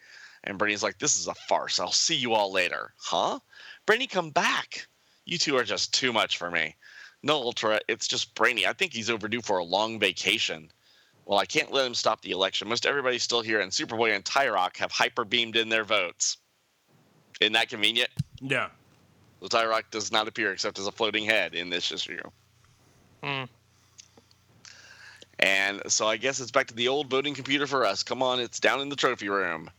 And 0.44 0.58
Brainy's 0.58 0.84
like, 0.84 1.00
"This 1.00 1.18
is 1.20 1.28
a 1.28 1.36
farce. 1.48 1.80
I'll 1.80 1.92
see 1.92 2.16
you 2.16 2.34
all 2.34 2.52
later." 2.52 2.94
Huh? 2.98 3.40
Brainy, 3.86 4.08
come 4.08 4.30
back. 4.30 4.88
You 5.26 5.38
two 5.38 5.58
are 5.58 5.64
just 5.64 5.94
too 5.94 6.12
much 6.12 6.38
for 6.38 6.52
me. 6.52 6.76
No, 7.24 7.36
Ultra. 7.36 7.80
It's 7.88 8.08
just 8.08 8.36
Brainy. 8.36 8.68
I 8.68 8.74
think 8.74 8.94
he's 8.94 9.10
overdue 9.10 9.42
for 9.42 9.58
a 9.58 9.64
long 9.64 10.00
vacation. 10.00 10.70
Well, 11.26 11.40
I 11.40 11.46
can't 11.46 11.72
let 11.72 11.88
him 11.88 11.96
stop 11.96 12.22
the 12.22 12.32
election. 12.32 12.68
Most 12.68 12.86
everybody's 12.86 13.24
still 13.24 13.42
here, 13.42 13.62
and 13.62 13.72
Superboy 13.72 14.14
and 14.14 14.26
Tyroc 14.26 14.76
have 14.78 14.92
hyper 14.92 15.24
beamed 15.24 15.56
in 15.56 15.70
their 15.70 15.86
votes. 15.86 16.38
Isn't 17.40 17.54
that 17.54 17.70
convenient? 17.70 18.10
Yeah. 18.42 18.70
The 19.42 19.48
Tyroc 19.48 19.84
does 19.92 20.12
not 20.12 20.28
appear 20.28 20.52
except 20.52 20.80
as 20.80 20.88
a 20.88 20.92
floating 20.92 21.26
head 21.26 21.56
in 21.56 21.70
this 21.70 21.92
issue. 21.92 22.22
Hmm. 23.24 23.44
And 25.44 25.82
so 25.88 26.08
I 26.08 26.16
guess 26.16 26.40
it's 26.40 26.52
back 26.52 26.68
to 26.68 26.74
the 26.74 26.88
old 26.88 27.10
voting 27.10 27.34
computer 27.34 27.68
for 27.68 27.86
us. 27.86 28.02
Come 28.02 28.24
on, 28.24 28.40
it's 28.40 28.62
down 28.62 28.80
in 28.80 28.88
the 28.88 28.96
trophy 28.96 29.28
room. 29.28 29.70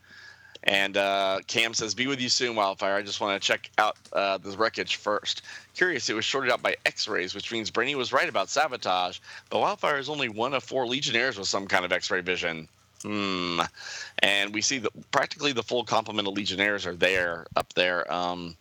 And 0.62 0.99
uh, 0.99 1.41
Cam 1.47 1.73
says, 1.73 1.95
"Be 1.95 2.07
with 2.07 2.21
you 2.21 2.29
soon, 2.29 2.55
Wildfire. 2.55 2.97
I 2.97 3.03
just 3.03 3.21
want 3.21 3.41
to 3.41 3.47
check 3.47 3.71
out 3.79 3.97
uh, 4.12 4.37
the 4.39 4.51
wreckage 4.59 4.97
first. 4.97 5.41
Curious, 5.75 6.11
it 6.11 6.15
was 6.15 6.25
shorted 6.25 6.53
out 6.53 6.62
by 6.62 6.77
X-rays, 6.85 7.35
which 7.35 7.51
means 7.51 7.71
Brainy 7.71 7.95
was 7.95 8.12
right 8.12 8.29
about 8.29 8.51
sabotage. 8.51 9.21
But 9.49 9.61
Wildfire 9.61 9.99
is 9.99 10.11
only 10.11 10.29
one 10.29 10.53
of 10.53 10.62
four 10.62 10.87
Legionnaires 10.87 11.39
with 11.39 11.49
some 11.49 11.67
kind 11.67 11.85
of 11.85 11.93
X-ray 11.93 12.21
vision. 12.21 12.69
Hmm. 13.03 13.61
And 14.19 14.53
we 14.53 14.61
see 14.61 14.79
that 14.79 15.11
practically 15.12 15.53
the 15.53 15.62
full 15.62 15.85
complement 15.85 16.29
of 16.29 16.35
Legionnaires 16.35 16.87
are 16.87 16.97
there 16.97 17.47
up 17.57 17.73
there. 17.73 18.11
Um, 18.12 18.57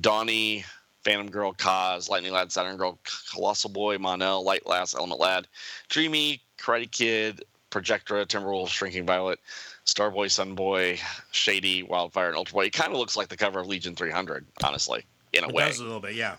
Donnie, 0.00 0.64
Phantom 1.04 1.30
Girl, 1.30 1.52
Cos, 1.52 2.08
Lightning 2.08 2.32
Lad, 2.32 2.52
Saturn 2.52 2.76
Girl, 2.76 2.98
Colossal 3.32 3.70
Boy, 3.70 3.98
Mon-El, 3.98 4.44
Light 4.44 4.66
Lass, 4.66 4.94
Element 4.94 5.20
Lad, 5.20 5.48
Dreamy, 5.88 6.40
Karate 6.58 6.90
Kid, 6.90 7.44
Projectra, 7.70 8.26
Timberwolf, 8.26 8.68
Shrinking 8.68 9.06
Violet, 9.06 9.40
Starboy, 9.86 10.26
Sunboy, 10.26 11.00
Shady, 11.32 11.82
Wildfire, 11.82 12.28
and 12.28 12.36
Ultra 12.36 12.54
Boy. 12.54 12.64
It 12.66 12.72
kind 12.72 12.92
of 12.92 12.98
looks 12.98 13.16
like 13.16 13.28
the 13.28 13.36
cover 13.36 13.60
of 13.60 13.66
Legion 13.66 13.94
300, 13.96 14.46
honestly, 14.62 15.04
in 15.32 15.44
a 15.44 15.48
It 15.48 15.54
way. 15.54 15.64
does 15.66 15.78
a 15.80 15.84
little 15.84 16.00
bit, 16.00 16.14
yeah. 16.14 16.36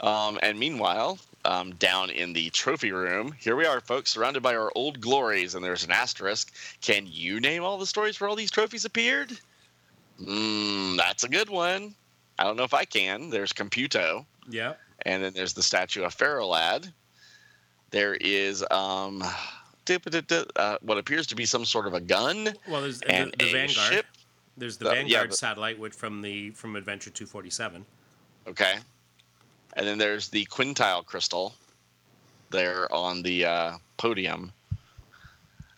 Um, 0.00 0.38
and 0.42 0.58
meanwhile, 0.58 1.18
um, 1.44 1.74
down 1.76 2.10
in 2.10 2.32
the 2.32 2.50
trophy 2.50 2.92
room, 2.92 3.32
here 3.40 3.56
we 3.56 3.66
are, 3.66 3.80
folks, 3.80 4.10
surrounded 4.12 4.42
by 4.42 4.54
our 4.54 4.70
old 4.74 5.00
glories, 5.00 5.54
and 5.54 5.64
there's 5.64 5.84
an 5.84 5.90
asterisk. 5.90 6.52
Can 6.80 7.06
you 7.08 7.40
name 7.40 7.62
all 7.64 7.78
the 7.78 7.86
stories 7.86 8.20
where 8.20 8.28
all 8.28 8.36
these 8.36 8.50
trophies 8.50 8.84
appeared? 8.84 9.32
Mm, 10.20 10.96
that's 10.96 11.24
a 11.24 11.28
good 11.28 11.48
one. 11.48 11.94
I 12.38 12.44
don't 12.44 12.56
know 12.56 12.64
if 12.64 12.74
I 12.74 12.84
can. 12.84 13.30
There's 13.30 13.52
Computo, 13.52 14.24
Yeah. 14.48 14.74
and 15.04 15.22
then 15.22 15.32
there's 15.34 15.52
the 15.52 15.62
statue 15.62 16.02
of 16.02 16.14
Ferro 16.14 16.46
Lad. 16.46 16.92
There 17.90 18.14
is 18.14 18.64
um, 18.70 19.22
uh, 19.22 20.78
what 20.80 20.98
appears 20.98 21.26
to 21.28 21.34
be 21.36 21.44
some 21.44 21.64
sort 21.64 21.86
of 21.86 21.94
a 21.94 22.00
gun 22.00 22.54
Well, 22.68 22.80
there's 22.80 23.00
the, 23.00 23.10
and 23.10 23.34
the 23.38 23.48
a 23.48 23.52
Vanguard. 23.52 23.92
ship. 23.92 24.06
There's 24.56 24.76
the 24.78 24.84
The- 24.86 24.90
yeah, 24.94 25.00
Vanguard 25.02 25.28
but- 25.30 25.38
satellite 25.38 25.78
which 25.78 25.92
from 25.94 26.22
the 26.22 26.50
from 26.50 26.76
Adventure 26.76 27.10
247. 27.10 27.84
Okay. 28.46 28.74
And 29.74 29.86
then 29.86 29.98
there's 29.98 30.28
the 30.28 30.44
quintile 30.46 31.04
crystal 31.04 31.54
there 32.50 32.92
on 32.92 33.22
the 33.22 33.44
uh, 33.46 33.78
podium. 33.96 34.52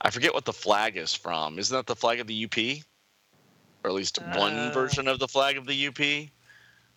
I 0.01 0.11
forget 0.11 0.35
what 0.35 0.45
the 0.45 0.53
flag 0.53 0.97
is 0.97 1.15
from. 1.15 1.59
Isn't 1.59 1.75
that 1.77 1.87
the 1.87 1.97
flag 1.97 2.21
of 2.21 2.27
the 2.27 2.45
UP? 2.45 2.59
Or 3.85 3.91
at 3.91 3.95
least 3.95 4.19
one 4.37 4.55
Uh. 4.55 4.71
version 4.73 5.07
of 5.09 5.19
the 5.19 5.29
flag 5.29 5.57
of 5.57 5.67
the 5.67 5.87
UP, 5.89 6.31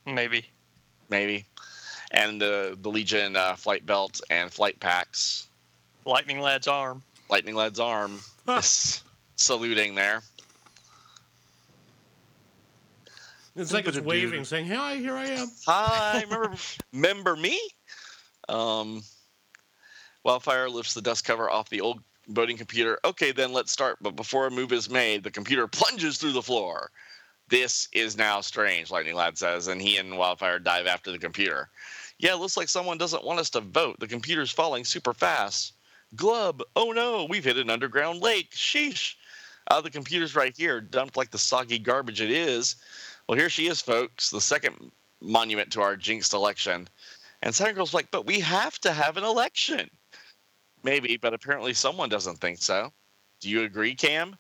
Maybe. 0.07 0.45
maybe. 1.09 1.45
and 2.11 2.41
the 2.41 2.77
the 2.81 2.89
Legion 2.89 3.35
uh, 3.35 3.55
flight 3.55 3.85
belt 3.85 4.21
and 4.29 4.51
flight 4.51 4.79
packs. 4.79 5.47
Lightning 6.05 6.39
Lad's 6.39 6.67
arm. 6.67 7.03
Lightning 7.29 7.55
Lad's 7.55 7.79
arm 7.79 8.19
is 8.47 9.03
saluting 9.35 9.95
there. 9.95 10.21
It's 13.57 13.73
like 13.73 13.87
it's 13.87 13.99
waving, 13.99 14.45
saying, 14.45 14.67
"Hi, 14.67 14.95
here 14.95 15.15
I 15.15 15.25
am." 15.25 15.51
Hi, 15.65 16.23
remember 16.29 16.55
remember 16.93 17.35
me? 17.35 17.59
Um, 18.47 19.03
Wildfire 20.23 20.69
lifts 20.69 20.93
the 20.93 21.01
dust 21.01 21.25
cover 21.25 21.49
off 21.49 21.69
the 21.69 21.81
old 21.81 22.01
voting 22.27 22.57
computer. 22.57 22.99
Okay, 23.03 23.31
then 23.31 23.51
let's 23.51 23.71
start. 23.71 23.97
But 24.01 24.15
before 24.15 24.47
a 24.47 24.51
move 24.51 24.71
is 24.71 24.89
made, 24.89 25.23
the 25.23 25.31
computer 25.31 25.67
plunges 25.67 26.17
through 26.17 26.33
the 26.33 26.41
floor. 26.41 26.91
This 27.49 27.87
is 27.93 28.17
now 28.17 28.41
strange, 28.41 28.91
Lightning 28.91 29.15
Lad 29.15 29.37
says, 29.37 29.67
and 29.67 29.81
he 29.81 29.97
and 29.97 30.17
Wildfire 30.17 30.59
dive 30.59 30.85
after 30.85 31.11
the 31.11 31.19
computer. 31.19 31.69
Yeah, 32.19 32.33
it 32.33 32.39
looks 32.39 32.57
like 32.57 32.67
someone 32.67 32.97
doesn't 32.97 33.23
want 33.23 33.39
us 33.39 33.49
to 33.51 33.61
vote. 33.61 33.99
The 33.99 34.07
computer's 34.07 34.51
falling 34.51 34.83
super 34.83 35.13
fast. 35.13 35.73
Glub, 36.15 36.61
oh 36.75 36.91
no, 36.91 37.25
we've 37.29 37.43
hit 37.43 37.57
an 37.57 37.69
underground 37.69 38.21
lake. 38.21 38.51
Sheesh. 38.51 39.15
Uh, 39.69 39.81
the 39.81 39.89
computer's 39.89 40.35
right 40.35 40.55
here, 40.55 40.79
dumped 40.79 41.17
like 41.17 41.31
the 41.31 41.37
soggy 41.37 41.77
garbage 41.77 42.21
it 42.21 42.31
is. 42.31 42.77
Well, 43.27 43.37
here 43.37 43.49
she 43.49 43.67
is, 43.67 43.81
folks, 43.81 44.29
the 44.29 44.41
second 44.41 44.91
monument 45.21 45.71
to 45.73 45.81
our 45.81 45.95
jinxed 45.95 46.33
election. 46.33 46.87
And 47.41 47.53
Saturn 47.53 47.75
Girl's 47.75 47.93
like, 47.93 48.09
but 48.11 48.25
we 48.25 48.39
have 48.39 48.79
to 48.79 48.91
have 48.91 49.17
an 49.17 49.23
election. 49.23 49.89
Maybe, 50.83 51.17
but 51.17 51.33
apparently 51.33 51.73
someone 51.73 52.09
doesn't 52.09 52.37
think 52.37 52.59
so. 52.59 52.91
Do 53.41 53.49
you 53.49 53.63
agree, 53.63 53.93
Cam? 53.93 54.35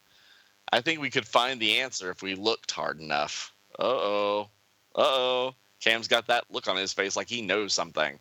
I 0.71 0.81
think 0.81 0.99
we 0.99 1.09
could 1.09 1.27
find 1.27 1.59
the 1.59 1.79
answer 1.79 2.11
if 2.11 2.21
we 2.21 2.35
looked 2.35 2.71
hard 2.71 2.99
enough. 2.99 3.53
Uh 3.79 3.83
oh. 3.83 4.49
Uh 4.95 5.01
oh. 5.01 5.55
Cam's 5.81 6.07
got 6.07 6.27
that 6.27 6.45
look 6.49 6.67
on 6.67 6.75
his 6.75 6.93
face 6.93 7.15
like 7.15 7.29
he 7.29 7.41
knows 7.41 7.73
something. 7.73 8.19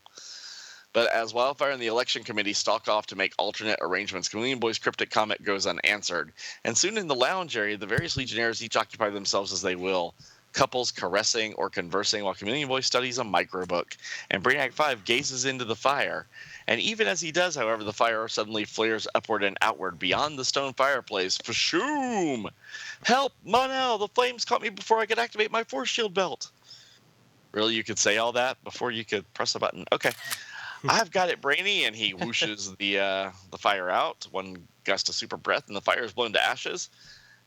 But 0.93 1.13
as 1.13 1.35
Wildfire 1.35 1.73
and 1.73 1.83
the 1.83 1.89
election 1.89 2.25
committee 2.25 2.53
stalk 2.53 2.89
off 2.89 3.07
to 3.09 3.17
make 3.17 3.35
alternate 3.39 3.79
arrangements, 3.83 4.29
Chameleon 4.29 4.59
Boy's 4.59 4.79
cryptic 4.79 5.11
comment 5.11 5.43
goes 5.43 5.67
unanswered. 5.67 6.33
And 6.65 6.77
soon 6.77 6.97
in 6.97 7.07
the 7.07 7.15
lounge 7.15 7.57
area, 7.57 7.77
the 7.77 7.87
various 7.87 8.17
Legionnaires 8.17 8.63
each 8.63 8.77
occupy 8.77 9.11
themselves 9.11 9.53
as 9.53 9.61
they 9.61 9.77
will 9.77 10.15
couples 10.57 10.91
caressing 10.91 11.53
or 11.55 11.69
conversing 11.69 12.25
while 12.25 12.35
Chameleon 12.35 12.67
Boy 12.67 12.81
studies 12.81 13.19
a 13.19 13.23
microbook, 13.23 13.95
and 14.31 14.43
Brainiac 14.43 14.73
5 14.73 15.05
gazes 15.05 15.45
into 15.45 15.67
the 15.67 15.77
fire. 15.77 16.27
And 16.69 16.81
even 16.81 17.07
as 17.07 17.21
he 17.21 17.31
does, 17.31 17.55
however, 17.55 17.85
the 17.85 17.93
fire 17.93 18.27
suddenly 18.27 18.65
flares 18.65 19.07
upward 19.15 19.45
and 19.45 19.57
outward 19.63 19.99
beyond 19.99 20.39
the 20.39 20.45
stone 20.45 20.73
fireplace. 20.73 21.39
Fashoom! 21.39 22.49
Help! 23.05 23.33
Mon-El! 23.45 23.99
The 23.99 24.09
flames 24.09 24.45
caught 24.45 24.63
me 24.63 24.71
before 24.71 24.99
I 24.99 25.07
could 25.07 25.19
activate 25.19 25.53
my 25.53 25.63
force 25.63 25.89
shield 25.89 26.13
belt. 26.13 26.51
Really, 27.53 27.75
you 27.75 27.85
could 27.85 27.99
say 27.99 28.19
all 28.19 28.33
that 28.33 28.63
before 28.65 28.91
you 28.91 29.05
could 29.05 29.33
press 29.33 29.55
a 29.55 29.59
button? 29.59 29.85
Okay. 29.93 30.11
I've 30.89 31.11
got 31.11 31.31
it, 31.31 31.41
Brainy, 31.41 31.85
and 31.85 31.97
he 31.97 32.13
whooshes 32.13 32.77
the 32.79 32.99
uh, 32.99 33.31
the 33.51 33.59
fire 33.59 33.89
out. 33.89 34.27
One 34.31 34.57
gust 34.85 35.09
of 35.09 35.15
super 35.15 35.37
breath, 35.37 35.67
and 35.69 35.77
the 35.77 35.81
fire 35.81 36.05
is 36.05 36.13
blown 36.13 36.33
to 36.35 36.45
ashes. 36.45 36.91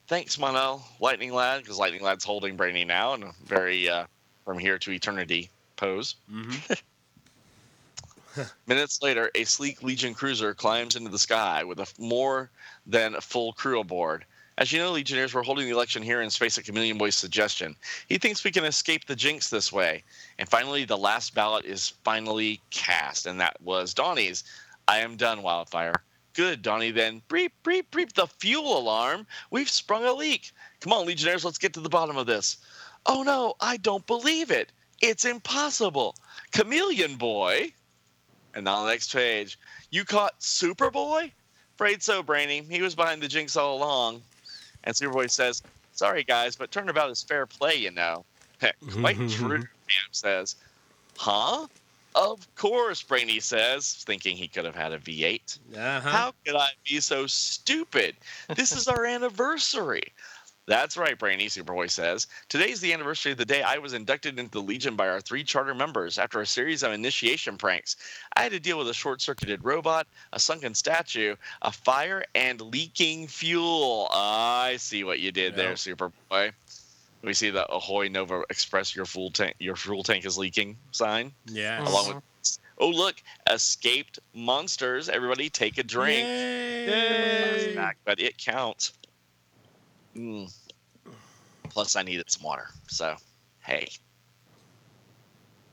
Thanks, 0.07 0.39
Mon-El, 0.39 0.83
Lightning 0.99 1.31
Lad, 1.33 1.61
because 1.61 1.77
Lightning 1.77 2.01
Lad's 2.01 2.25
holding 2.25 2.57
Brainy 2.57 2.83
now 2.85 3.13
in 3.13 3.23
a 3.23 3.31
very 3.45 3.87
uh, 3.87 4.05
from 4.45 4.57
here 4.57 4.79
to 4.79 4.91
eternity 4.91 5.49
pose. 5.75 6.15
Mm-hmm. 6.31 6.73
Minutes 8.67 9.01
later, 9.01 9.31
a 9.35 9.43
sleek 9.43 9.81
Legion 9.83 10.13
cruiser 10.13 10.53
climbs 10.53 10.95
into 10.95 11.09
the 11.09 11.19
sky 11.19 11.63
with 11.63 11.79
a 11.79 11.87
more 11.97 12.51
than 12.85 13.19
full 13.21 13.53
crew 13.53 13.79
aboard. 13.79 14.25
As 14.57 14.73
you 14.73 14.79
know, 14.79 14.91
Legionnaires, 14.91 15.33
we're 15.33 15.43
holding 15.43 15.65
the 15.65 15.73
election 15.73 16.03
here 16.03 16.21
in 16.21 16.29
space 16.29 16.57
at 16.57 16.65
Chameleon 16.65 16.97
Boy's 16.97 17.15
suggestion. 17.15 17.77
He 18.09 18.17
thinks 18.17 18.43
we 18.43 18.51
can 18.51 18.65
escape 18.65 19.05
the 19.05 19.15
jinx 19.15 19.49
this 19.49 19.71
way. 19.71 20.03
And 20.37 20.49
finally, 20.49 20.83
the 20.83 20.97
last 20.97 21.33
ballot 21.33 21.63
is 21.63 21.93
finally 22.03 22.61
cast, 22.69 23.25
and 23.25 23.39
that 23.39 23.55
was 23.61 23.93
Donnie's. 23.93 24.43
I 24.89 24.99
am 24.99 25.15
done, 25.15 25.43
Wildfire. 25.43 26.03
Good, 26.33 26.61
Donnie, 26.61 26.91
then. 26.91 27.21
Breep, 27.29 27.53
breep, 27.63 27.89
breep, 27.89 28.13
the 28.13 28.27
fuel 28.27 28.77
alarm. 28.77 29.25
We've 29.49 29.69
sprung 29.69 30.03
a 30.03 30.11
leak. 30.11 30.51
Come 30.81 30.91
on, 30.91 31.05
Legionnaires, 31.05 31.45
let's 31.45 31.57
get 31.57 31.73
to 31.75 31.79
the 31.79 31.87
bottom 31.87 32.17
of 32.17 32.27
this. 32.27 32.57
Oh 33.05 33.23
no, 33.23 33.55
I 33.61 33.77
don't 33.77 34.05
believe 34.07 34.51
it. 34.51 34.73
It's 35.01 35.23
impossible. 35.23 36.15
Chameleon 36.51 37.15
Boy. 37.15 37.73
And 38.59 38.67
on 38.67 38.85
the 38.85 38.91
next 38.91 39.13
page, 39.13 39.57
you 39.89 40.03
caught 40.03 40.39
Superboy? 40.39 41.31
Afraid 41.75 42.03
so, 42.03 42.21
Brainy. 42.21 42.61
He 42.69 42.81
was 42.81 42.93
behind 42.93 43.21
the 43.21 43.27
jinx 43.27 43.55
all 43.55 43.77
along. 43.77 44.21
And 44.83 44.93
Superboy 44.93 45.31
says, 45.31 45.63
Sorry, 45.93 46.23
guys, 46.23 46.55
but 46.55 46.71
turnabout 46.71 47.09
is 47.09 47.23
fair 47.23 47.45
play, 47.45 47.75
you 47.75 47.91
know. 47.91 48.25
Quite 48.91 49.17
true, 49.29 49.59
Cam 49.87 50.09
says. 50.11 50.55
Huh? 51.17 51.67
Of 52.15 52.53
course, 52.55 53.01
Brainy 53.01 53.39
says, 53.39 53.93
thinking 54.05 54.35
he 54.35 54.47
could 54.47 54.65
have 54.65 54.75
had 54.75 54.91
a 54.91 54.99
V8. 54.99 55.59
Uh-huh. 55.77 56.09
How 56.09 56.33
could 56.45 56.55
I 56.55 56.69
be 56.87 56.99
so 56.99 57.27
stupid? 57.27 58.15
This 58.55 58.71
is 58.71 58.87
our 58.87 59.05
anniversary. 59.15 60.11
That's 60.69 60.97
right, 60.97 61.17
Brainy, 61.17 61.47
Superboy 61.47 61.89
says. 61.89 62.27
Today's 62.47 62.79
the 62.79 62.93
anniversary 62.93 63.31
of 63.31 63.39
the 63.39 63.45
day 63.45 63.63
I 63.63 63.79
was 63.79 63.93
inducted 63.93 64.37
into 64.37 64.51
the 64.51 64.61
Legion 64.61 64.95
by 64.95 65.09
our 65.09 65.19
three 65.19 65.43
charter 65.43 65.73
members 65.73 66.19
after 66.19 66.41
a 66.41 66.45
series 66.45 66.83
of 66.83 66.91
initiation 66.91 67.57
pranks. 67.57 67.95
I 68.35 68.43
had 68.43 68.51
to 68.51 68.59
deal 68.59 68.77
with 68.77 68.87
a 68.87 68.93
short 68.93 69.19
circuited 69.19 69.65
robot, 69.65 70.05
a 70.31 70.39
sunken 70.39 70.75
statue, 70.75 71.35
a 71.63 71.71
fire, 71.71 72.23
and 72.35 72.61
leaking 72.61 73.25
fuel. 73.29 74.09
I 74.13 74.75
see 74.77 75.03
what 75.03 75.19
you 75.19 75.31
did 75.31 75.55
there, 75.55 75.73
Superboy. 75.73 76.51
We 77.23 77.33
see 77.33 77.49
the 77.49 77.67
Ahoy 77.67 78.07
Nova 78.07 78.43
Express, 78.51 78.95
your 78.95 79.05
fuel 79.05 79.31
tank, 79.31 79.55
your 79.57 79.75
fuel 79.75 80.03
tank 80.03 80.23
is 80.23 80.37
leaking 80.37 80.77
sign. 80.91 81.31
Yeah. 81.47 81.81
Along 81.83 82.13
with, 82.13 82.59
oh 82.77 82.89
look, 82.89 83.15
escaped 83.49 84.19
monsters. 84.35 85.09
Everybody 85.09 85.49
take 85.49 85.79
a 85.79 85.83
drink. 85.83 86.27
Yay. 86.27 87.73
Snack, 87.73 87.97
but 88.05 88.19
it 88.19 88.37
counts. 88.37 88.93
Mm. 90.15 90.53
Plus, 91.69 91.95
I 91.95 92.03
needed 92.03 92.29
some 92.29 92.43
water. 92.43 92.67
So, 92.87 93.15
hey. 93.61 93.89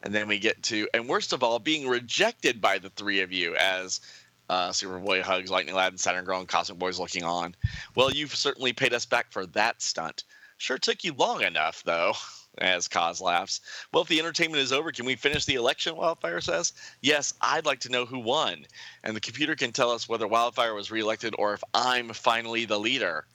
And 0.02 0.14
then 0.14 0.28
we 0.28 0.38
get 0.38 0.62
to, 0.64 0.88
and 0.94 1.08
worst 1.08 1.32
of 1.32 1.42
all, 1.42 1.58
being 1.58 1.88
rejected 1.88 2.60
by 2.60 2.78
the 2.78 2.90
three 2.90 3.20
of 3.22 3.32
you 3.32 3.56
as 3.56 4.00
uh, 4.48 4.70
Superboy 4.70 5.22
hugs 5.22 5.50
Lightning 5.50 5.74
Lad 5.74 5.92
and 5.92 6.00
Saturn 6.00 6.24
Girl 6.24 6.38
and 6.38 6.48
Cosmic 6.48 6.78
Boy's 6.78 7.00
looking 7.00 7.24
on. 7.24 7.54
Well, 7.94 8.12
you've 8.12 8.34
certainly 8.34 8.72
paid 8.72 8.94
us 8.94 9.06
back 9.06 9.32
for 9.32 9.46
that 9.46 9.82
stunt. 9.82 10.24
Sure 10.58 10.78
took 10.78 11.04
you 11.04 11.12
long 11.14 11.42
enough, 11.42 11.82
though, 11.84 12.14
as 12.58 12.88
Cos 12.88 13.20
laughs. 13.20 13.60
Well, 13.92 14.02
if 14.02 14.08
the 14.08 14.18
entertainment 14.18 14.62
is 14.62 14.72
over, 14.72 14.92
can 14.92 15.06
we 15.06 15.16
finish 15.16 15.44
the 15.44 15.56
election? 15.56 15.96
Wildfire 15.96 16.40
says. 16.40 16.72
Yes, 17.00 17.34
I'd 17.40 17.66
like 17.66 17.80
to 17.80 17.90
know 17.90 18.06
who 18.06 18.20
won. 18.20 18.66
And 19.02 19.16
the 19.16 19.20
computer 19.20 19.56
can 19.56 19.72
tell 19.72 19.90
us 19.90 20.08
whether 20.08 20.26
Wildfire 20.26 20.74
was 20.74 20.90
reelected 20.90 21.34
or 21.38 21.54
if 21.54 21.64
I'm 21.74 22.10
finally 22.10 22.64
the 22.64 22.78
leader. 22.78 23.26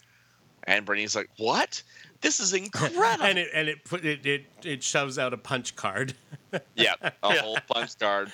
And 0.66 0.86
Bernie's 0.86 1.16
like, 1.16 1.30
What? 1.38 1.82
This 2.22 2.40
is 2.40 2.54
incredible. 2.54 3.24
and 3.26 3.38
it 3.40 3.50
and 3.54 3.68
it 3.68 3.84
put 3.84 4.06
it, 4.06 4.26
it 4.26 4.46
it 4.64 4.84
shoves 4.84 5.18
out 5.18 5.34
a 5.34 5.38
punch 5.38 5.76
card. 5.76 6.14
yeah, 6.76 6.94
a 7.02 7.12
Yeah. 7.34 7.42
whole 7.42 7.58
punch 7.68 7.98
card. 7.98 8.32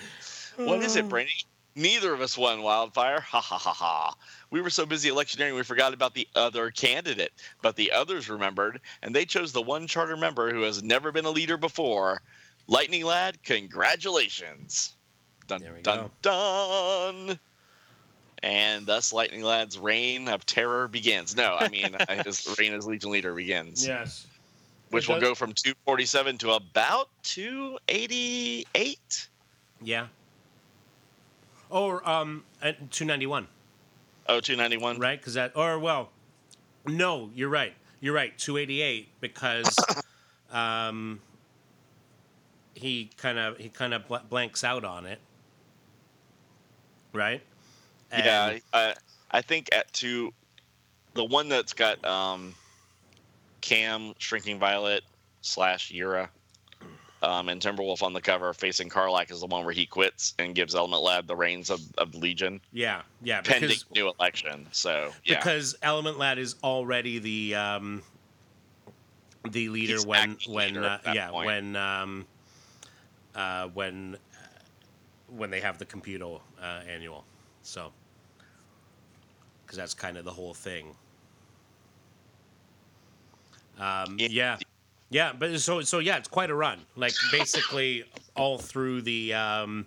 What 0.56 0.82
is 0.82 0.96
it, 0.96 1.04
oh. 1.04 1.08
Brainy? 1.08 1.30
Neither 1.76 2.12
of 2.12 2.20
us 2.20 2.36
won 2.36 2.62
Wildfire. 2.62 3.20
Ha 3.20 3.40
ha 3.40 3.56
ha 3.56 3.72
ha. 3.72 4.14
We 4.50 4.60
were 4.60 4.70
so 4.70 4.84
busy 4.84 5.08
electioneering 5.10 5.54
we 5.54 5.62
forgot 5.62 5.94
about 5.94 6.12
the 6.12 6.26
other 6.34 6.72
candidate. 6.72 7.32
But 7.62 7.76
the 7.76 7.92
others 7.92 8.28
remembered, 8.28 8.80
and 9.02 9.14
they 9.14 9.24
chose 9.24 9.52
the 9.52 9.62
one 9.62 9.86
charter 9.86 10.16
member 10.16 10.52
who 10.52 10.62
has 10.62 10.82
never 10.82 11.12
been 11.12 11.24
a 11.24 11.30
leader 11.30 11.56
before. 11.56 12.20
Lightning 12.66 13.04
Lad, 13.04 13.40
congratulations. 13.44 14.96
Dun 15.46 15.62
There 15.62 15.72
we 15.72 15.82
dun 15.82 16.10
dun. 16.20 17.38
And 18.42 18.86
thus 18.86 19.12
Lightning 19.12 19.42
Lad's 19.42 19.78
reign 19.78 20.28
of 20.28 20.46
terror 20.46 20.88
begins. 20.88 21.34
No, 21.36 21.56
I 21.58 21.68
mean 21.68 21.96
his 22.24 22.54
reign 22.58 22.72
as 22.74 22.86
Legion 22.86 23.10
leader 23.10 23.34
begins 23.34 23.86
yes. 23.86 24.26
which 24.90 25.04
It 25.04 25.08
will 25.12 25.20
does- 25.20 25.28
go 25.30 25.34
from 25.34 25.52
247 25.54 26.38
to 26.38 26.52
about 26.52 27.08
288. 27.24 29.28
Yeah. 29.82 30.06
Or 31.70 32.06
um, 32.08 32.44
at 32.62 32.90
two 32.90 33.04
ninety 33.04 33.26
one, 33.26 33.46
Oh, 34.28 34.40
291. 34.40 34.98
right? 34.98 35.18
Because 35.20 35.34
that, 35.34 35.52
or 35.54 35.78
well, 35.78 36.08
no, 36.86 37.30
you're 37.34 37.50
right. 37.50 37.74
You're 38.00 38.14
right. 38.14 38.36
Two 38.38 38.56
eighty 38.56 38.80
eight 38.80 39.08
because 39.20 39.76
um, 40.50 41.20
he 42.74 43.10
kind 43.18 43.38
of 43.38 43.58
he 43.58 43.68
kind 43.68 43.92
of 43.92 44.08
bl- 44.08 44.16
blanks 44.30 44.64
out 44.64 44.82
on 44.84 45.04
it, 45.04 45.18
right? 47.12 47.42
Yeah, 48.12 48.58
I, 48.72 48.94
I 49.30 49.42
think 49.42 49.68
at 49.72 49.92
two, 49.92 50.32
the 51.14 51.24
one 51.24 51.48
that's 51.48 51.72
got 51.72 52.02
um, 52.04 52.54
Cam, 53.60 54.14
Shrinking 54.18 54.58
Violet, 54.58 55.04
slash 55.42 55.92
Yera, 55.92 56.28
um, 57.22 57.48
and 57.48 57.60
Timberwolf 57.60 58.02
on 58.02 58.12
the 58.12 58.20
cover 58.20 58.52
facing 58.52 58.88
Karlak 58.88 59.30
is 59.30 59.40
the 59.40 59.46
one 59.46 59.64
where 59.64 59.74
he 59.74 59.86
quits 59.86 60.34
and 60.38 60.54
gives 60.54 60.74
Element 60.74 61.02
Lad 61.02 61.26
the 61.26 61.36
reins 61.36 61.68
of, 61.70 61.80
of 61.98 62.14
Legion 62.14 62.60
Yeah, 62.72 63.02
yeah. 63.22 63.40
pending 63.40 63.70
Because 63.70 63.84
new 63.94 64.12
election. 64.18 64.66
So, 64.72 65.12
yeah. 65.24 65.38
because 65.38 65.76
Element 65.82 66.18
Lad 66.18 66.38
is 66.38 66.54
already 66.62 67.18
the 67.18 67.56
um, 67.56 68.02
the 69.50 69.68
leader 69.68 69.94
He's 69.94 70.06
when 70.06 70.36
when 70.48 70.74
leader 70.74 70.98
uh, 71.04 71.12
yeah 71.12 71.30
point. 71.30 71.46
when 71.46 71.76
um, 71.76 72.26
uh, 73.34 73.68
when 73.68 74.16
when 75.28 75.50
they 75.50 75.60
have 75.60 75.78
the 75.78 75.84
computer 75.84 76.36
uh, 76.60 76.80
annual. 76.88 77.24
So, 77.62 77.92
because 79.68 79.76
that's 79.76 79.92
kind 79.92 80.16
of 80.16 80.24
the 80.24 80.30
whole 80.32 80.54
thing. 80.54 80.96
Um, 83.78 84.16
Yeah. 84.18 84.56
yeah, 85.10 85.34
but 85.38 85.60
so 85.60 85.82
so 85.82 85.98
yeah, 85.98 86.16
it's 86.16 86.26
quite 86.28 86.48
a 86.48 86.54
run. 86.54 86.80
Like 86.96 87.12
basically 87.30 88.04
all 88.34 88.56
through 88.56 89.02
the. 89.02 89.34
Um, 89.34 89.86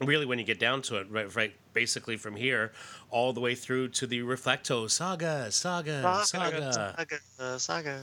really, 0.00 0.26
when 0.26 0.38
you 0.38 0.44
get 0.44 0.60
down 0.60 0.82
to 0.82 0.96
it, 0.96 1.10
right, 1.10 1.34
right, 1.34 1.54
basically 1.72 2.18
from 2.18 2.36
here 2.36 2.72
all 3.10 3.32
the 3.32 3.40
way 3.40 3.54
through 3.54 3.88
to 3.88 4.06
the 4.06 4.20
Reflecto 4.20 4.90
saga, 4.90 5.50
saga, 5.50 6.02
saga. 6.26 6.94
saga, 6.98 7.58
saga. 7.58 8.00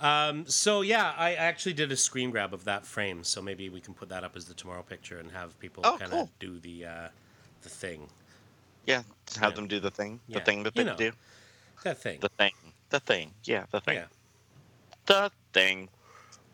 Um, 0.00 0.44
so 0.46 0.82
yeah, 0.82 1.14
I 1.16 1.32
actually 1.34 1.72
did 1.72 1.90
a 1.92 1.96
screen 1.96 2.30
grab 2.30 2.52
of 2.52 2.64
that 2.64 2.84
frame, 2.84 3.24
so 3.24 3.40
maybe 3.40 3.70
we 3.70 3.80
can 3.80 3.94
put 3.94 4.10
that 4.10 4.22
up 4.22 4.36
as 4.36 4.44
the 4.44 4.52
tomorrow 4.54 4.82
picture 4.82 5.18
and 5.18 5.30
have 5.30 5.58
people 5.60 5.82
Oh, 5.86 5.96
kind 5.98 6.12
of 6.12 6.18
cool. 6.18 6.30
do 6.40 6.58
the 6.58 6.84
uh, 6.84 7.08
the 7.62 7.68
thing, 7.68 8.08
Yeah, 8.86 9.02
have 9.40 9.50
Yeah. 9.52 9.56
them 9.56 9.68
do 9.68 9.80
the 9.80 9.90
thing, 9.90 10.20
the 10.28 10.34
Yeah. 10.38 10.44
thing 10.44 10.62
that 10.64 10.76
You 10.76 10.84
they 10.84 10.90
know. 10.90 10.96
do, 10.96 11.12
that 11.84 11.98
thing. 11.98 12.20
the 12.20 12.28
thing, 12.30 12.52
the 12.90 13.00
thing. 13.00 13.34
Yeah, 13.44 13.66
the 13.70 13.80
thing, 13.80 13.94
yeah. 13.96 14.06
the 15.06 15.30
thing. 15.52 15.88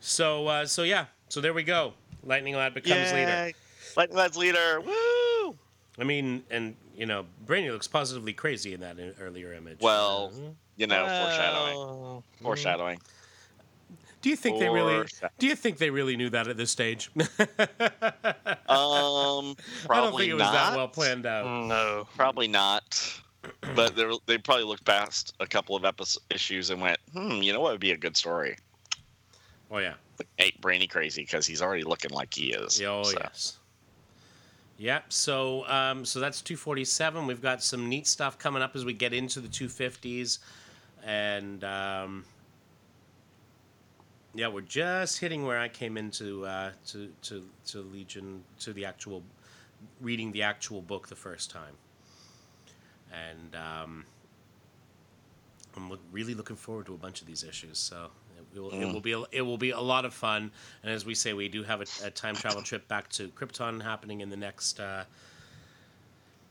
So 0.00 0.46
uh, 0.46 0.66
so 0.66 0.82
yeah, 0.82 1.06
so 1.28 1.40
there 1.40 1.54
we 1.54 1.62
go. 1.62 1.94
Lightning 2.22 2.54
Lad 2.56 2.74
becomes 2.74 3.12
leader. 3.12 3.52
Lightning 3.96 4.16
Lad's 4.18 4.36
leader. 4.36 4.80
Woo! 4.80 5.58
I 5.98 6.04
mean, 6.04 6.44
and 6.50 6.76
you 6.96 7.06
know, 7.06 7.26
Brainy 7.46 7.70
looks 7.70 7.88
positively 7.88 8.32
crazy 8.32 8.74
in 8.74 8.80
that 8.80 8.96
earlier 9.20 9.52
image. 9.54 9.80
Well, 9.80 10.32
Uh, 10.34 10.50
You 10.76 10.86
know, 10.86 11.06
foreshadowing. 11.08 11.76
Well, 11.76 12.24
Foreshadowing. 12.40 13.00
Do 14.20 14.30
you 14.30 14.36
think 14.36 14.58
they 14.58 14.68
really? 14.68 14.94
foreshadow- 14.94 15.32
Do 15.38 15.46
you 15.46 15.54
think 15.56 15.78
they 15.78 15.90
really 15.90 16.16
knew 16.16 16.30
that 16.30 16.48
at 16.48 16.56
this 16.56 16.70
stage? 16.70 17.10
Um, 18.68 19.56
probably 19.86 19.88
I 19.88 20.00
don't 20.00 20.16
think 20.18 20.30
it 20.30 20.34
was 20.34 20.40
not. 20.42 20.52
that 20.52 20.76
well 20.76 20.88
planned 20.88 21.24
out. 21.26 21.46
No. 21.68 22.06
Probably 22.16 22.48
not. 22.48 23.20
But 23.74 23.96
they 23.96 24.04
they 24.26 24.36
probably 24.38 24.64
looked 24.64 24.84
past 24.84 25.34
a 25.40 25.46
couple 25.46 25.74
of 25.74 25.84
episode 25.84 26.22
issues 26.30 26.68
and 26.70 26.80
went, 26.82 26.98
hmm, 27.12 27.40
you 27.40 27.52
know 27.52 27.60
what 27.60 27.72
would 27.72 27.80
be 27.80 27.92
a 27.92 27.96
good 27.96 28.16
story? 28.16 28.56
Oh 29.70 29.78
yeah. 29.78 29.94
Ain't 30.38 30.60
Brainy 30.60 30.86
crazy 30.86 31.22
because 31.22 31.46
he's 31.46 31.62
already 31.62 31.82
looking 31.84 32.10
like 32.10 32.34
he 32.34 32.52
is. 32.52 32.80
Oh 32.82 33.04
So, 33.04 33.16
yes. 33.20 33.58
Yep. 34.78 35.12
So 35.12 35.66
um, 35.68 36.04
so 36.04 36.20
that's 36.20 36.42
247. 36.42 37.26
We've 37.26 37.40
got 37.42 37.62
some 37.62 37.88
neat 37.88 38.06
stuff 38.06 38.38
coming 38.38 38.62
up 38.62 38.76
as 38.76 38.84
we 38.84 38.92
get 38.92 39.12
into 39.14 39.40
the 39.40 39.48
250s, 39.48 40.38
and 41.06 41.64
um, 41.64 42.24
yeah, 44.38 44.46
we're 44.46 44.60
just 44.60 45.18
hitting 45.18 45.44
where 45.44 45.58
I 45.58 45.68
came 45.68 45.96
into 45.96 46.46
uh, 46.46 46.70
to 46.88 47.12
to 47.22 47.44
to 47.66 47.80
Legion 47.80 48.44
to 48.60 48.72
the 48.72 48.84
actual 48.84 49.24
reading 50.00 50.30
the 50.30 50.42
actual 50.42 50.80
book 50.80 51.08
the 51.08 51.16
first 51.16 51.50
time, 51.50 51.74
and 53.12 53.56
um, 53.56 54.04
I'm 55.76 55.90
look, 55.90 55.98
really 56.12 56.34
looking 56.34 56.54
forward 56.54 56.86
to 56.86 56.94
a 56.94 56.96
bunch 56.96 57.20
of 57.20 57.26
these 57.26 57.42
issues. 57.42 57.78
So 57.78 58.10
it 58.54 58.60
will, 58.60 58.70
it 58.70 58.84
Mm. 58.84 58.92
will 58.92 59.00
be 59.00 59.12
a, 59.12 59.22
it 59.32 59.42
will 59.42 59.58
be 59.58 59.70
a 59.70 59.80
lot 59.80 60.04
of 60.04 60.14
fun. 60.14 60.52
And 60.84 60.92
as 60.92 61.04
we 61.04 61.16
say, 61.16 61.32
we 61.32 61.48
do 61.48 61.64
have 61.64 61.80
a, 61.80 61.86
a 62.04 62.10
time 62.10 62.36
travel 62.36 62.62
trip 62.62 62.86
back 62.86 63.08
to 63.10 63.28
Krypton 63.30 63.82
happening 63.82 64.20
in 64.20 64.30
the 64.30 64.36
next 64.36 64.78
uh, 64.78 65.02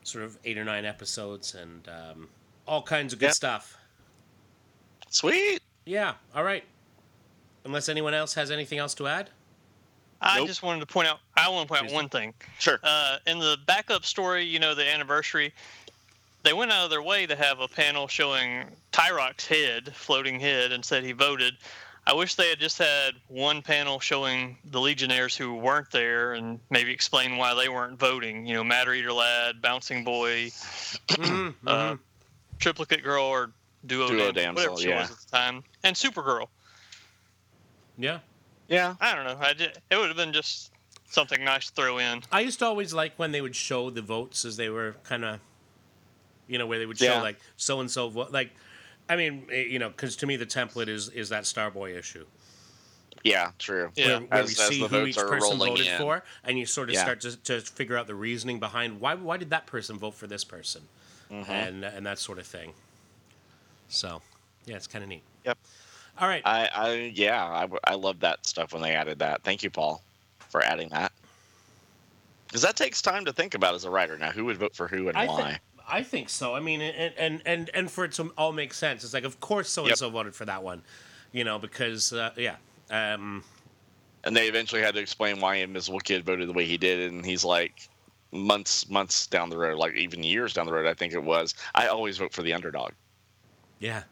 sort 0.03 0.25
of 0.25 0.37
eight 0.43 0.57
or 0.57 0.65
nine 0.65 0.83
episodes, 0.83 1.55
and 1.55 1.87
um, 1.87 2.27
all 2.67 2.81
kinds 2.81 3.13
of 3.13 3.19
good 3.19 3.27
Yep. 3.27 3.33
stuff. 3.33 3.77
Sweet. 5.09 5.61
Yeah. 5.85 6.15
All 6.35 6.43
right. 6.43 6.65
Unless 7.67 7.89
anyone 7.89 8.13
else 8.13 8.33
has 8.35 8.49
anything 8.49 8.79
else 8.79 8.93
to 8.95 9.07
add. 9.07 9.29
I 10.21 10.37
Nope. 10.39 10.47
just 10.47 10.63
wanted 10.63 10.79
to 10.79 10.85
point 10.87 11.07
out. 11.07 11.19
I 11.35 11.49
want 11.49 11.67
to 11.67 11.73
point 11.75 11.85
out 11.89 11.93
one 11.93 12.09
thing. 12.09 12.33
Sure. 12.59 12.79
Uh, 12.81 13.17
in 13.27 13.37
the 13.39 13.57
backup 13.67 14.05
story, 14.05 14.45
you 14.45 14.57
know, 14.57 14.73
the 14.73 14.89
anniversary, 14.89 15.53
they 16.43 16.53
went 16.53 16.71
out 16.71 16.85
of 16.85 16.89
their 16.89 17.03
way 17.03 17.25
to 17.27 17.35
have 17.35 17.59
a 17.59 17.67
panel 17.67 18.07
showing 18.07 18.63
Tyroc's 18.91 19.45
head, 19.45 19.93
floating 19.95 20.39
head, 20.39 20.71
and 20.71 20.83
said 20.83 21.03
he 21.03 21.11
voted. 21.11 21.55
I 22.07 22.13
wish 22.13 22.35
they 22.35 22.47
had 22.49 22.57
just 22.59 22.77
had 22.77 23.15
one 23.27 23.61
panel 23.61 23.99
showing 23.99 24.57
the 24.71 24.79
Legionnaires 24.79 25.35
who 25.35 25.53
weren't 25.55 25.91
there 25.91 26.33
and 26.33 26.57
maybe 26.69 26.91
explain 26.93 27.35
why 27.35 27.53
they 27.53 27.67
weren't 27.67 27.99
voting. 27.99 28.47
You 28.47 28.53
know, 28.53 28.63
Matter 28.63 28.93
Eater 28.93 29.11
Lad, 29.11 29.61
Bouncing 29.61 30.05
Boy, 30.05 30.45
Mhm, 31.09 31.53
uh, 31.67 31.91
mhm. 31.91 31.99
Triplicate 32.59 33.03
Girl, 33.03 33.25
or 33.25 33.51
Duo, 33.85 34.07
Duo 34.07 34.31
Damsel, 34.31 34.33
Damsel, 34.33 34.55
whatever 34.55 34.81
she 34.81 34.87
yeah. 34.89 35.01
was 35.01 35.11
at 35.11 35.17
the 35.17 35.37
time, 35.37 35.63
and 35.83 35.95
Supergirl. 35.97 36.47
Yeah. 37.97 38.19
Yeah. 38.67 38.95
I 38.99 39.15
don't 39.15 39.25
know. 39.25 39.37
I 39.39 39.53
did, 39.53 39.77
it 39.89 39.97
would 39.97 40.07
have 40.07 40.17
been 40.17 40.33
just 40.33 40.71
something 41.09 41.43
nice 41.43 41.67
to 41.67 41.73
throw 41.73 41.97
in. 41.99 42.21
I 42.31 42.41
used 42.41 42.59
to 42.59 42.65
always 42.65 42.93
like 42.93 43.13
when 43.17 43.31
they 43.31 43.41
would 43.41 43.55
show 43.55 43.89
the 43.89 44.01
votes 44.01 44.43
as 44.45 44.57
they 44.57 44.69
were 44.69 44.95
kind 45.03 45.23
of, 45.23 45.39
you 46.47 46.57
know, 46.57 46.65
where 46.67 46.79
they 46.79 46.85
would 46.85 46.97
show 46.97 47.05
Yeah. 47.05 47.21
like 47.21 47.39
so 47.55 47.79
and 47.79 47.89
so 47.89 48.09
vote. 48.09 48.31
Like, 48.31 48.51
I 49.09 49.15
mean, 49.15 49.47
eh, 49.51 49.63
you 49.63 49.79
know, 49.79 49.89
because 49.89 50.15
to 50.17 50.27
me 50.27 50.35
the 50.35 50.45
template 50.45 50.89
is 50.89 51.07
is 51.09 51.29
that 51.29 51.43
Starboy 51.45 51.97
issue 51.97 52.25
Yeah. 53.23 53.51
True. 53.57 53.89
Yeah. 53.95 54.07
where, 54.07 54.19
where 54.27 54.39
As- 54.41 54.47
we 54.57 54.63
as 54.63 54.67
see 54.67 54.81
the 54.81 54.87
who 54.89 54.97
votes 54.97 55.09
each 55.09 55.17
are 55.17 55.27
person 55.29 55.49
rolling 55.57 55.71
voted 55.71 55.87
in. 55.87 55.97
for, 55.97 56.23
and 56.43 56.59
you 56.59 56.65
sort 56.65 56.89
of 56.89 56.95
Yeah. 56.95 57.03
start 57.03 57.21
to, 57.21 57.37
to 57.37 57.61
figure 57.61 57.97
out 57.97 58.07
the 58.07 58.15
reasoning 58.15 58.59
behind 58.59 58.99
why 58.99 59.15
why 59.15 59.37
did 59.37 59.49
that 59.51 59.65
person 59.65 59.97
vote 59.97 60.13
for 60.13 60.27
this 60.27 60.43
person, 60.43 60.87
Mhm. 61.31 61.47
and 61.49 61.85
and 61.85 62.05
that 62.05 62.19
sort 62.19 62.37
of 62.37 62.45
thing. 62.45 62.73
So, 63.89 64.21
yeah, 64.65 64.75
it's 64.75 64.87
kind 64.87 65.03
of 65.03 65.09
neat. 65.09 65.23
All 66.19 66.27
right. 66.27 66.41
I, 66.45 66.69
I 66.73 66.93
yeah, 67.13 67.43
I, 67.43 67.91
I 67.91 67.95
love 67.95 68.19
that 68.21 68.45
stuff 68.45 68.73
when 68.73 68.81
they 68.81 68.93
added 68.95 69.19
that. 69.19 69.43
Thank 69.43 69.63
you, 69.63 69.69
Paul, 69.69 70.01
for 70.49 70.63
adding 70.63 70.89
that. 70.89 71.11
Because 72.47 72.61
that 72.61 72.75
takes 72.75 73.01
time 73.01 73.25
to 73.25 73.33
think 73.33 73.53
about 73.53 73.75
as 73.75 73.83
a 73.83 73.89
writer. 73.89 74.17
Now, 74.17 74.31
who 74.31 74.45
would 74.45 74.57
vote 74.57 74.75
for 74.75 74.87
who 74.87 75.09
and 75.09 75.17
I 75.17 75.27
why? 75.27 75.43
think 75.43 75.59
I 75.89 76.03
think 76.03 76.29
so. 76.29 76.55
I 76.55 76.59
mean, 76.59 76.81
and 76.81 77.13
and 77.17 77.41
and 77.45 77.69
and 77.73 77.91
for 77.91 78.05
it 78.05 78.13
to 78.13 78.31
all 78.37 78.51
make 78.51 78.73
sense, 78.73 79.03
it's 79.03 79.13
like 79.13 79.23
of 79.23 79.39
course 79.39 79.69
so 79.69 79.85
and 79.85 79.97
so 79.97 80.09
voted 80.09 80.35
for 80.35 80.45
that 80.45 80.63
one, 80.63 80.81
you 81.31 81.43
know, 81.43 81.59
because 81.59 82.13
uh, 82.13 82.31
yeah, 82.35 82.55
um, 82.89 83.43
and 84.23 84.35
they 84.35 84.47
eventually 84.47 84.81
had 84.81 84.93
to 84.95 85.01
explain 85.01 85.39
why 85.39 85.55
Invisible 85.55 85.99
Kid 85.99 86.25
voted 86.25 86.49
the 86.49 86.53
way 86.53 86.65
he 86.65 86.77
did, 86.77 87.11
and 87.11 87.25
he's 87.25 87.45
like, 87.45 87.87
months, 88.31 88.89
months 88.89 89.27
down 89.27 89.49
the 89.49 89.57
road, 89.57 89.77
like 89.77 89.95
even 89.95 90.23
years 90.23 90.53
down 90.53 90.65
the 90.65 90.73
road, 90.73 90.85
I 90.85 90.93
think 90.93 91.13
it 91.13 91.23
was. 91.23 91.53
I 91.75 91.87
always 91.87 92.17
vote 92.17 92.33
for 92.33 92.43
the 92.43 92.53
underdog. 92.53 92.91
yeah. 93.79 94.03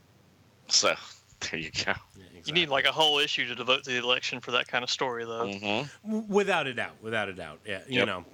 So 0.67 0.95
there 1.51 1.59
you 1.59 1.71
go. 1.71 1.93
yeah 2.17 2.23
You 2.45 2.53
need 2.53 2.69
like 2.69 2.85
a 2.85 2.91
whole 2.91 3.19
issue 3.19 3.47
to 3.47 3.55
devote 3.55 3.83
to 3.83 3.91
the 3.91 3.97
election 3.97 4.39
for 4.41 4.51
that 4.51 4.67
kind 4.67 4.83
of 4.83 4.89
story, 4.89 5.25
though. 5.25 5.47
hmm 5.47 5.81
without 6.31 6.67
a 6.67 6.73
doubt, 6.73 6.95
without 7.01 7.29
a 7.29 7.33
doubt, 7.33 7.59
yeah, 7.65 7.79
you 7.87 7.97
Yep. 7.99 8.07
know. 8.07 8.25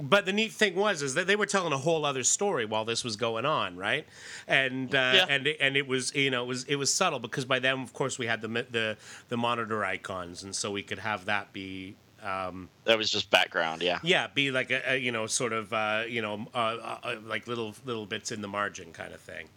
But 0.00 0.26
the 0.26 0.32
neat 0.32 0.52
thing 0.52 0.76
was 0.76 1.02
is 1.02 1.14
that 1.14 1.26
they 1.26 1.34
were 1.34 1.44
telling 1.46 1.72
a 1.72 1.76
whole 1.78 2.04
other 2.04 2.22
story 2.22 2.64
while 2.64 2.84
this 2.84 3.02
was 3.02 3.16
going 3.16 3.44
on, 3.44 3.76
right? 3.76 4.06
And 4.46 4.94
uh, 4.94 5.12
Yeah. 5.16 5.26
and 5.28 5.46
it, 5.48 5.56
and 5.60 5.76
it 5.76 5.88
was 5.88 6.14
you 6.14 6.30
know 6.30 6.44
it 6.44 6.46
was 6.46 6.64
it 6.64 6.76
was 6.76 6.92
subtle 6.94 7.18
because 7.18 7.44
by 7.44 7.58
then 7.58 7.80
of 7.80 7.92
course 7.92 8.16
we 8.16 8.26
had 8.26 8.40
the 8.40 8.48
the 8.70 8.96
the 9.28 9.36
monitor 9.36 9.84
icons 9.84 10.44
and 10.44 10.54
so 10.54 10.70
we 10.70 10.84
could 10.84 11.00
have 11.00 11.24
that 11.24 11.52
be 11.52 11.96
um, 12.22 12.68
That 12.84 12.96
was 12.96 13.10
just 13.10 13.28
background, 13.30 13.82
yeah. 13.82 13.98
yeah 14.04 14.28
be 14.32 14.50
like 14.52 14.70
a, 14.70 14.92
a 14.92 14.96
you 14.96 15.10
know 15.10 15.26
sort 15.26 15.52
of 15.52 15.72
uh, 15.72 16.04
you 16.08 16.22
know 16.22 16.46
uh, 16.54 16.58
uh, 16.58 16.98
uh, 17.02 17.16
like 17.26 17.48
little 17.48 17.74
little 17.84 18.06
bits 18.06 18.30
in 18.30 18.40
the 18.40 18.48
margin 18.48 18.92
kind 18.92 19.12
of 19.12 19.20
thing. 19.20 19.48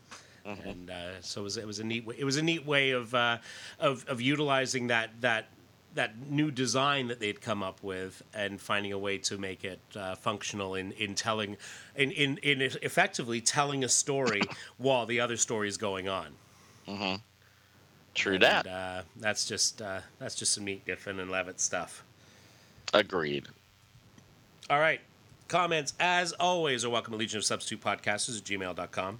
Mhm. 0.45 0.65
And 0.65 0.89
uh, 0.89 1.21
so 1.21 1.41
it 1.41 1.43
was, 1.43 1.57
it 1.57 1.67
was 1.67 1.79
a 1.79 1.83
neat 1.83 2.05
way, 2.05 2.15
it 2.17 2.23
was 2.25 2.37
a 2.37 2.41
neat 2.41 2.65
way 2.65 2.91
of 2.91 3.13
uh, 3.13 3.37
of 3.79 4.05
of 4.07 4.21
utilizing 4.21 4.87
that 4.87 5.09
that 5.21 5.49
that 5.93 6.17
new 6.29 6.49
design 6.51 7.07
that 7.07 7.19
they'd 7.19 7.41
come 7.41 7.61
up 7.61 7.83
with 7.83 8.23
and 8.33 8.59
finding 8.61 8.93
a 8.93 8.97
way 8.97 9.17
to 9.17 9.37
make 9.37 9.63
it 9.63 9.79
uh, 9.95 10.15
functional 10.15 10.75
in 10.75 10.93
in 10.93 11.13
telling 11.15 11.57
in, 11.95 12.11
in 12.11 12.37
in 12.37 12.61
effectively 12.61 13.41
telling 13.41 13.83
a 13.83 13.89
story 13.89 14.41
while 14.77 15.05
the 15.05 15.19
other 15.19 15.37
story 15.37 15.67
is 15.67 15.77
going 15.77 16.07
on. 16.07 16.33
hmm 16.87 17.15
True 18.13 18.33
and, 18.33 18.43
that. 18.43 18.67
Uh, 18.67 19.01
that's 19.17 19.45
just 19.45 19.81
uh, 19.81 19.99
that's 20.19 20.35
just 20.35 20.53
some 20.53 20.65
neat 20.65 20.85
Giffen 20.85 21.19
and 21.19 21.29
Levitz 21.29 21.59
stuff. 21.61 22.03
Agreed. 22.93 23.47
All 24.69 24.79
right. 24.79 24.99
Comments, 25.47 25.93
as 25.99 26.31
always, 26.33 26.83
are 26.85 26.89
welcome 26.89 27.13
at 27.13 27.19
Legion 27.19 27.37
of 27.37 27.45
Substitute 27.45 27.81
Podcasters 27.81 28.37
at 28.37 28.43
gmail.com. 28.45 29.19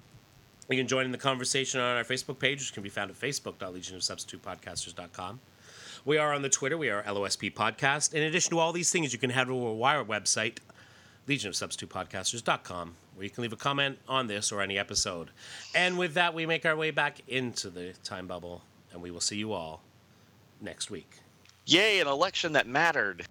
You 0.72 0.78
can 0.78 0.88
join 0.88 1.04
in 1.04 1.12
the 1.12 1.18
conversation 1.18 1.80
on 1.80 1.98
our 1.98 2.04
Facebook 2.04 2.38
page, 2.38 2.60
which 2.60 2.72
can 2.72 2.82
be 2.82 2.88
found 2.88 3.10
at 3.10 3.20
facebook.legionofsubstitutepodcasters.com. 3.20 5.40
We 6.04 6.16
are 6.16 6.32
on 6.32 6.42
the 6.42 6.48
Twitter. 6.48 6.78
We 6.78 6.88
are 6.88 7.02
LOSP 7.02 7.52
Podcast. 7.52 8.14
In 8.14 8.22
addition 8.22 8.52
to 8.52 8.58
all 8.58 8.72
these 8.72 8.90
things, 8.90 9.12
you 9.12 9.18
can 9.18 9.28
head 9.30 9.50
over 9.50 9.84
our 9.84 10.04
website, 10.04 10.58
legionofsubstitutepodcasters.com, 11.28 12.94
where 13.14 13.24
you 13.24 13.30
can 13.30 13.42
leave 13.42 13.52
a 13.52 13.56
comment 13.56 13.98
on 14.08 14.28
this 14.28 14.50
or 14.50 14.62
any 14.62 14.78
episode. 14.78 15.28
And 15.74 15.98
with 15.98 16.14
that, 16.14 16.32
we 16.32 16.46
make 16.46 16.64
our 16.64 16.76
way 16.76 16.90
back 16.90 17.20
into 17.28 17.68
the 17.68 17.92
time 18.02 18.26
bubble, 18.26 18.62
and 18.92 19.02
we 19.02 19.10
will 19.10 19.20
see 19.20 19.36
you 19.36 19.52
all 19.52 19.82
next 20.60 20.90
week. 20.90 21.18
Yay, 21.66 22.00
an 22.00 22.08
election 22.08 22.54
that 22.54 22.66
mattered. 22.66 23.26